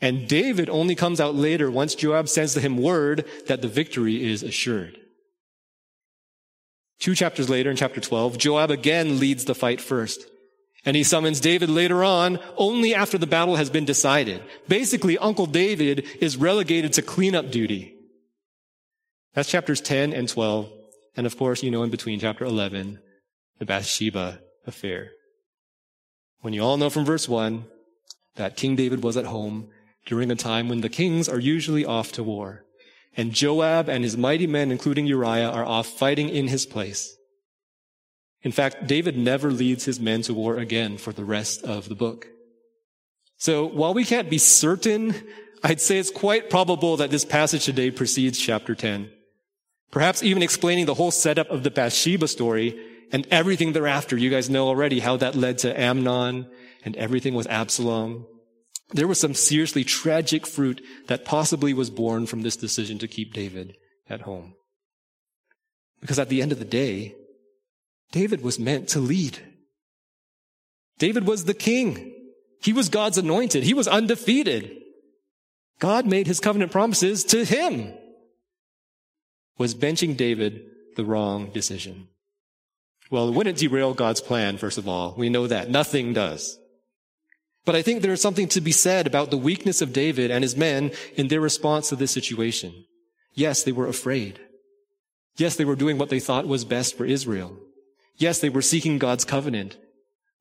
And 0.00 0.26
David 0.28 0.70
only 0.70 0.94
comes 0.94 1.20
out 1.20 1.34
later 1.34 1.70
once 1.70 1.94
Joab 1.94 2.28
sends 2.28 2.54
to 2.54 2.60
him 2.60 2.78
word 2.78 3.26
that 3.48 3.60
the 3.60 3.68
victory 3.68 4.30
is 4.30 4.42
assured. 4.42 4.96
Two 6.98 7.14
chapters 7.14 7.48
later 7.48 7.70
in 7.70 7.76
chapter 7.76 8.00
12, 8.00 8.38
Joab 8.38 8.70
again 8.70 9.18
leads 9.18 9.44
the 9.44 9.54
fight 9.54 9.80
first. 9.80 10.22
And 10.84 10.96
he 10.96 11.02
summons 11.02 11.40
David 11.40 11.68
later 11.68 12.02
on 12.02 12.38
only 12.56 12.94
after 12.94 13.18
the 13.18 13.26
battle 13.26 13.56
has 13.56 13.68
been 13.68 13.84
decided. 13.84 14.42
Basically, 14.68 15.18
Uncle 15.18 15.46
David 15.46 16.06
is 16.20 16.38
relegated 16.38 16.94
to 16.94 17.02
cleanup 17.02 17.50
duty. 17.50 17.94
That's 19.34 19.50
chapters 19.50 19.80
10 19.80 20.12
and 20.12 20.28
12. 20.28 20.70
And 21.16 21.26
of 21.26 21.36
course, 21.36 21.62
you 21.62 21.70
know, 21.70 21.82
in 21.82 21.90
between 21.90 22.20
chapter 22.20 22.44
11, 22.44 22.98
the 23.58 23.66
Bathsheba 23.66 24.40
affair. 24.66 25.10
When 26.40 26.54
you 26.54 26.62
all 26.62 26.78
know 26.78 26.88
from 26.88 27.04
verse 27.04 27.28
1 27.28 27.64
that 28.36 28.56
King 28.56 28.76
David 28.76 29.02
was 29.02 29.18
at 29.18 29.26
home 29.26 29.68
during 30.10 30.28
a 30.32 30.34
time 30.34 30.68
when 30.68 30.80
the 30.80 30.88
kings 30.88 31.28
are 31.28 31.38
usually 31.38 31.84
off 31.86 32.10
to 32.10 32.24
war. 32.24 32.64
And 33.16 33.32
Joab 33.32 33.88
and 33.88 34.02
his 34.02 34.16
mighty 34.16 34.48
men, 34.48 34.72
including 34.72 35.06
Uriah, 35.06 35.48
are 35.48 35.64
off 35.64 35.86
fighting 35.86 36.28
in 36.28 36.48
his 36.48 36.66
place. 36.66 37.16
In 38.42 38.50
fact, 38.50 38.88
David 38.88 39.16
never 39.16 39.52
leads 39.52 39.84
his 39.84 40.00
men 40.00 40.22
to 40.22 40.34
war 40.34 40.56
again 40.56 40.98
for 40.98 41.12
the 41.12 41.24
rest 41.24 41.62
of 41.62 41.88
the 41.88 41.94
book. 41.94 42.26
So 43.36 43.64
while 43.64 43.94
we 43.94 44.04
can't 44.04 44.28
be 44.28 44.38
certain, 44.38 45.14
I'd 45.62 45.80
say 45.80 45.98
it's 45.98 46.10
quite 46.10 46.50
probable 46.50 46.96
that 46.96 47.10
this 47.10 47.24
passage 47.24 47.64
today 47.64 47.92
precedes 47.92 48.38
chapter 48.38 48.74
10. 48.74 49.10
Perhaps 49.92 50.24
even 50.24 50.42
explaining 50.42 50.86
the 50.86 50.94
whole 50.94 51.12
setup 51.12 51.50
of 51.50 51.62
the 51.62 51.70
Bathsheba 51.70 52.26
story 52.26 52.76
and 53.12 53.28
everything 53.30 53.74
thereafter. 53.74 54.16
You 54.16 54.30
guys 54.30 54.50
know 54.50 54.66
already 54.66 54.98
how 54.98 55.18
that 55.18 55.36
led 55.36 55.58
to 55.58 55.80
Amnon 55.80 56.50
and 56.84 56.96
everything 56.96 57.34
with 57.34 57.46
Absalom. 57.48 58.26
There 58.92 59.06
was 59.06 59.20
some 59.20 59.34
seriously 59.34 59.84
tragic 59.84 60.46
fruit 60.46 60.82
that 61.06 61.24
possibly 61.24 61.72
was 61.72 61.90
born 61.90 62.26
from 62.26 62.42
this 62.42 62.56
decision 62.56 62.98
to 62.98 63.08
keep 63.08 63.32
David 63.32 63.76
at 64.08 64.22
home. 64.22 64.54
Because 66.00 66.18
at 66.18 66.28
the 66.28 66.42
end 66.42 66.52
of 66.52 66.58
the 66.58 66.64
day, 66.64 67.14
David 68.10 68.42
was 68.42 68.58
meant 68.58 68.88
to 68.88 69.00
lead. 69.00 69.38
David 70.98 71.26
was 71.26 71.44
the 71.44 71.54
king. 71.54 72.14
He 72.62 72.72
was 72.72 72.88
God's 72.88 73.18
anointed. 73.18 73.62
He 73.62 73.74
was 73.74 73.86
undefeated. 73.88 74.76
God 75.78 76.06
made 76.06 76.26
his 76.26 76.40
covenant 76.40 76.72
promises 76.72 77.24
to 77.24 77.44
him. 77.44 77.94
Was 79.56 79.74
benching 79.74 80.16
David 80.16 80.62
the 80.96 81.04
wrong 81.04 81.50
decision? 81.52 82.08
Well, 83.10 83.28
it 83.28 83.34
wouldn't 83.34 83.58
derail 83.58 83.94
God's 83.94 84.20
plan, 84.20 84.56
first 84.56 84.78
of 84.78 84.88
all. 84.88 85.14
We 85.16 85.30
know 85.30 85.46
that. 85.46 85.70
Nothing 85.70 86.12
does. 86.12 86.59
But 87.70 87.78
I 87.78 87.82
think 87.82 88.02
there 88.02 88.12
is 88.12 88.20
something 88.20 88.48
to 88.48 88.60
be 88.60 88.72
said 88.72 89.06
about 89.06 89.30
the 89.30 89.36
weakness 89.36 89.80
of 89.80 89.92
David 89.92 90.28
and 90.28 90.42
his 90.42 90.56
men 90.56 90.90
in 91.14 91.28
their 91.28 91.40
response 91.40 91.88
to 91.88 91.94
this 91.94 92.10
situation. 92.10 92.84
Yes, 93.32 93.62
they 93.62 93.70
were 93.70 93.86
afraid. 93.86 94.40
Yes, 95.36 95.54
they 95.54 95.64
were 95.64 95.76
doing 95.76 95.96
what 95.96 96.08
they 96.08 96.18
thought 96.18 96.48
was 96.48 96.64
best 96.64 96.96
for 96.96 97.04
Israel. 97.04 97.56
Yes, 98.16 98.40
they 98.40 98.48
were 98.48 98.60
seeking 98.60 98.98
God's 98.98 99.24
covenant. 99.24 99.76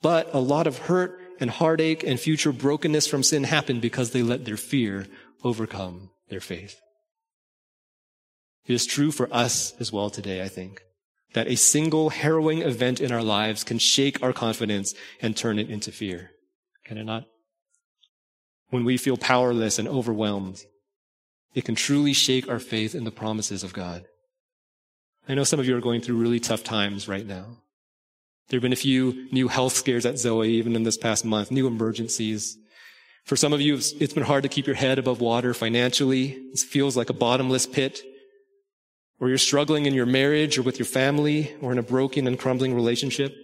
But 0.02 0.34
a 0.34 0.40
lot 0.40 0.66
of 0.66 0.80
hurt 0.90 1.22
and 1.40 1.52
heartache 1.52 2.04
and 2.04 2.20
future 2.20 2.52
brokenness 2.52 3.06
from 3.06 3.22
sin 3.22 3.44
happened 3.44 3.84
because 3.84 4.10
they 4.10 4.24
let 4.24 4.46
their 4.46 4.58
fear 4.58 5.06
overcome 5.44 6.10
their 6.30 6.42
faith. 6.42 6.82
It 8.66 8.74
is 8.74 8.88
true 8.88 9.12
for 9.12 9.32
us 9.32 9.76
as 9.80 9.94
well 9.94 10.10
today, 10.10 10.42
I 10.42 10.48
think, 10.48 10.82
that 11.36 11.48
a 11.48 11.58
single 11.58 12.10
harrowing 12.10 12.64
event 12.64 13.00
in 13.00 13.12
our 13.12 13.22
lives 13.22 13.64
can 13.64 13.78
shake 13.78 14.24
our 14.24 14.34
confidence 14.34 14.96
and 15.22 15.38
turn 15.38 15.60
it 15.60 15.70
into 15.70 15.92
fear. 15.92 16.32
Can 16.90 16.98
it 16.98 17.04
not? 17.04 17.26
When 18.72 18.84
we 18.84 18.98
feel 18.98 19.16
powerless 19.16 19.78
and 19.78 19.88
overwhelmed, 19.88 20.64
it 21.54 21.64
can 21.64 21.76
truly 21.76 22.14
shake 22.14 22.50
our 22.50 22.58
faith 22.58 22.96
in 22.96 23.04
the 23.04 23.12
promises 23.12 23.64
of 23.64 23.74
God. 23.74 24.06
I 25.28 25.36
know 25.36 25.44
some 25.44 25.60
of 25.60 25.68
you 25.68 25.78
are 25.78 25.82
going 25.82 26.02
through 26.02 26.18
really 26.18 26.40
tough 26.40 26.64
times 26.64 27.08
right 27.08 27.28
now. 27.28 27.58
There 28.48 28.58
have 28.58 28.64
been 28.64 28.74
a 28.74 28.88
few 28.88 29.28
new 29.32 29.50
health 29.50 29.74
scares 29.74 30.04
at 30.04 30.18
Zoe, 30.18 30.50
even 30.50 30.76
in 30.76 30.82
this 30.82 30.98
past 30.98 31.24
month, 31.24 31.52
new 31.52 31.68
emergencies. 31.68 32.58
For 33.24 33.36
some 33.36 33.54
of 33.54 33.62
you, 33.62 33.76
it's 33.76 34.14
been 34.14 34.24
hard 34.24 34.42
to 34.42 34.50
keep 34.50 34.66
your 34.66 34.76
head 34.76 34.98
above 34.98 35.22
water 35.22 35.54
financially. 35.54 36.30
It 36.54 36.58
feels 36.58 36.98
like 36.98 37.12
a 37.12 37.14
bottomless 37.14 37.68
pit. 37.68 38.02
Or 39.20 39.30
you're 39.30 39.38
struggling 39.38 39.86
in 39.86 39.94
your 39.94 40.08
marriage 40.08 40.58
or 40.58 40.64
with 40.64 40.80
your 40.80 40.88
family 40.88 41.56
or 41.62 41.72
in 41.72 41.78
a 41.78 41.84
broken 41.84 42.26
and 42.26 42.40
crumbling 42.40 42.74
relationship. 42.74 43.36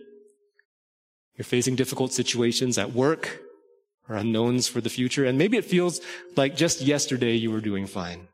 You're 1.38 1.46
facing 1.46 1.76
difficult 1.76 2.14
situations 2.14 2.78
at 2.78 2.94
work 2.94 3.42
or 4.08 4.16
unknowns 4.16 4.68
for 4.68 4.82
the 4.82 4.90
future. 4.90 5.26
And 5.26 5.38
maybe 5.38 5.58
it 5.58 5.66
feels 5.66 6.00
like 6.36 6.56
just 6.56 6.82
yesterday 6.82 7.36
you 7.36 7.52
were 7.52 7.62
doing 7.62 7.88
fine. 7.88 8.28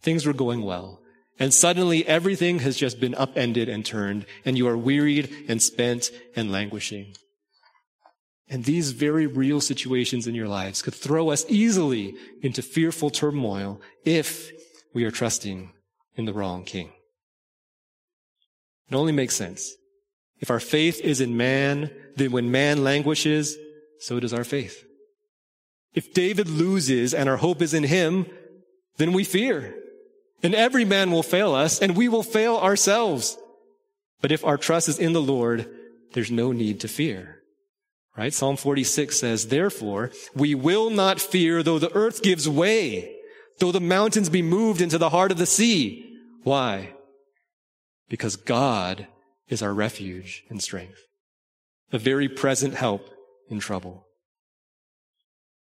Things 0.00 0.26
were 0.26 0.32
going 0.32 0.62
well. 0.62 1.00
And 1.38 1.52
suddenly 1.52 2.06
everything 2.06 2.60
has 2.60 2.76
just 2.76 3.00
been 3.00 3.14
upended 3.14 3.68
and 3.68 3.84
turned 3.84 4.26
and 4.44 4.56
you 4.56 4.68
are 4.68 4.76
wearied 4.76 5.46
and 5.48 5.62
spent 5.62 6.10
and 6.36 6.52
languishing. 6.52 7.14
And 8.48 8.64
these 8.64 8.92
very 8.92 9.26
real 9.26 9.60
situations 9.60 10.26
in 10.26 10.34
your 10.34 10.48
lives 10.48 10.82
could 10.82 10.94
throw 10.94 11.30
us 11.30 11.46
easily 11.48 12.14
into 12.42 12.60
fearful 12.60 13.10
turmoil 13.10 13.80
if 14.04 14.52
we 14.92 15.04
are 15.04 15.10
trusting 15.10 15.72
in 16.16 16.26
the 16.26 16.34
wrong 16.34 16.64
king. 16.64 16.92
It 18.90 18.94
only 18.94 19.12
makes 19.12 19.34
sense. 19.34 19.74
If 20.42 20.50
our 20.50 20.60
faith 20.60 21.00
is 21.00 21.20
in 21.20 21.36
man, 21.36 21.90
then 22.16 22.32
when 22.32 22.50
man 22.50 22.82
languishes, 22.82 23.56
so 24.00 24.18
does 24.18 24.34
our 24.34 24.44
faith. 24.44 24.84
If 25.94 26.12
David 26.12 26.48
loses 26.48 27.14
and 27.14 27.28
our 27.28 27.36
hope 27.36 27.62
is 27.62 27.72
in 27.72 27.84
him, 27.84 28.26
then 28.96 29.12
we 29.12 29.22
fear. 29.22 29.74
And 30.42 30.54
every 30.54 30.84
man 30.84 31.12
will 31.12 31.22
fail 31.22 31.54
us 31.54 31.80
and 31.80 31.96
we 31.96 32.08
will 32.08 32.24
fail 32.24 32.56
ourselves. 32.56 33.38
But 34.20 34.32
if 34.32 34.44
our 34.44 34.58
trust 34.58 34.88
is 34.88 34.98
in 34.98 35.12
the 35.12 35.22
Lord, 35.22 35.68
there's 36.12 36.30
no 36.30 36.50
need 36.50 36.80
to 36.80 36.88
fear. 36.88 37.38
Right? 38.16 38.34
Psalm 38.34 38.56
46 38.56 39.16
says, 39.16 39.46
therefore, 39.46 40.10
we 40.34 40.56
will 40.56 40.90
not 40.90 41.20
fear 41.20 41.62
though 41.62 41.78
the 41.78 41.94
earth 41.94 42.22
gives 42.22 42.48
way, 42.48 43.14
though 43.60 43.72
the 43.72 43.80
mountains 43.80 44.28
be 44.28 44.42
moved 44.42 44.80
into 44.80 44.98
the 44.98 45.10
heart 45.10 45.30
of 45.30 45.38
the 45.38 45.46
sea. 45.46 46.18
Why? 46.42 46.94
Because 48.08 48.34
God 48.34 49.06
is 49.48 49.62
our 49.62 49.74
refuge 49.74 50.44
and 50.48 50.62
strength, 50.62 51.00
a 51.92 51.98
very 51.98 52.28
present 52.28 52.74
help 52.74 53.10
in 53.48 53.58
trouble. 53.58 54.06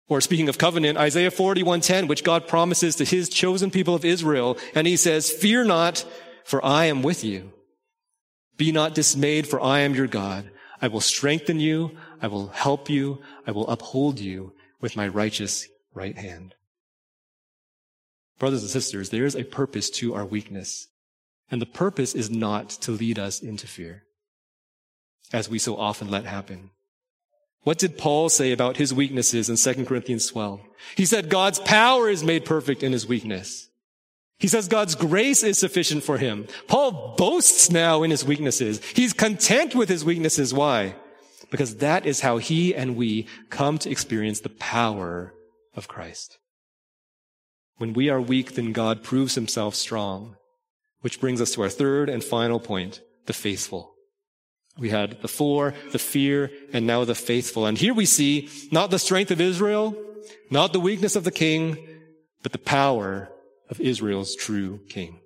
Or 0.08 0.20
speaking 0.20 0.48
of 0.48 0.58
covenant, 0.58 0.98
Isaiah 0.98 1.30
41:10, 1.30 2.08
which 2.08 2.24
God 2.24 2.48
promises 2.48 2.96
to 2.96 3.04
his 3.04 3.28
chosen 3.28 3.70
people 3.70 3.94
of 3.94 4.04
Israel, 4.04 4.58
and 4.74 4.86
he 4.86 4.96
says, 4.96 5.30
"Fear 5.30 5.64
not, 5.64 6.04
for 6.44 6.64
I 6.64 6.86
am 6.86 7.02
with 7.02 7.22
you. 7.22 7.52
Be 8.56 8.72
not 8.72 8.94
dismayed, 8.94 9.46
for 9.46 9.60
I 9.60 9.80
am 9.80 9.94
your 9.94 10.08
God. 10.08 10.50
I 10.82 10.88
will 10.88 11.00
strengthen 11.00 11.60
you, 11.60 11.96
I 12.20 12.26
will 12.26 12.48
help 12.48 12.90
you, 12.90 13.22
I 13.46 13.52
will 13.52 13.68
uphold 13.68 14.18
you 14.18 14.52
with 14.80 14.96
my 14.96 15.06
righteous 15.06 15.68
right 15.94 16.16
hand." 16.16 16.54
Brothers 18.38 18.62
and 18.62 18.70
sisters, 18.70 19.10
there 19.10 19.26
is 19.26 19.36
a 19.36 19.44
purpose 19.44 19.90
to 19.90 20.14
our 20.14 20.26
weakness, 20.26 20.88
and 21.50 21.60
the 21.60 21.66
purpose 21.66 22.14
is 22.14 22.30
not 22.30 22.70
to 22.70 22.92
lead 22.92 23.18
us 23.18 23.40
into 23.40 23.66
fear, 23.66 24.04
as 25.32 25.48
we 25.48 25.58
so 25.58 25.76
often 25.76 26.08
let 26.08 26.24
happen. 26.24 26.70
What 27.62 27.78
did 27.78 27.98
Paul 27.98 28.28
say 28.28 28.52
about 28.52 28.78
his 28.78 28.94
weaknesses 28.94 29.50
in 29.50 29.56
2 29.56 29.84
Corinthians 29.84 30.26
12? 30.28 30.60
He 30.96 31.04
said 31.04 31.28
God's 31.28 31.58
power 31.58 32.08
is 32.08 32.24
made 32.24 32.44
perfect 32.44 32.82
in 32.82 32.92
his 32.92 33.06
weakness. 33.06 33.68
He 34.38 34.48
says 34.48 34.68
God's 34.68 34.94
grace 34.94 35.42
is 35.42 35.58
sufficient 35.58 36.02
for 36.02 36.16
him. 36.16 36.46
Paul 36.66 37.14
boasts 37.18 37.70
now 37.70 38.02
in 38.02 38.10
his 38.10 38.24
weaknesses. 38.24 38.82
He's 38.94 39.12
content 39.12 39.74
with 39.74 39.90
his 39.90 40.02
weaknesses. 40.02 40.54
Why? 40.54 40.94
Because 41.50 41.76
that 41.76 42.06
is 42.06 42.20
how 42.20 42.38
he 42.38 42.74
and 42.74 42.96
we 42.96 43.26
come 43.50 43.76
to 43.78 43.90
experience 43.90 44.40
the 44.40 44.48
power 44.48 45.34
of 45.74 45.88
Christ. 45.88 46.38
When 47.76 47.92
we 47.92 48.08
are 48.08 48.20
weak, 48.20 48.54
then 48.54 48.72
God 48.72 49.02
proves 49.02 49.34
himself 49.34 49.74
strong, 49.74 50.36
which 51.00 51.20
brings 51.20 51.40
us 51.40 51.52
to 51.52 51.62
our 51.62 51.68
third 51.68 52.08
and 52.08 52.22
final 52.22 52.60
point, 52.60 53.00
the 53.26 53.32
faithful. 53.32 53.94
We 54.78 54.90
had 54.90 55.20
the 55.20 55.28
four, 55.28 55.74
the 55.92 55.98
fear, 55.98 56.50
and 56.72 56.86
now 56.86 57.04
the 57.04 57.14
faithful. 57.14 57.66
And 57.66 57.76
here 57.76 57.94
we 57.94 58.06
see 58.06 58.48
not 58.70 58.90
the 58.90 58.98
strength 58.98 59.30
of 59.30 59.40
Israel, 59.40 59.94
not 60.50 60.72
the 60.72 60.80
weakness 60.80 61.16
of 61.16 61.24
the 61.24 61.30
king, 61.30 61.76
but 62.42 62.52
the 62.52 62.58
power 62.58 63.30
of 63.68 63.80
Israel's 63.80 64.34
true 64.34 64.80
king. 64.88 65.20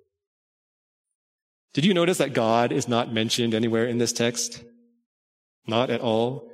Did 1.73 1.85
you 1.85 1.93
notice 1.93 2.19
that 2.19 2.33
God 2.33 2.71
is 2.71 2.87
not 2.87 3.13
mentioned 3.13 3.53
anywhere 3.53 3.85
in 3.85 3.97
this 3.97 4.13
text? 4.13 4.63
Not 5.67 5.89
at 5.89 6.01
all. 6.01 6.49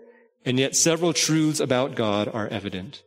And 0.45 0.57
yet 0.57 0.75
several 0.75 1.13
truths 1.13 1.59
about 1.59 1.95
God 1.95 2.27
are 2.27 2.47
evident. 2.47 3.03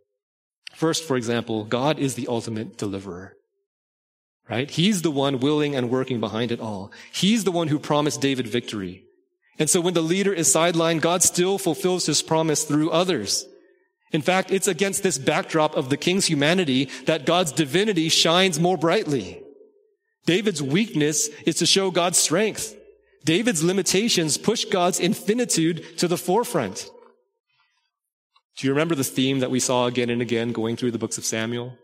First, 0.75 1.05
for 1.05 1.17
example, 1.17 1.65
God 1.65 1.99
is 1.99 2.15
the 2.15 2.29
ultimate 2.29 2.79
deliverer. 2.79 3.35
Right? 4.49 4.71
He's 4.71 5.03
the 5.03 5.11
one 5.11 5.41
willing 5.41 5.75
and 5.75 5.91
working 5.91 6.21
behind 6.21 6.53
it 6.53 6.61
all. 6.61 6.93
He's 7.13 7.45
the 7.45 7.53
one 7.53 7.69
who 7.69 7.79
promised 7.79 8.21
David 8.21 8.47
victory. 8.47 9.05
And 9.59 9.71
so 9.71 9.81
when 9.81 9.95
the 9.95 10.03
leader 10.03 10.33
is 10.33 10.53
sidelined, 10.53 11.01
God 11.01 11.23
still 11.23 11.59
fulfills 11.59 12.07
his 12.07 12.23
promise 12.23 12.65
through 12.65 12.91
others. 12.91 13.47
In 14.13 14.21
fact, 14.21 14.51
it's 14.51 14.69
against 14.69 15.03
this 15.03 15.19
backdrop 15.19 15.77
of 15.77 15.89
the 15.89 15.97
king's 15.97 16.27
humanity 16.27 16.91
that 17.07 17.27
God's 17.27 17.53
divinity 17.53 18.09
shines 18.09 18.61
more 18.61 18.77
brightly. 18.77 19.43
David's 20.27 20.63
weakness 20.63 21.29
is 21.47 21.57
to 21.57 21.67
show 21.67 21.91
God's 21.91 22.19
strength. 22.19 22.77
David's 23.25 23.65
limitations 23.65 24.37
push 24.37 24.67
God's 24.67 25.01
infinitude 25.01 25.99
to 25.99 26.07
the 26.07 26.19
forefront. 26.19 26.91
Do 28.57 28.67
you 28.67 28.73
remember 28.73 28.95
the 28.95 29.05
theme 29.05 29.41
that 29.41 29.51
we 29.51 29.61
saw 29.61 29.87
again 29.87 30.11
and 30.11 30.23
again 30.23 30.53
going 30.53 30.77
through 30.77 30.93
the 30.93 30.99
books 30.99 31.19
of 31.19 31.25
Samuel? 31.25 31.77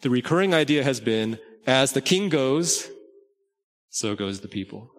The 0.00 0.10
recurring 0.10 0.54
idea 0.54 0.82
has 0.82 1.00
been, 1.00 1.38
as 1.66 1.92
the 1.92 2.00
king 2.00 2.28
goes, 2.28 2.88
so 3.88 4.14
goes 4.14 4.40
the 4.40 4.48
people. 4.48 4.90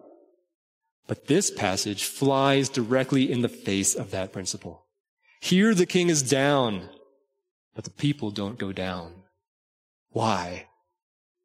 But 1.08 1.28
this 1.28 1.52
passage 1.52 2.04
flies 2.04 2.70
directly 2.70 3.32
in 3.32 3.42
the 3.42 3.50
face 3.50 3.96
of 3.96 4.12
that 4.12 4.32
principle. 4.32 4.86
Here 5.42 5.74
the 5.74 5.86
king 5.86 6.10
is 6.10 6.22
down, 6.22 6.90
but 7.76 7.84
the 7.84 7.90
people 7.90 8.32
don't 8.32 8.60
go 8.60 8.72
down. 8.72 9.14
Why? 10.12 10.68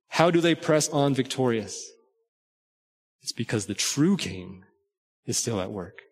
How 0.09 0.31
do 0.31 0.41
they 0.41 0.55
press 0.55 0.89
on 0.91 1.15
victorious? 1.15 1.91
It's 3.23 3.33
because 3.33 3.67
the 3.67 3.75
true 3.75 4.17
king 4.17 4.65
is 5.25 5.37
still 5.37 5.61
at 5.61 5.73
work. 5.73 6.03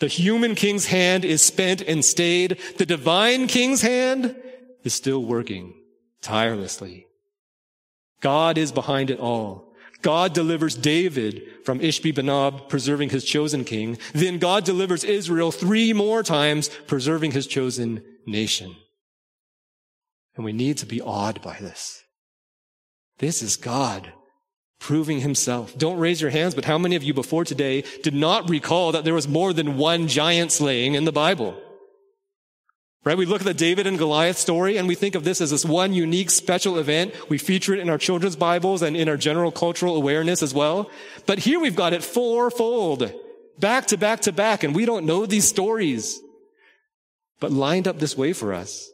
The 0.00 0.08
human 0.08 0.54
king's 0.54 0.86
hand 0.86 1.24
is 1.24 1.42
spent 1.42 1.80
and 1.80 2.04
stayed. 2.04 2.58
The 2.78 2.86
divine 2.86 3.46
king's 3.46 3.82
hand 3.82 4.36
is 4.82 4.92
still 4.94 5.24
working 5.24 5.74
tirelessly. 6.20 7.06
God 8.24 8.56
is 8.56 8.72
behind 8.72 9.10
it 9.10 9.20
all. 9.20 9.74
God 10.00 10.32
delivers 10.32 10.74
David 10.74 11.42
from 11.62 11.80
Ishbi-benob, 11.80 12.70
preserving 12.70 13.10
his 13.10 13.22
chosen 13.22 13.64
king. 13.64 13.98
Then 14.14 14.38
God 14.38 14.64
delivers 14.64 15.04
Israel 15.04 15.52
three 15.52 15.92
more 15.92 16.22
times, 16.22 16.70
preserving 16.86 17.32
his 17.32 17.46
chosen 17.46 18.02
nation. 18.26 18.74
And 20.36 20.44
we 20.44 20.54
need 20.54 20.78
to 20.78 20.86
be 20.86 21.02
awed 21.02 21.42
by 21.42 21.58
this. 21.60 22.02
This 23.18 23.42
is 23.42 23.56
God 23.56 24.10
proving 24.80 25.20
himself. 25.20 25.76
Don't 25.76 25.98
raise 25.98 26.22
your 26.22 26.30
hands, 26.30 26.54
but 26.54 26.64
how 26.64 26.78
many 26.78 26.96
of 26.96 27.02
you 27.02 27.12
before 27.12 27.44
today 27.44 27.84
did 28.02 28.14
not 28.14 28.48
recall 28.48 28.92
that 28.92 29.04
there 29.04 29.14
was 29.14 29.28
more 29.28 29.52
than 29.52 29.76
one 29.76 30.08
giant 30.08 30.50
slaying 30.50 30.94
in 30.94 31.04
the 31.04 31.12
Bible? 31.12 31.60
Right? 33.04 33.18
We 33.18 33.26
look 33.26 33.42
at 33.42 33.46
the 33.46 33.52
David 33.52 33.86
and 33.86 33.98
Goliath 33.98 34.38
story 34.38 34.78
and 34.78 34.88
we 34.88 34.94
think 34.94 35.14
of 35.14 35.24
this 35.24 35.42
as 35.42 35.50
this 35.50 35.64
one 35.64 35.92
unique 35.92 36.30
special 36.30 36.78
event. 36.78 37.14
We 37.28 37.36
feature 37.36 37.74
it 37.74 37.80
in 37.80 37.90
our 37.90 37.98
children's 37.98 38.36
Bibles 38.36 38.80
and 38.80 38.96
in 38.96 39.10
our 39.10 39.18
general 39.18 39.52
cultural 39.52 39.94
awareness 39.94 40.42
as 40.42 40.54
well. 40.54 40.90
But 41.26 41.40
here 41.40 41.60
we've 41.60 41.76
got 41.76 41.92
it 41.92 42.02
fourfold, 42.02 43.12
back 43.58 43.86
to 43.88 43.98
back 43.98 44.20
to 44.20 44.32
back, 44.32 44.64
and 44.64 44.74
we 44.74 44.86
don't 44.86 45.04
know 45.04 45.26
these 45.26 45.46
stories. 45.46 46.18
But 47.40 47.52
lined 47.52 47.86
up 47.86 47.98
this 47.98 48.16
way 48.16 48.32
for 48.32 48.54
us, 48.54 48.90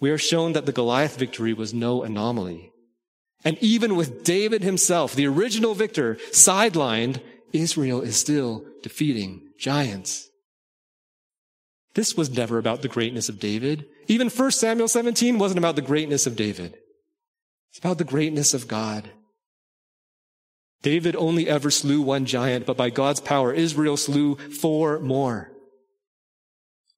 we 0.00 0.10
are 0.10 0.18
shown 0.18 0.54
that 0.54 0.66
the 0.66 0.72
Goliath 0.72 1.16
victory 1.16 1.52
was 1.52 1.72
no 1.72 2.02
anomaly. 2.02 2.72
And 3.44 3.56
even 3.58 3.94
with 3.94 4.24
David 4.24 4.62
himself, 4.62 5.14
the 5.14 5.28
original 5.28 5.74
victor, 5.74 6.16
sidelined, 6.32 7.20
Israel 7.52 8.00
is 8.00 8.16
still 8.16 8.64
defeating 8.82 9.42
giants. 9.58 10.28
This 11.94 12.16
was 12.16 12.30
never 12.30 12.58
about 12.58 12.82
the 12.82 12.88
greatness 12.88 13.28
of 13.28 13.38
David. 13.38 13.86
Even 14.08 14.28
1 14.28 14.50
Samuel 14.50 14.88
17 14.88 15.38
wasn't 15.38 15.58
about 15.58 15.76
the 15.76 15.82
greatness 15.82 16.26
of 16.26 16.36
David. 16.36 16.76
It's 17.70 17.78
about 17.78 17.98
the 17.98 18.04
greatness 18.04 18.54
of 18.54 18.68
God. 18.68 19.10
David 20.82 21.16
only 21.16 21.48
ever 21.48 21.70
slew 21.70 22.02
one 22.02 22.26
giant, 22.26 22.66
but 22.66 22.76
by 22.76 22.90
God's 22.90 23.20
power, 23.20 23.52
Israel 23.52 23.96
slew 23.96 24.36
four 24.36 25.00
more. 25.00 25.50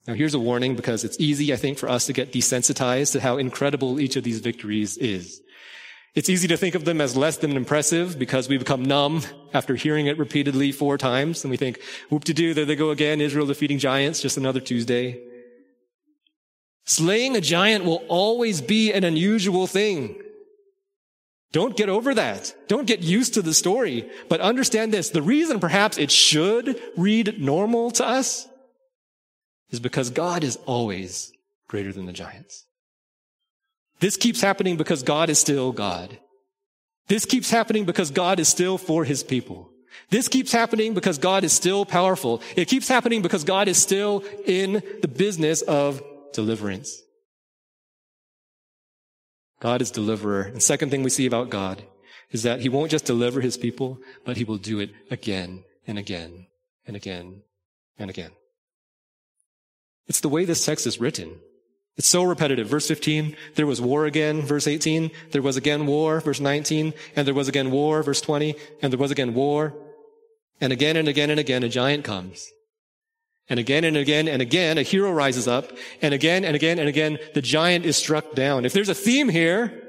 Now 0.07 0.15
here's 0.15 0.35
a 0.35 0.41
warning 0.41 0.77
because 0.77 1.05
it's 1.05 1.19
easy, 1.21 1.53
I 1.53 1.57
think, 1.57 1.79
for 1.79 1.89
us 1.89 2.07
to 2.07 2.13
get 2.13 2.33
desensitized 2.33 3.13
to 3.13 3.21
how 3.21 3.39
incredible 3.39 4.01
each 4.01 4.17
of 4.17 4.25
these 4.25 4.41
victories 4.41 4.97
is. 4.97 5.41
It's 6.17 6.31
easy 6.31 6.49
to 6.49 6.57
think 6.57 6.75
of 6.75 6.87
them 6.87 7.03
as 7.03 7.15
less 7.15 7.37
than 7.37 7.55
impressive 7.59 8.19
because 8.19 8.49
we 8.49 8.57
become 8.57 8.83
numb 8.83 9.21
after 9.53 9.75
hearing 9.75 10.07
it 10.07 10.17
repeatedly 10.17 10.73
four 10.73 10.97
times 10.97 11.45
and 11.45 11.51
we 11.51 11.59
think, 11.59 11.79
whoop 12.09 12.25
de 12.25 12.33
doo, 12.33 12.55
there 12.55 12.65
they 12.65 12.75
go 12.75 12.89
again, 12.89 13.21
Israel 13.21 13.47
defeating 13.47 13.79
giants, 13.79 14.23
just 14.23 14.39
another 14.39 14.59
Tuesday. 14.59 15.23
Slaying 16.87 17.37
a 17.37 17.43
giant 17.43 17.85
will 17.85 18.03
always 18.09 18.63
be 18.63 18.95
an 18.95 19.05
unusual 19.05 19.67
thing. 19.67 20.17
Don't 21.53 21.77
get 21.77 21.91
over 21.91 22.15
that. 22.15 22.55
Don't 22.67 22.87
get 22.87 23.03
used 23.03 23.35
to 23.35 23.43
the 23.43 23.55
story. 23.55 24.11
But 24.31 24.41
understand 24.41 24.95
this. 24.95 25.11
The 25.11 25.23
reason 25.23 25.61
perhaps 25.61 25.99
it 25.99 26.11
should 26.11 26.81
read 26.97 27.41
normal 27.41 27.91
to 27.93 28.07
us 28.07 28.49
is 29.71 29.81
because 29.81 30.11
God 30.11 30.45
is 30.45 30.57
always 30.65 31.33
greater 31.69 31.93
than 31.93 32.07
the 32.07 32.13
giants. 32.13 32.66
This 34.01 34.17
keeps 34.17 34.41
happening 34.41 34.77
because 34.77 35.03
God 35.03 35.31
is 35.31 35.39
still 35.39 35.73
God. 35.73 36.19
This 37.09 37.25
keeps 37.25 37.51
happening 37.51 37.85
because 37.85 38.11
God 38.11 38.41
is 38.41 38.49
still 38.49 38.79
for 38.79 39.05
his 39.05 39.23
people. 39.23 39.71
This 40.11 40.29
keeps 40.29 40.53
happening 40.53 40.95
because 40.95 41.19
God 41.19 41.45
is 41.45 41.53
still 41.53 41.87
powerful. 41.87 42.43
It 42.55 42.69
keeps 42.69 42.89
happening 42.89 43.23
because 43.23 43.45
God 43.45 43.69
is 43.69 43.79
still 43.81 44.23
in 44.45 44.83
the 45.03 45.09
business 45.09 45.63
of 45.63 46.03
deliverance. 46.33 47.03
God 49.61 49.81
is 49.81 49.91
deliverer. 49.91 50.43
And 50.43 50.63
second 50.63 50.91
thing 50.91 51.03
we 51.03 51.11
see 51.11 51.27
about 51.27 51.51
God 51.51 51.83
is 52.31 52.43
that 52.43 52.61
he 52.61 52.69
won't 52.69 52.91
just 52.91 53.05
deliver 53.05 53.41
his 53.41 53.57
people, 53.57 53.99
but 54.25 54.37
he 54.37 54.45
will 54.45 54.59
do 54.59 54.81
it 54.81 54.91
again 55.11 55.65
and 55.87 55.99
again 55.99 56.47
and 56.87 56.97
again 56.97 57.43
and 57.99 58.11
again. 58.11 58.33
It's 60.07 60.21
the 60.21 60.29
way 60.29 60.45
this 60.45 60.65
text 60.65 60.87
is 60.87 61.01
written. 61.01 61.41
It's 61.97 62.09
so 62.09 62.23
repetitive. 62.25 62.69
Verse 62.69 62.87
15, 62.89 63.37
there 63.55 63.67
was 63.67 63.81
war 63.81 64.05
again. 64.05 64.43
Verse 64.43 64.67
18, 64.67 65.11
there 65.31 65.41
was 65.41 65.57
again 65.57 65.87
war. 65.87 66.21
Verse 66.21 66.41
19, 66.41 66.93
and 67.15 67.27
there 67.27 67.35
was 67.35 67.49
again 67.49 67.71
war. 67.71 68.03
Verse 68.03 68.21
20, 68.21 68.55
and 68.83 68.93
there 68.93 68.99
was 68.99 69.11
again 69.11 69.33
war. 69.33 69.75
And 70.61 70.73
again 70.73 70.97
and 70.97 71.09
again 71.09 71.31
and 71.31 71.41
again, 71.41 71.63
a 71.63 71.69
giant 71.69 72.05
comes. 72.05 72.51
And 73.49 73.61
again 73.61 73.85
and 73.85 73.97
again 73.97 74.29
and 74.29 74.43
again, 74.43 74.77
a 74.77 74.83
hero 74.83 75.11
rises 75.11 75.49
up. 75.49 75.73
And 76.03 76.13
again 76.13 76.45
and 76.45 76.55
again 76.55 76.79
and 76.79 76.89
again, 76.89 77.19
the 77.35 77.43
giant 77.43 77.87
is 77.87 77.97
struck 77.97 78.35
down. 78.35 78.65
If 78.65 78.73
there's 78.73 78.89
a 78.89 78.95
theme 78.95 79.29
here, 79.29 79.83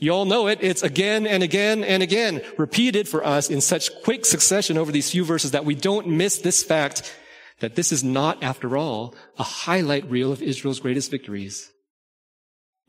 you 0.00 0.10
all 0.10 0.24
know 0.24 0.48
it. 0.48 0.58
It's 0.62 0.82
again 0.82 1.28
and 1.28 1.44
again 1.44 1.84
and 1.84 2.02
again 2.02 2.42
repeated 2.58 3.08
for 3.08 3.24
us 3.24 3.50
in 3.50 3.60
such 3.60 3.90
quick 4.02 4.24
succession 4.24 4.78
over 4.78 4.90
these 4.90 5.10
few 5.10 5.24
verses 5.24 5.52
that 5.52 5.64
we 5.64 5.76
don't 5.76 6.08
miss 6.08 6.38
this 6.38 6.64
fact 6.64 7.14
that 7.62 7.76
this 7.76 7.92
is 7.92 8.02
not, 8.02 8.42
after 8.42 8.76
all, 8.76 9.14
a 9.38 9.44
highlight 9.44 10.10
reel 10.10 10.32
of 10.32 10.42
Israel's 10.42 10.80
greatest 10.80 11.12
victories. 11.12 11.70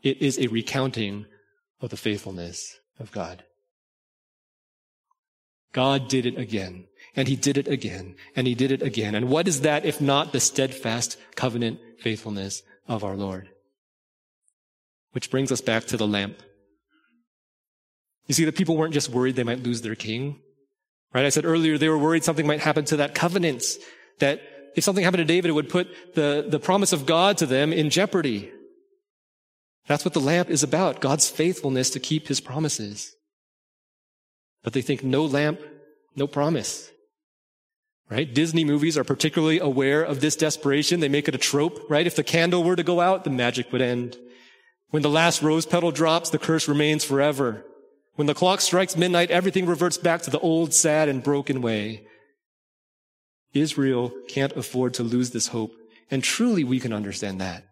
It 0.02 0.20
is 0.20 0.40
a 0.40 0.48
recounting 0.48 1.28
of 1.80 1.92
the 1.92 1.96
faithfulness 1.96 2.80
of 3.00 3.12
God. 3.12 3.44
God 5.74 6.08
did 6.08 6.26
it 6.26 6.40
again, 6.40 6.86
and 7.16 7.28
he 7.28 7.36
did 7.36 7.56
it 7.56 7.68
again, 7.68 8.16
and 8.36 8.48
he 8.48 8.56
did 8.56 8.72
it 8.72 8.82
again. 8.82 9.14
And 9.14 9.30
what 9.30 9.48
is 9.48 9.62
that 9.62 9.86
if 9.86 10.02
not 10.02 10.34
the 10.34 10.40
steadfast 10.40 11.20
covenant 11.36 11.80
faithfulness 12.00 12.64
of 12.88 13.04
our 13.04 13.16
Lord? 13.16 13.50
Which 15.12 15.30
brings 15.30 15.52
us 15.52 15.62
back 15.62 15.86
to 15.86 15.98
the 15.98 16.08
lamp. 16.08 16.42
You 18.26 18.34
see, 18.34 18.46
the 18.46 18.52
people 18.52 18.76
weren't 18.76 18.96
just 18.96 19.10
worried 19.10 19.36
they 19.36 19.44
might 19.44 19.62
lose 19.62 19.84
their 19.84 19.94
king. 19.94 20.40
Right? 21.14 21.26
I 21.26 21.30
said 21.30 21.46
earlier 21.46 21.78
they 21.78 21.90
were 21.90 21.98
worried 22.00 22.24
something 22.24 22.48
might 22.48 22.62
happen 22.62 22.86
to 22.86 22.98
that 22.98 23.14
covenant, 23.14 23.64
that 24.18 24.42
if 24.76 24.84
something 24.84 25.04
happened 25.04 25.20
to 25.20 25.26
David, 25.26 25.50
it 25.50 25.54
would 25.54 25.70
put 25.70 26.16
the, 26.16 26.46
the 26.48 26.60
promise 26.60 26.94
of 26.94 27.06
God 27.06 27.38
to 27.38 27.46
them 27.46 27.72
in 27.74 27.90
jeopardy. 27.90 28.52
That's 29.88 30.06
what 30.06 30.14
the 30.14 30.22
lamp 30.22 30.50
is 30.50 30.64
about, 30.64 31.02
God's 31.02 31.30
faithfulness 31.30 31.90
to 31.92 32.00
keep 32.00 32.28
his 32.28 32.40
promises. 32.40 33.16
But 34.64 34.74
they 34.74 34.82
think 34.82 35.04
no 35.04 35.26
lamp, 35.26 35.60
no 36.16 36.26
promise. 36.26 36.90
Right? 38.10 38.32
Disney 38.32 38.64
movies 38.64 38.98
are 38.98 39.04
particularly 39.04 39.60
aware 39.60 40.04
of 40.04 40.22
this 40.22 40.36
desperation. 40.36 41.00
They 41.00 41.10
make 41.10 41.28
it 41.28 41.36
a 41.36 41.40
trope, 41.40 41.90
right? 41.90 42.08
If 42.08 42.16
the 42.16 42.24
candle 42.24 42.64
were 42.64 42.76
to 42.76 42.84
go 42.84 43.02
out, 43.02 43.24
the 43.24 43.30
magic 43.30 43.72
would 43.72 43.82
end. 43.82 44.18
When 44.90 45.02
the 45.02 45.10
last 45.10 45.42
rose 45.42 45.66
petal 45.66 45.92
drops, 45.92 46.30
the 46.30 46.38
curse 46.38 46.68
remains 46.68 47.04
forever. 47.04 47.66
When 48.16 48.28
the 48.28 48.36
clock 48.36 48.62
strikes 48.62 48.96
midnight, 48.96 49.32
everything 49.32 49.66
reverts 49.66 49.98
back 49.98 50.22
to 50.24 50.30
the 50.30 50.40
old, 50.40 50.74
sad, 50.74 51.10
and 51.10 51.24
broken 51.24 51.62
way. 51.62 52.06
Israel 53.54 54.12
can't 54.28 54.54
afford 54.54 54.94
to 54.96 55.04
lose 55.04 55.32
this 55.32 55.48
hope. 55.48 55.74
And 56.10 56.24
truly 56.24 56.64
we 56.64 56.80
can 56.80 56.94
understand 56.94 57.40
that. 57.42 57.64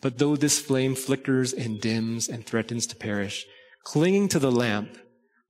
But 0.00 0.18
though 0.18 0.36
this 0.36 0.60
flame 0.60 0.94
flickers 0.94 1.52
and 1.52 1.80
dims 1.80 2.28
and 2.28 2.46
threatens 2.46 2.86
to 2.86 2.96
perish, 2.96 3.46
clinging 3.84 4.28
to 4.28 4.38
the 4.38 4.52
lamp 4.52 4.96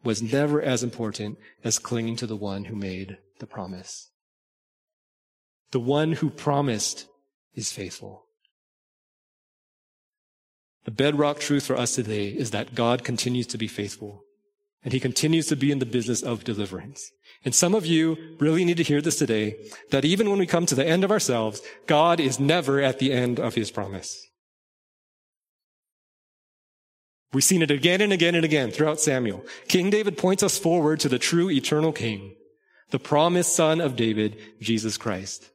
was 0.04 0.22
never 0.22 0.62
as 0.62 0.82
important 0.82 1.38
as 1.64 1.78
clinging 1.78 2.16
to 2.16 2.26
the 2.26 2.36
one 2.36 2.64
who 2.64 2.76
made 2.76 3.18
the 3.40 3.46
promise. 3.46 4.10
The 5.70 5.80
one 5.80 6.12
who 6.12 6.30
promised 6.30 7.06
is 7.54 7.72
faithful. 7.72 8.24
The 10.84 10.90
bedrock 10.90 11.40
truth 11.40 11.66
for 11.66 11.76
us 11.76 11.94
today 11.94 12.28
is 12.28 12.52
that 12.52 12.74
God 12.74 13.04
continues 13.04 13.46
to 13.48 13.58
be 13.58 13.68
faithful 13.68 14.22
and 14.82 14.92
he 14.92 15.00
continues 15.00 15.46
to 15.48 15.56
be 15.56 15.70
in 15.70 15.80
the 15.80 15.86
business 15.86 16.22
of 16.22 16.44
deliverance. 16.44 17.10
And 17.44 17.54
some 17.54 17.74
of 17.74 17.86
you 17.86 18.18
really 18.40 18.64
need 18.64 18.76
to 18.78 18.82
hear 18.82 19.00
this 19.00 19.18
today, 19.18 19.56
that 19.90 20.04
even 20.04 20.28
when 20.28 20.38
we 20.38 20.46
come 20.46 20.66
to 20.66 20.74
the 20.74 20.86
end 20.86 21.04
of 21.04 21.10
ourselves, 21.10 21.62
God 21.86 22.20
is 22.20 22.40
never 22.40 22.80
at 22.80 22.98
the 22.98 23.12
end 23.12 23.38
of 23.38 23.54
his 23.54 23.70
promise. 23.70 24.26
We've 27.32 27.44
seen 27.44 27.62
it 27.62 27.70
again 27.70 28.00
and 28.00 28.12
again 28.12 28.34
and 28.34 28.44
again 28.44 28.70
throughout 28.70 29.00
Samuel. 29.00 29.44
King 29.68 29.90
David 29.90 30.16
points 30.16 30.42
us 30.42 30.58
forward 30.58 30.98
to 31.00 31.08
the 31.08 31.18
true 31.18 31.50
eternal 31.50 31.92
king, 31.92 32.34
the 32.90 32.98
promised 32.98 33.54
son 33.54 33.80
of 33.80 33.96
David, 33.96 34.36
Jesus 34.60 34.96
Christ. 34.96 35.50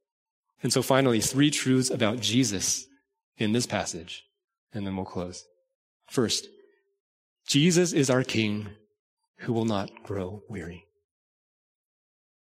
And 0.62 0.72
so 0.72 0.82
finally, 0.82 1.20
three 1.20 1.52
truths 1.52 1.90
about 1.90 2.22
Jesus 2.22 2.86
in 3.38 3.52
this 3.52 3.66
passage, 3.66 4.24
and 4.74 4.86
then 4.86 4.96
we'll 4.96 5.06
close. 5.06 5.44
First, 6.08 6.48
Jesus 7.48 7.92
is 7.92 8.10
our 8.10 8.24
king 8.24 8.70
who 9.40 9.52
will 9.52 9.66
not 9.66 10.04
grow 10.04 10.44
weary. 10.48 10.86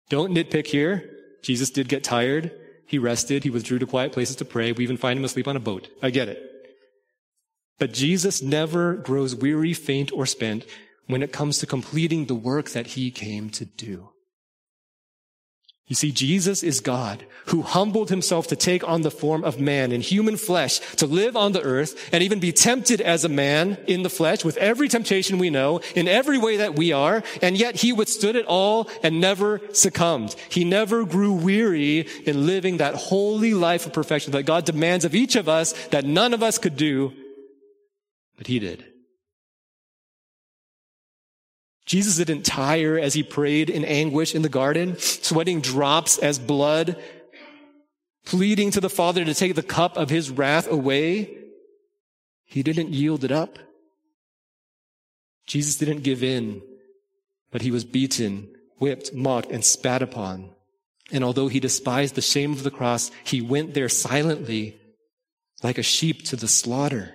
Don't 0.10 0.34
nitpick 0.34 0.68
here. 0.68 1.10
Jesus 1.41 1.70
did 1.70 1.89
get 1.89 2.04
tired. 2.04 2.51
He 2.86 2.97
rested. 2.97 3.43
He 3.43 3.49
withdrew 3.49 3.80
to 3.80 3.86
quiet 3.86 4.12
places 4.12 4.36
to 4.38 4.45
pray. 4.45 4.72
We 4.72 4.84
even 4.84 4.97
find 4.97 5.18
him 5.18 5.26
asleep 5.26 5.47
on 5.47 5.56
a 5.56 5.60
boat. 5.60 5.89
I 6.01 6.10
get 6.10 6.30
it. 6.30 6.41
But 7.80 7.93
Jesus 7.93 8.41
never 8.41 8.95
grows 8.95 9.36
weary, 9.36 9.74
faint, 9.74 10.12
or 10.12 10.26
spent 10.26 10.66
when 11.08 11.24
it 11.24 11.34
comes 11.34 11.58
to 11.58 11.66
completing 11.66 12.26
the 12.26 12.36
work 12.36 12.70
that 12.70 12.88
he 12.88 13.12
came 13.12 13.49
to 13.51 13.66
do. 13.66 14.12
You 15.88 15.96
see, 15.96 16.12
Jesus 16.14 16.64
is 16.64 16.80
God 16.80 17.26
who 17.48 17.62
humbled 17.62 18.10
himself 18.10 18.48
to 18.48 18.56
take 18.56 18.88
on 18.88 19.02
the 19.02 19.12
form 19.12 19.44
of 19.44 19.60
man 19.60 19.92
in 19.92 20.00
human 20.00 20.38
flesh, 20.38 20.80
to 20.96 21.06
live 21.06 21.36
on 21.36 21.52
the 21.52 21.62
earth 21.62 22.10
and 22.14 22.24
even 22.24 22.40
be 22.40 22.54
tempted 22.54 23.02
as 23.02 23.26
a 23.26 23.30
man 23.30 23.78
in 23.86 24.02
the 24.02 24.10
flesh 24.10 24.46
with 24.46 24.56
every 24.58 24.88
temptation 24.88 25.38
we 25.38 25.50
know, 25.50 25.82
in 25.94 26.08
every 26.08 26.38
way 26.38 26.58
that 26.58 26.76
we 26.76 26.94
are, 26.94 27.22
and 27.42 27.58
yet 27.58 27.76
he 27.76 27.92
withstood 27.92 28.38
it 28.38 28.46
all 28.46 28.90
and 29.04 29.20
never 29.20 29.60
succumbed. 29.74 30.36
He 30.48 30.64
never 30.64 31.04
grew 31.04 31.34
weary 31.34 32.08
in 32.26 32.46
living 32.46 32.78
that 32.78 32.96
holy 32.96 33.54
life 33.54 33.86
of 33.86 33.92
perfection 33.92 34.32
that 34.32 34.44
God 34.44 34.64
demands 34.64 35.04
of 35.04 35.14
each 35.14 35.36
of 35.36 35.50
us 35.50 35.74
that 35.88 36.06
none 36.06 36.34
of 36.34 36.42
us 36.42 36.58
could 36.58 36.78
do, 36.78 37.12
but 38.38 38.48
he 38.48 38.58
did. 38.58 38.93
Jesus 41.86 42.18
didn't 42.18 42.44
tire 42.44 42.98
as 42.98 43.14
he 43.14 43.24
prayed 43.24 43.70
in 43.70 43.84
anguish 43.84 44.34
in 44.34 44.42
the 44.42 44.50
garden, 44.50 44.98
sweating 44.98 45.60
drops 45.60 46.18
as 46.18 46.40
blood 46.40 47.02
pleading 48.26 48.72
to 48.72 48.82
the 48.82 48.90
Father 48.90 49.24
to 49.26 49.34
take 49.34 49.56
the 49.56 49.64
cup 49.64 49.98
of 49.98 50.10
his 50.10 50.30
wrath 50.30 50.70
away, 50.70 51.38
he 52.46 52.64
didn't 52.64 52.90
yield 52.90 53.24
it 53.24 53.32
up. 53.32 53.60
Jesus 55.46 55.76
didn't 55.76 56.04
give 56.04 56.24
in, 56.24 56.62
but 57.52 57.62
he 57.62 57.72
was 57.72 57.84
beaten, 57.84 58.50
whipped, 58.78 59.14
mocked, 59.14 59.52
and 59.52 59.64
spat 59.64 60.02
upon. 60.02 60.50
And 61.12 61.24
although 61.24 61.48
he 61.48 61.60
despised 61.60 62.16
the 62.16 62.22
shame 62.22 62.54
of 62.54 62.64
the 62.64 62.72
cross, 62.72 63.12
he 63.24 63.42
went 63.42 63.74
there 63.74 63.90
silently 63.90 64.80
like 65.62 65.78
a 65.78 65.84
sheep 65.84 66.24
to 66.26 66.36
the 66.36 66.48
slaughter. 66.48 67.14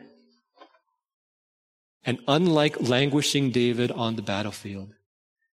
And 2.09 2.20
unlike 2.26 2.88
languishing 2.88 3.50
David 3.50 3.92
on 3.92 4.16
the 4.16 4.22
battlefield, 4.22 4.94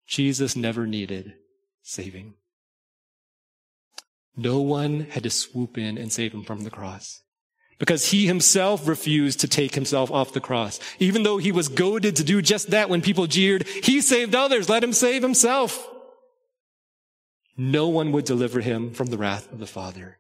Jesus 0.07 0.55
never 0.55 0.87
needed 0.87 1.33
saving. 1.81 2.35
No 4.37 4.61
one 4.61 5.01
had 5.09 5.23
to 5.23 5.29
swoop 5.29 5.77
in 5.77 5.97
and 5.97 6.13
save 6.13 6.33
him 6.33 6.45
from 6.45 6.63
the 6.63 6.69
cross 6.69 7.23
because 7.77 8.11
he 8.11 8.25
himself 8.25 8.87
refused 8.87 9.41
to 9.41 9.49
take 9.49 9.75
himself 9.75 10.09
off 10.09 10.31
the 10.31 10.39
cross. 10.39 10.79
Even 10.97 11.23
though 11.23 11.39
he 11.39 11.51
was 11.51 11.67
goaded 11.67 12.15
to 12.15 12.23
do 12.23 12.41
just 12.41 12.69
that 12.69 12.87
when 12.87 13.01
people 13.01 13.27
jeered, 13.27 13.67
he 13.67 13.99
saved 13.99 14.33
others, 14.33 14.69
let 14.69 14.81
him 14.81 14.93
save 14.93 15.23
himself. 15.23 15.85
No 17.57 17.89
one 17.89 18.13
would 18.13 18.23
deliver 18.23 18.61
him 18.61 18.93
from 18.93 19.07
the 19.07 19.17
wrath 19.17 19.51
of 19.51 19.59
the 19.59 19.67
Father. 19.67 20.19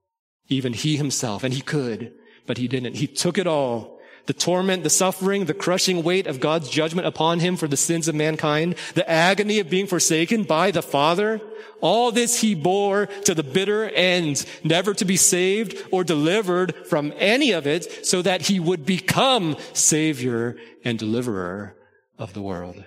Even 0.49 0.73
he 0.73 0.97
himself, 0.97 1.45
and 1.45 1.53
he 1.53 1.61
could, 1.61 2.11
but 2.45 2.57
he 2.57 2.67
didn't. 2.67 2.97
He 2.97 3.07
took 3.07 3.37
it 3.37 3.47
all. 3.47 3.94
The 4.25 4.33
torment, 4.33 4.83
the 4.83 4.89
suffering, 4.89 5.45
the 5.45 5.53
crushing 5.53 6.01
weight 6.03 6.25
of 6.25 6.39
God's 6.39 6.69
judgment 6.69 7.07
upon 7.07 7.39
him 7.39 7.57
for 7.57 7.67
the 7.67 7.77
sins 7.77 8.07
of 8.07 8.15
mankind, 8.15 8.75
the 8.95 9.07
agony 9.09 9.59
of 9.59 9.69
being 9.69 9.87
forsaken 9.87 10.43
by 10.43 10.71
the 10.71 10.81
Father, 10.81 11.41
all 11.81 12.11
this 12.11 12.41
he 12.41 12.55
bore 12.55 13.05
to 13.25 13.35
the 13.35 13.43
bitter 13.43 13.89
end, 13.89 14.45
never 14.63 14.93
to 14.95 15.05
be 15.05 15.17
saved 15.17 15.77
or 15.91 16.03
delivered 16.03 16.75
from 16.87 17.13
any 17.17 17.51
of 17.51 17.67
it 17.67 18.05
so 18.05 18.21
that 18.21 18.43
he 18.43 18.59
would 18.59 18.85
become 18.85 19.55
savior 19.73 20.57
and 20.83 20.97
deliverer 20.97 21.75
of 22.17 22.33
the 22.33 22.41
world. 22.41 22.83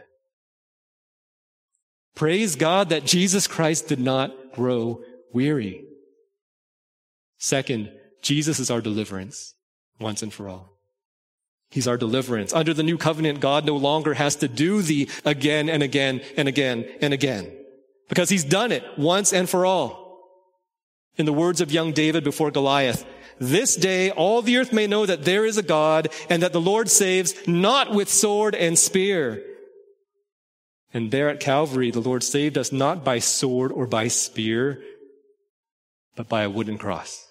Praise 2.16 2.56
God 2.56 2.88
that 2.88 3.04
Jesus 3.04 3.46
Christ 3.46 3.86
did 3.86 4.00
not 4.00 4.32
grow 4.52 5.02
weary. 5.32 5.84
Second, 7.38 7.92
Jesus 8.22 8.58
is 8.58 8.70
our 8.70 8.80
deliverance 8.80 9.54
once 10.00 10.22
and 10.22 10.32
for 10.32 10.48
all. 10.48 10.77
He's 11.70 11.88
our 11.88 11.96
deliverance. 11.96 12.52
Under 12.52 12.72
the 12.72 12.82
new 12.82 12.96
covenant, 12.96 13.40
God 13.40 13.66
no 13.66 13.76
longer 13.76 14.14
has 14.14 14.36
to 14.36 14.48
do 14.48 14.82
the 14.82 15.08
again 15.24 15.68
and 15.68 15.82
again 15.82 16.22
and 16.36 16.48
again 16.48 16.86
and 17.00 17.12
again 17.12 17.52
because 18.08 18.30
he's 18.30 18.44
done 18.44 18.72
it 18.72 18.84
once 18.96 19.32
and 19.32 19.48
for 19.48 19.66
all. 19.66 20.06
In 21.16 21.26
the 21.26 21.32
words 21.32 21.60
of 21.60 21.72
young 21.72 21.92
David 21.92 22.24
before 22.24 22.50
Goliath, 22.50 23.04
this 23.38 23.76
day 23.76 24.10
all 24.10 24.40
the 24.40 24.56
earth 24.56 24.72
may 24.72 24.86
know 24.86 25.04
that 25.04 25.24
there 25.24 25.44
is 25.44 25.58
a 25.58 25.62
God 25.62 26.08
and 26.30 26.42
that 26.42 26.52
the 26.52 26.60
Lord 26.60 26.88
saves 26.88 27.34
not 27.46 27.92
with 27.92 28.08
sword 28.08 28.54
and 28.54 28.78
spear, 28.78 29.42
and 30.92 31.10
there 31.10 31.28
at 31.28 31.40
Calvary, 31.40 31.90
the 31.90 32.00
Lord 32.00 32.22
saved 32.22 32.56
us 32.56 32.72
not 32.72 33.04
by 33.04 33.18
sword 33.18 33.72
or 33.72 33.86
by 33.86 34.08
spear, 34.08 34.82
but 36.16 36.28
by 36.28 36.42
a 36.42 36.50
wooden 36.50 36.78
cross. 36.78 37.27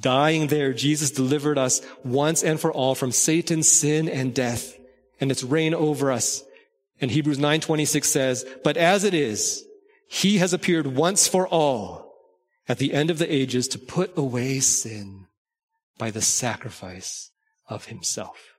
Dying 0.00 0.46
there, 0.46 0.72
Jesus 0.72 1.10
delivered 1.10 1.58
us 1.58 1.82
once 2.02 2.42
and 2.42 2.58
for 2.58 2.72
all 2.72 2.94
from 2.94 3.12
Satan's 3.12 3.68
sin 3.70 4.08
and 4.08 4.34
death 4.34 4.76
and 5.20 5.30
its 5.30 5.44
reign 5.44 5.74
over 5.74 6.10
us. 6.10 6.42
And 7.00 7.10
Hebrews 7.10 7.38
9:26 7.38 8.08
says, 8.08 8.44
"But 8.64 8.76
as 8.76 9.04
it 9.04 9.14
is, 9.14 9.64
he 10.08 10.38
has 10.38 10.52
appeared 10.52 10.96
once 10.96 11.28
for 11.28 11.46
all 11.46 12.14
at 12.68 12.78
the 12.78 12.94
end 12.94 13.10
of 13.10 13.18
the 13.18 13.32
ages 13.32 13.68
to 13.68 13.78
put 13.78 14.16
away 14.16 14.60
sin 14.60 15.26
by 15.98 16.10
the 16.10 16.22
sacrifice 16.22 17.30
of 17.68 17.86
himself." 17.86 18.49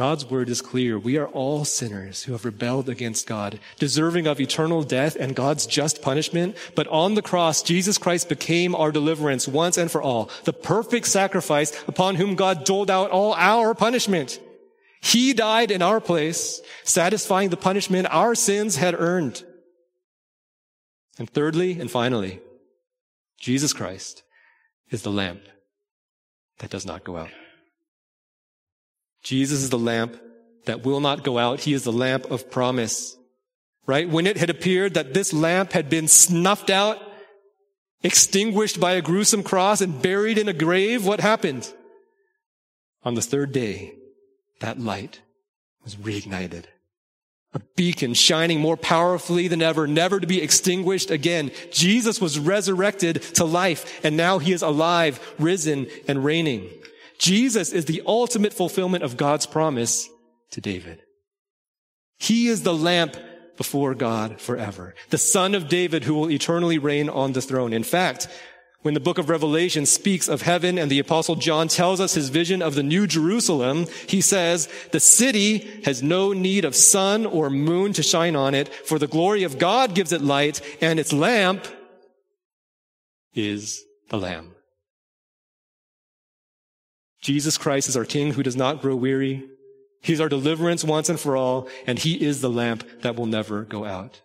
God's 0.00 0.24
word 0.24 0.48
is 0.48 0.62
clear. 0.62 0.98
We 0.98 1.18
are 1.18 1.26
all 1.26 1.66
sinners 1.66 2.22
who 2.22 2.32
have 2.32 2.46
rebelled 2.46 2.88
against 2.88 3.26
God, 3.26 3.60
deserving 3.78 4.26
of 4.26 4.40
eternal 4.40 4.82
death 4.82 5.14
and 5.14 5.36
God's 5.36 5.66
just 5.66 6.00
punishment. 6.00 6.56
But 6.74 6.88
on 6.88 7.16
the 7.16 7.20
cross, 7.20 7.62
Jesus 7.62 7.98
Christ 7.98 8.30
became 8.30 8.74
our 8.74 8.92
deliverance 8.92 9.46
once 9.46 9.76
and 9.76 9.90
for 9.90 10.00
all, 10.00 10.30
the 10.44 10.54
perfect 10.54 11.06
sacrifice 11.06 11.78
upon 11.86 12.14
whom 12.14 12.34
God 12.34 12.64
doled 12.64 12.90
out 12.90 13.10
all 13.10 13.34
our 13.34 13.74
punishment. 13.74 14.40
He 15.02 15.34
died 15.34 15.70
in 15.70 15.82
our 15.82 16.00
place, 16.00 16.62
satisfying 16.82 17.50
the 17.50 17.58
punishment 17.58 18.08
our 18.10 18.34
sins 18.34 18.76
had 18.76 18.98
earned. 18.98 19.44
And 21.18 21.28
thirdly 21.28 21.78
and 21.78 21.90
finally, 21.90 22.40
Jesus 23.38 23.74
Christ 23.74 24.22
is 24.88 25.02
the 25.02 25.10
lamp 25.10 25.42
that 26.60 26.70
does 26.70 26.86
not 26.86 27.04
go 27.04 27.18
out. 27.18 27.28
Jesus 29.22 29.62
is 29.62 29.70
the 29.70 29.78
lamp 29.78 30.18
that 30.64 30.84
will 30.84 31.00
not 31.00 31.24
go 31.24 31.38
out. 31.38 31.60
He 31.60 31.72
is 31.72 31.84
the 31.84 31.92
lamp 31.92 32.30
of 32.30 32.50
promise. 32.50 33.16
Right? 33.86 34.08
When 34.08 34.26
it 34.26 34.36
had 34.36 34.50
appeared 34.50 34.94
that 34.94 35.14
this 35.14 35.32
lamp 35.32 35.72
had 35.72 35.90
been 35.90 36.08
snuffed 36.08 36.70
out, 36.70 36.98
extinguished 38.02 38.80
by 38.80 38.92
a 38.92 39.02
gruesome 39.02 39.42
cross 39.42 39.80
and 39.80 40.00
buried 40.00 40.38
in 40.38 40.48
a 40.48 40.52
grave, 40.52 41.04
what 41.04 41.20
happened? 41.20 41.72
On 43.02 43.14
the 43.14 43.22
third 43.22 43.52
day, 43.52 43.94
that 44.60 44.78
light 44.78 45.20
was 45.82 45.96
reignited. 45.96 46.64
A 47.52 47.60
beacon 47.74 48.14
shining 48.14 48.60
more 48.60 48.76
powerfully 48.76 49.48
than 49.48 49.60
ever, 49.60 49.88
never 49.88 50.20
to 50.20 50.26
be 50.26 50.40
extinguished 50.40 51.10
again. 51.10 51.50
Jesus 51.72 52.20
was 52.20 52.38
resurrected 52.38 53.22
to 53.34 53.44
life 53.44 54.04
and 54.04 54.16
now 54.16 54.38
he 54.38 54.52
is 54.52 54.62
alive, 54.62 55.34
risen 55.38 55.88
and 56.06 56.24
reigning. 56.24 56.70
Jesus 57.20 57.72
is 57.72 57.84
the 57.84 58.02
ultimate 58.06 58.54
fulfillment 58.54 59.04
of 59.04 59.18
God's 59.18 59.44
promise 59.44 60.08
to 60.52 60.60
David. 60.60 61.02
He 62.18 62.48
is 62.48 62.62
the 62.62 62.74
lamp 62.74 63.14
before 63.58 63.94
God 63.94 64.40
forever, 64.40 64.94
the 65.10 65.18
son 65.18 65.54
of 65.54 65.68
David 65.68 66.04
who 66.04 66.14
will 66.14 66.30
eternally 66.30 66.78
reign 66.78 67.10
on 67.10 67.34
the 67.34 67.42
throne. 67.42 67.74
In 67.74 67.84
fact, 67.84 68.26
when 68.80 68.94
the 68.94 69.00
book 69.00 69.18
of 69.18 69.28
Revelation 69.28 69.84
speaks 69.84 70.28
of 70.28 70.40
heaven 70.40 70.78
and 70.78 70.90
the 70.90 70.98
apostle 70.98 71.36
John 71.36 71.68
tells 71.68 72.00
us 72.00 72.14
his 72.14 72.30
vision 72.30 72.62
of 72.62 72.74
the 72.74 72.82
new 72.82 73.06
Jerusalem, 73.06 73.84
he 74.08 74.22
says, 74.22 74.70
the 74.92 75.00
city 75.00 75.82
has 75.84 76.02
no 76.02 76.32
need 76.32 76.64
of 76.64 76.74
sun 76.74 77.26
or 77.26 77.50
moon 77.50 77.92
to 77.92 78.02
shine 78.02 78.34
on 78.34 78.54
it, 78.54 78.72
for 78.86 78.98
the 78.98 79.06
glory 79.06 79.42
of 79.42 79.58
God 79.58 79.94
gives 79.94 80.12
it 80.12 80.22
light, 80.22 80.62
and 80.80 80.98
its 80.98 81.12
lamp 81.12 81.66
is 83.34 83.84
the 84.08 84.16
Lamb. 84.16 84.54
Jesus 87.20 87.58
Christ 87.58 87.88
is 87.88 87.96
our 87.96 88.04
King 88.04 88.32
who 88.32 88.42
does 88.42 88.56
not 88.56 88.80
grow 88.80 88.96
weary. 88.96 89.44
He's 90.02 90.20
our 90.20 90.28
deliverance 90.28 90.82
once 90.82 91.08
and 91.08 91.20
for 91.20 91.36
all, 91.36 91.68
and 91.86 91.98
He 91.98 92.24
is 92.24 92.40
the 92.40 92.50
lamp 92.50 92.84
that 93.02 93.16
will 93.16 93.26
never 93.26 93.62
go 93.62 93.84
out. 93.84 94.22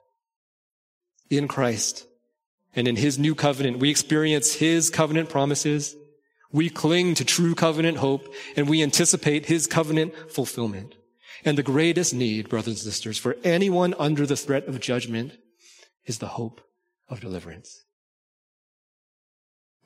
In 1.30 1.48
Christ 1.48 2.06
and 2.76 2.88
in 2.88 2.96
His 2.96 3.20
new 3.20 3.36
covenant, 3.36 3.80
we 3.80 3.90
experience 3.90 4.54
His 4.56 4.90
covenant 4.90 5.30
promises. 5.30 5.96
We 6.52 6.70
cling 6.70 7.16
to 7.16 7.26
true 7.26 7.56
covenant 7.56 7.98
hope 7.98 8.34
and 8.56 8.70
we 8.70 8.82
anticipate 8.82 9.48
His 9.48 9.68
covenant 9.68 10.14
fulfillment. 10.32 10.96
And 11.44 11.58
the 11.58 11.64
greatest 11.64 12.14
need, 12.14 12.48
brothers 12.48 12.76
and 12.76 12.94
sisters, 12.94 13.18
for 13.18 13.36
anyone 13.44 13.94
under 14.00 14.26
the 14.26 14.38
threat 14.38 14.68
of 14.68 14.80
judgment 14.80 15.34
is 16.06 16.20
the 16.20 16.28
hope 16.28 16.62
of 17.10 17.20
deliverance. 17.20 17.85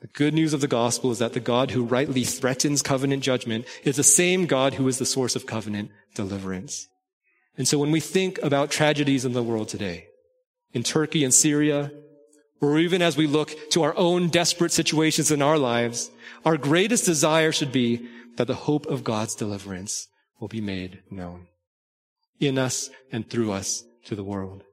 The 0.00 0.08
good 0.08 0.32
news 0.32 0.54
of 0.54 0.62
the 0.62 0.68
gospel 0.68 1.10
is 1.10 1.18
that 1.18 1.34
the 1.34 1.40
God 1.40 1.72
who 1.72 1.84
rightly 1.84 2.24
threatens 2.24 2.80
covenant 2.80 3.22
judgment 3.22 3.66
is 3.84 3.96
the 3.96 4.02
same 4.02 4.46
God 4.46 4.74
who 4.74 4.88
is 4.88 4.98
the 4.98 5.04
source 5.04 5.36
of 5.36 5.46
covenant 5.46 5.90
deliverance. 6.14 6.88
And 7.58 7.68
so 7.68 7.78
when 7.78 7.90
we 7.90 8.00
think 8.00 8.38
about 8.42 8.70
tragedies 8.70 9.26
in 9.26 9.34
the 9.34 9.42
world 9.42 9.68
today, 9.68 10.06
in 10.72 10.82
Turkey 10.82 11.22
and 11.22 11.34
Syria, 11.34 11.90
or 12.60 12.78
even 12.78 13.02
as 13.02 13.16
we 13.16 13.26
look 13.26 13.54
to 13.70 13.82
our 13.82 13.96
own 13.96 14.28
desperate 14.28 14.72
situations 14.72 15.30
in 15.30 15.42
our 15.42 15.58
lives, 15.58 16.10
our 16.44 16.56
greatest 16.56 17.04
desire 17.04 17.52
should 17.52 17.72
be 17.72 18.08
that 18.36 18.46
the 18.46 18.54
hope 18.54 18.86
of 18.86 19.04
God's 19.04 19.34
deliverance 19.34 20.08
will 20.40 20.48
be 20.48 20.60
made 20.60 21.02
known 21.10 21.48
in 22.38 22.56
us 22.56 22.88
and 23.12 23.28
through 23.28 23.52
us 23.52 23.84
to 24.06 24.14
the 24.16 24.24
world. 24.24 24.64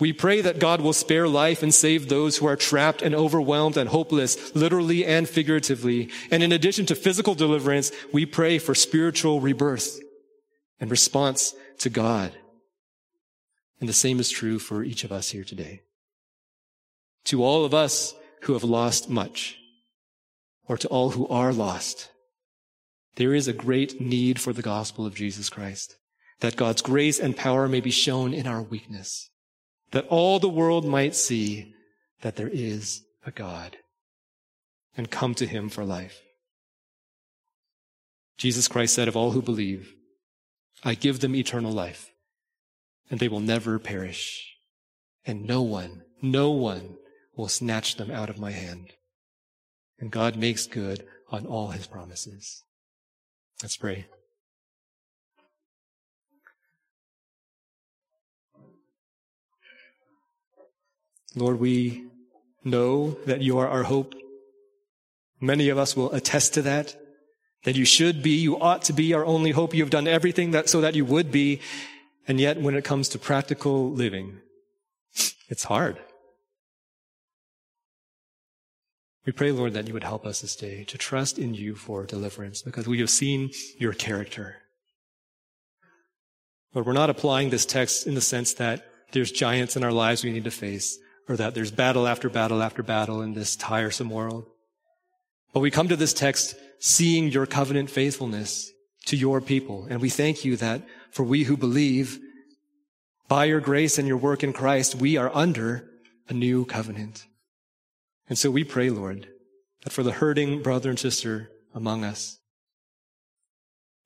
We 0.00 0.12
pray 0.12 0.40
that 0.42 0.60
God 0.60 0.80
will 0.80 0.92
spare 0.92 1.26
life 1.26 1.62
and 1.62 1.74
save 1.74 2.08
those 2.08 2.36
who 2.36 2.46
are 2.46 2.56
trapped 2.56 3.02
and 3.02 3.14
overwhelmed 3.14 3.76
and 3.76 3.88
hopeless, 3.88 4.54
literally 4.54 5.04
and 5.04 5.28
figuratively. 5.28 6.10
And 6.30 6.42
in 6.42 6.52
addition 6.52 6.86
to 6.86 6.94
physical 6.94 7.34
deliverance, 7.34 7.90
we 8.12 8.24
pray 8.24 8.58
for 8.58 8.76
spiritual 8.76 9.40
rebirth 9.40 9.98
and 10.78 10.90
response 10.90 11.54
to 11.78 11.90
God. 11.90 12.32
And 13.80 13.88
the 13.88 13.94
same 13.94 14.20
is 14.20 14.30
true 14.30 14.60
for 14.60 14.84
each 14.84 15.02
of 15.02 15.10
us 15.10 15.30
here 15.30 15.44
today. 15.44 15.82
To 17.24 17.42
all 17.42 17.64
of 17.64 17.74
us 17.74 18.14
who 18.42 18.52
have 18.52 18.64
lost 18.64 19.10
much, 19.10 19.58
or 20.68 20.76
to 20.76 20.88
all 20.88 21.10
who 21.10 21.26
are 21.26 21.52
lost, 21.52 22.10
there 23.16 23.34
is 23.34 23.48
a 23.48 23.52
great 23.52 24.00
need 24.00 24.40
for 24.40 24.52
the 24.52 24.62
gospel 24.62 25.04
of 25.04 25.14
Jesus 25.16 25.48
Christ, 25.48 25.96
that 26.38 26.56
God's 26.56 26.82
grace 26.82 27.18
and 27.18 27.36
power 27.36 27.66
may 27.66 27.80
be 27.80 27.90
shown 27.90 28.32
in 28.32 28.46
our 28.46 28.62
weakness 28.62 29.30
that 29.90 30.06
all 30.08 30.38
the 30.38 30.48
world 30.48 30.84
might 30.84 31.14
see 31.14 31.74
that 32.22 32.36
there 32.36 32.48
is 32.48 33.02
a 33.24 33.30
God 33.30 33.76
and 34.96 35.10
come 35.10 35.34
to 35.34 35.46
him 35.46 35.68
for 35.68 35.84
life. 35.84 36.20
Jesus 38.36 38.68
Christ 38.68 38.94
said 38.94 39.08
of 39.08 39.16
all 39.16 39.32
who 39.32 39.42
believe, 39.42 39.94
I 40.84 40.94
give 40.94 41.20
them 41.20 41.34
eternal 41.34 41.72
life, 41.72 42.10
and 43.10 43.18
they 43.18 43.28
will 43.28 43.40
never 43.40 43.78
perish, 43.78 44.56
and 45.26 45.44
no 45.44 45.62
one, 45.62 46.02
no 46.22 46.50
one 46.50 46.96
will 47.36 47.48
snatch 47.48 47.96
them 47.96 48.10
out 48.10 48.30
of 48.30 48.38
my 48.38 48.52
hand. 48.52 48.92
And 49.98 50.10
God 50.10 50.36
makes 50.36 50.66
good 50.66 51.04
on 51.30 51.46
all 51.46 51.68
his 51.68 51.86
promises. 51.86 52.62
Let's 53.62 53.76
pray. 53.76 54.06
Lord, 61.38 61.60
we 61.60 62.04
know 62.64 63.12
that 63.26 63.40
you 63.40 63.58
are 63.58 63.68
our 63.68 63.84
hope. 63.84 64.14
Many 65.40 65.68
of 65.68 65.78
us 65.78 65.96
will 65.96 66.12
attest 66.12 66.54
to 66.54 66.62
that, 66.62 66.96
that 67.64 67.76
you 67.76 67.84
should 67.84 68.22
be, 68.22 68.30
you 68.30 68.58
ought 68.58 68.82
to 68.82 68.92
be 68.92 69.14
our 69.14 69.24
only 69.24 69.52
hope. 69.52 69.74
You 69.74 69.82
have 69.82 69.90
done 69.90 70.08
everything 70.08 70.50
that, 70.52 70.68
so 70.68 70.80
that 70.80 70.94
you 70.94 71.04
would 71.04 71.30
be. 71.30 71.60
And 72.26 72.40
yet, 72.40 72.60
when 72.60 72.74
it 72.74 72.84
comes 72.84 73.08
to 73.10 73.18
practical 73.18 73.90
living, 73.90 74.40
it's 75.48 75.64
hard. 75.64 75.98
We 79.24 79.32
pray, 79.32 79.52
Lord, 79.52 79.74
that 79.74 79.86
you 79.86 79.92
would 79.92 80.04
help 80.04 80.26
us 80.26 80.40
this 80.40 80.56
day 80.56 80.84
to 80.84 80.98
trust 80.98 81.38
in 81.38 81.54
you 81.54 81.74
for 81.74 82.04
deliverance 82.04 82.62
because 82.62 82.88
we 82.88 83.00
have 83.00 83.10
seen 83.10 83.50
your 83.78 83.92
character. 83.92 84.56
Lord, 86.74 86.86
we're 86.86 86.92
not 86.92 87.10
applying 87.10 87.50
this 87.50 87.66
text 87.66 88.06
in 88.06 88.14
the 88.14 88.20
sense 88.20 88.54
that 88.54 88.86
there's 89.12 89.30
giants 89.30 89.76
in 89.76 89.84
our 89.84 89.92
lives 89.92 90.24
we 90.24 90.32
need 90.32 90.44
to 90.44 90.50
face 90.50 90.98
or 91.28 91.36
that 91.36 91.54
there's 91.54 91.70
battle 91.70 92.08
after 92.08 92.30
battle 92.30 92.62
after 92.62 92.82
battle 92.82 93.20
in 93.20 93.34
this 93.34 93.54
tiresome 93.54 94.10
world. 94.10 94.46
But 95.52 95.60
we 95.60 95.70
come 95.70 95.88
to 95.88 95.96
this 95.96 96.14
text 96.14 96.56
seeing 96.78 97.28
your 97.28 97.46
covenant 97.46 97.90
faithfulness 97.90 98.70
to 99.06 99.16
your 99.16 99.40
people. 99.40 99.86
And 99.90 100.00
we 100.00 100.10
thank 100.10 100.44
you 100.44 100.56
that 100.56 100.82
for 101.10 101.22
we 101.22 101.44
who 101.44 101.56
believe, 101.56 102.18
by 103.28 103.44
your 103.44 103.60
grace 103.60 103.98
and 103.98 104.08
your 104.08 104.16
work 104.16 104.42
in 104.42 104.52
Christ, 104.52 104.94
we 104.94 105.16
are 105.16 105.34
under 105.34 105.88
a 106.28 106.34
new 106.34 106.64
covenant. 106.64 107.26
And 108.28 108.38
so 108.38 108.50
we 108.50 108.64
pray, 108.64 108.90
Lord, 108.90 109.28
that 109.82 109.92
for 109.92 110.02
the 110.02 110.12
hurting 110.12 110.62
brother 110.62 110.90
and 110.90 110.98
sister 110.98 111.50
among 111.74 112.04
us, 112.04 112.38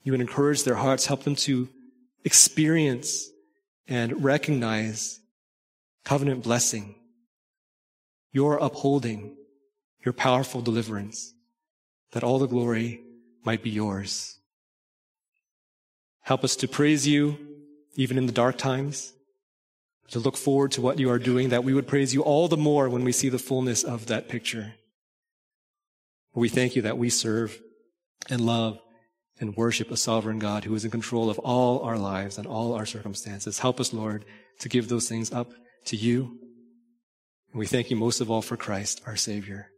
you 0.03 0.12
would 0.12 0.20
encourage 0.20 0.64
their 0.64 0.77
hearts, 0.77 1.07
help 1.07 1.23
them 1.23 1.37
to 1.37 1.68
experience 2.25 3.29
and 3.87 4.25
recognize 4.25 5.20
covenant 6.05 6.43
blessing 6.43 6.97
your 8.33 8.57
upholding, 8.59 9.37
your 10.05 10.12
powerful 10.12 10.61
deliverance, 10.61 11.35
that 12.12 12.24
all 12.24 12.39
the 12.39 12.47
glory 12.47 13.03
might 13.45 13.62
be 13.62 13.70
yours. 13.70 14.39
Help 16.22 16.45
us 16.45 16.57
to 16.57 16.68
praise 16.68 17.07
you 17.07 17.37
even 17.95 18.16
in 18.16 18.26
the 18.26 18.33
dark 18.33 18.57
times, 18.57 19.12
to 20.09 20.18
look 20.18 20.37
forward 20.37 20.72
to 20.72 20.80
what 20.80 20.99
you 20.99 21.11
are 21.11 21.18
doing, 21.18 21.51
that 21.51 21.64
we 21.64 21.74
would 21.74 21.87
praise 21.87 22.14
you 22.14 22.22
all 22.22 22.49
the 22.49 22.57
more 22.57 22.89
when 22.89 23.05
we 23.05 23.12
see 23.12 23.28
the 23.28 23.39
fullness 23.39 23.83
of 23.83 24.07
that 24.07 24.28
picture. 24.28 24.74
We 26.35 26.49
thank 26.49 26.74
you 26.74 26.83
that 26.83 26.97
we 26.97 27.11
serve 27.11 27.61
and 28.30 28.41
love 28.41 28.78
and 29.41 29.57
worship 29.57 29.91
a 29.91 29.97
sovereign 29.97 30.39
God 30.39 30.64
who 30.64 30.74
is 30.74 30.85
in 30.85 30.91
control 30.91 31.28
of 31.28 31.39
all 31.41 31.80
our 31.80 31.99
lives 31.99 32.39
and 32.39 32.47
all 32.47 32.72
our 32.72 32.87
circumstances. 32.87 33.59
Help 33.59 33.80
us, 33.80 33.93
Lord, 33.93 34.24
to 34.61 34.68
give 34.68 34.89
those 34.89 35.09
things 35.09 35.33
up 35.33 35.51
to 35.87 35.97
you 35.97 36.39
and 37.53 37.59
we 37.59 37.66
thank 37.66 37.90
you 37.90 37.96
most 37.96 38.20
of 38.20 38.30
all 38.30 38.40
for 38.40 38.57
Christ, 38.57 39.03
our 39.07 39.16
Savior, 39.16 39.68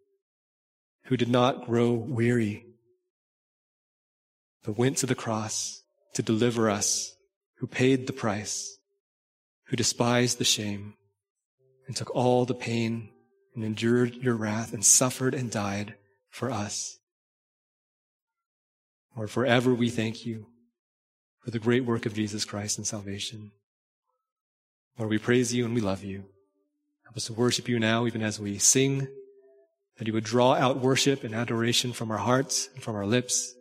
who 1.07 1.17
did 1.17 1.29
not 1.29 1.67
grow 1.67 1.93
weary, 1.93 2.67
but 4.65 4.79
went 4.79 4.97
to 4.99 5.07
the 5.07 5.17
cross 5.17 5.83
to 6.15 6.23
deliver 6.23 6.71
us, 6.71 7.17
who 7.59 7.67
paid 7.67 8.07
the 8.07 8.13
price, 8.13 8.79
who 9.67 9.77
despised 9.77 10.39
the 10.39 10.45
shame, 10.45 10.95
and 11.89 11.97
took 11.97 12.15
all 12.15 12.45
the 12.45 12.55
pain 12.55 13.11
and 13.57 13.65
endured 13.65 14.15
your 14.15 14.37
wrath 14.37 14.73
and 14.73 14.85
suffered 14.85 15.35
and 15.35 15.51
died 15.51 15.95
for 16.31 16.51
us. 16.51 16.99
Lord, 19.17 19.31
forever 19.31 19.75
we 19.75 19.91
thank 19.91 20.25
you 20.25 20.47
for 21.45 21.51
the 21.51 21.59
great 21.59 21.85
work 21.85 22.07
of 22.07 22.15
Jesus 22.15 22.45
Christ 22.45 22.79
and 22.79 22.87
salvation. 22.87 23.51
Lord, 24.97 25.11
we 25.11 25.19
praise 25.19 25.53
you 25.53 25.65
and 25.65 25.75
we 25.75 25.81
love 25.81 26.05
you. 26.05 26.25
Us 27.17 27.27
to 27.27 27.33
worship 27.33 27.69
you 27.69 27.79
now, 27.79 28.07
even 28.07 28.23
as 28.23 28.41
we 28.41 28.59
sing, 28.59 29.07
that 29.99 30.07
you 30.07 30.13
would 30.13 30.25
draw 30.25 30.55
out 30.55 30.81
worship 30.81 31.23
and 31.23 31.35
adoration 31.35 31.93
from 31.93 32.11
our 32.11 32.19
hearts 32.19 32.69
and 32.75 32.83
from 32.83 32.97
our 32.97 33.07
lips, 33.07 33.55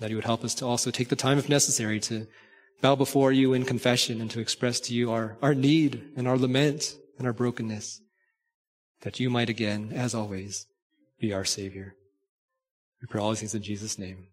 that 0.00 0.08
you 0.08 0.16
would 0.16 0.24
help 0.24 0.42
us 0.42 0.54
to 0.54 0.66
also 0.66 0.90
take 0.90 1.08
the 1.08 1.16
time, 1.16 1.38
if 1.38 1.48
necessary, 1.48 2.00
to 2.00 2.26
bow 2.80 2.94
before 2.94 3.32
you 3.32 3.52
in 3.52 3.64
confession 3.64 4.20
and 4.20 4.30
to 4.30 4.40
express 4.40 4.80
to 4.80 4.94
you 4.94 5.10
our, 5.10 5.36
our 5.42 5.54
need 5.54 6.02
and 6.16 6.26
our 6.26 6.38
lament 6.38 6.96
and 7.18 7.26
our 7.26 7.32
brokenness, 7.32 8.00
that 9.02 9.20
you 9.20 9.28
might 9.28 9.50
again, 9.50 9.92
as 9.94 10.14
always, 10.14 10.66
be 11.20 11.32
our 11.32 11.44
Savior. 11.44 11.94
We 13.02 13.08
pray 13.08 13.20
all 13.20 13.30
these 13.30 13.40
things 13.40 13.54
in 13.54 13.62
Jesus' 13.62 13.98
name. 13.98 14.28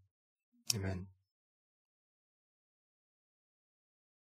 Amen. 0.76 1.08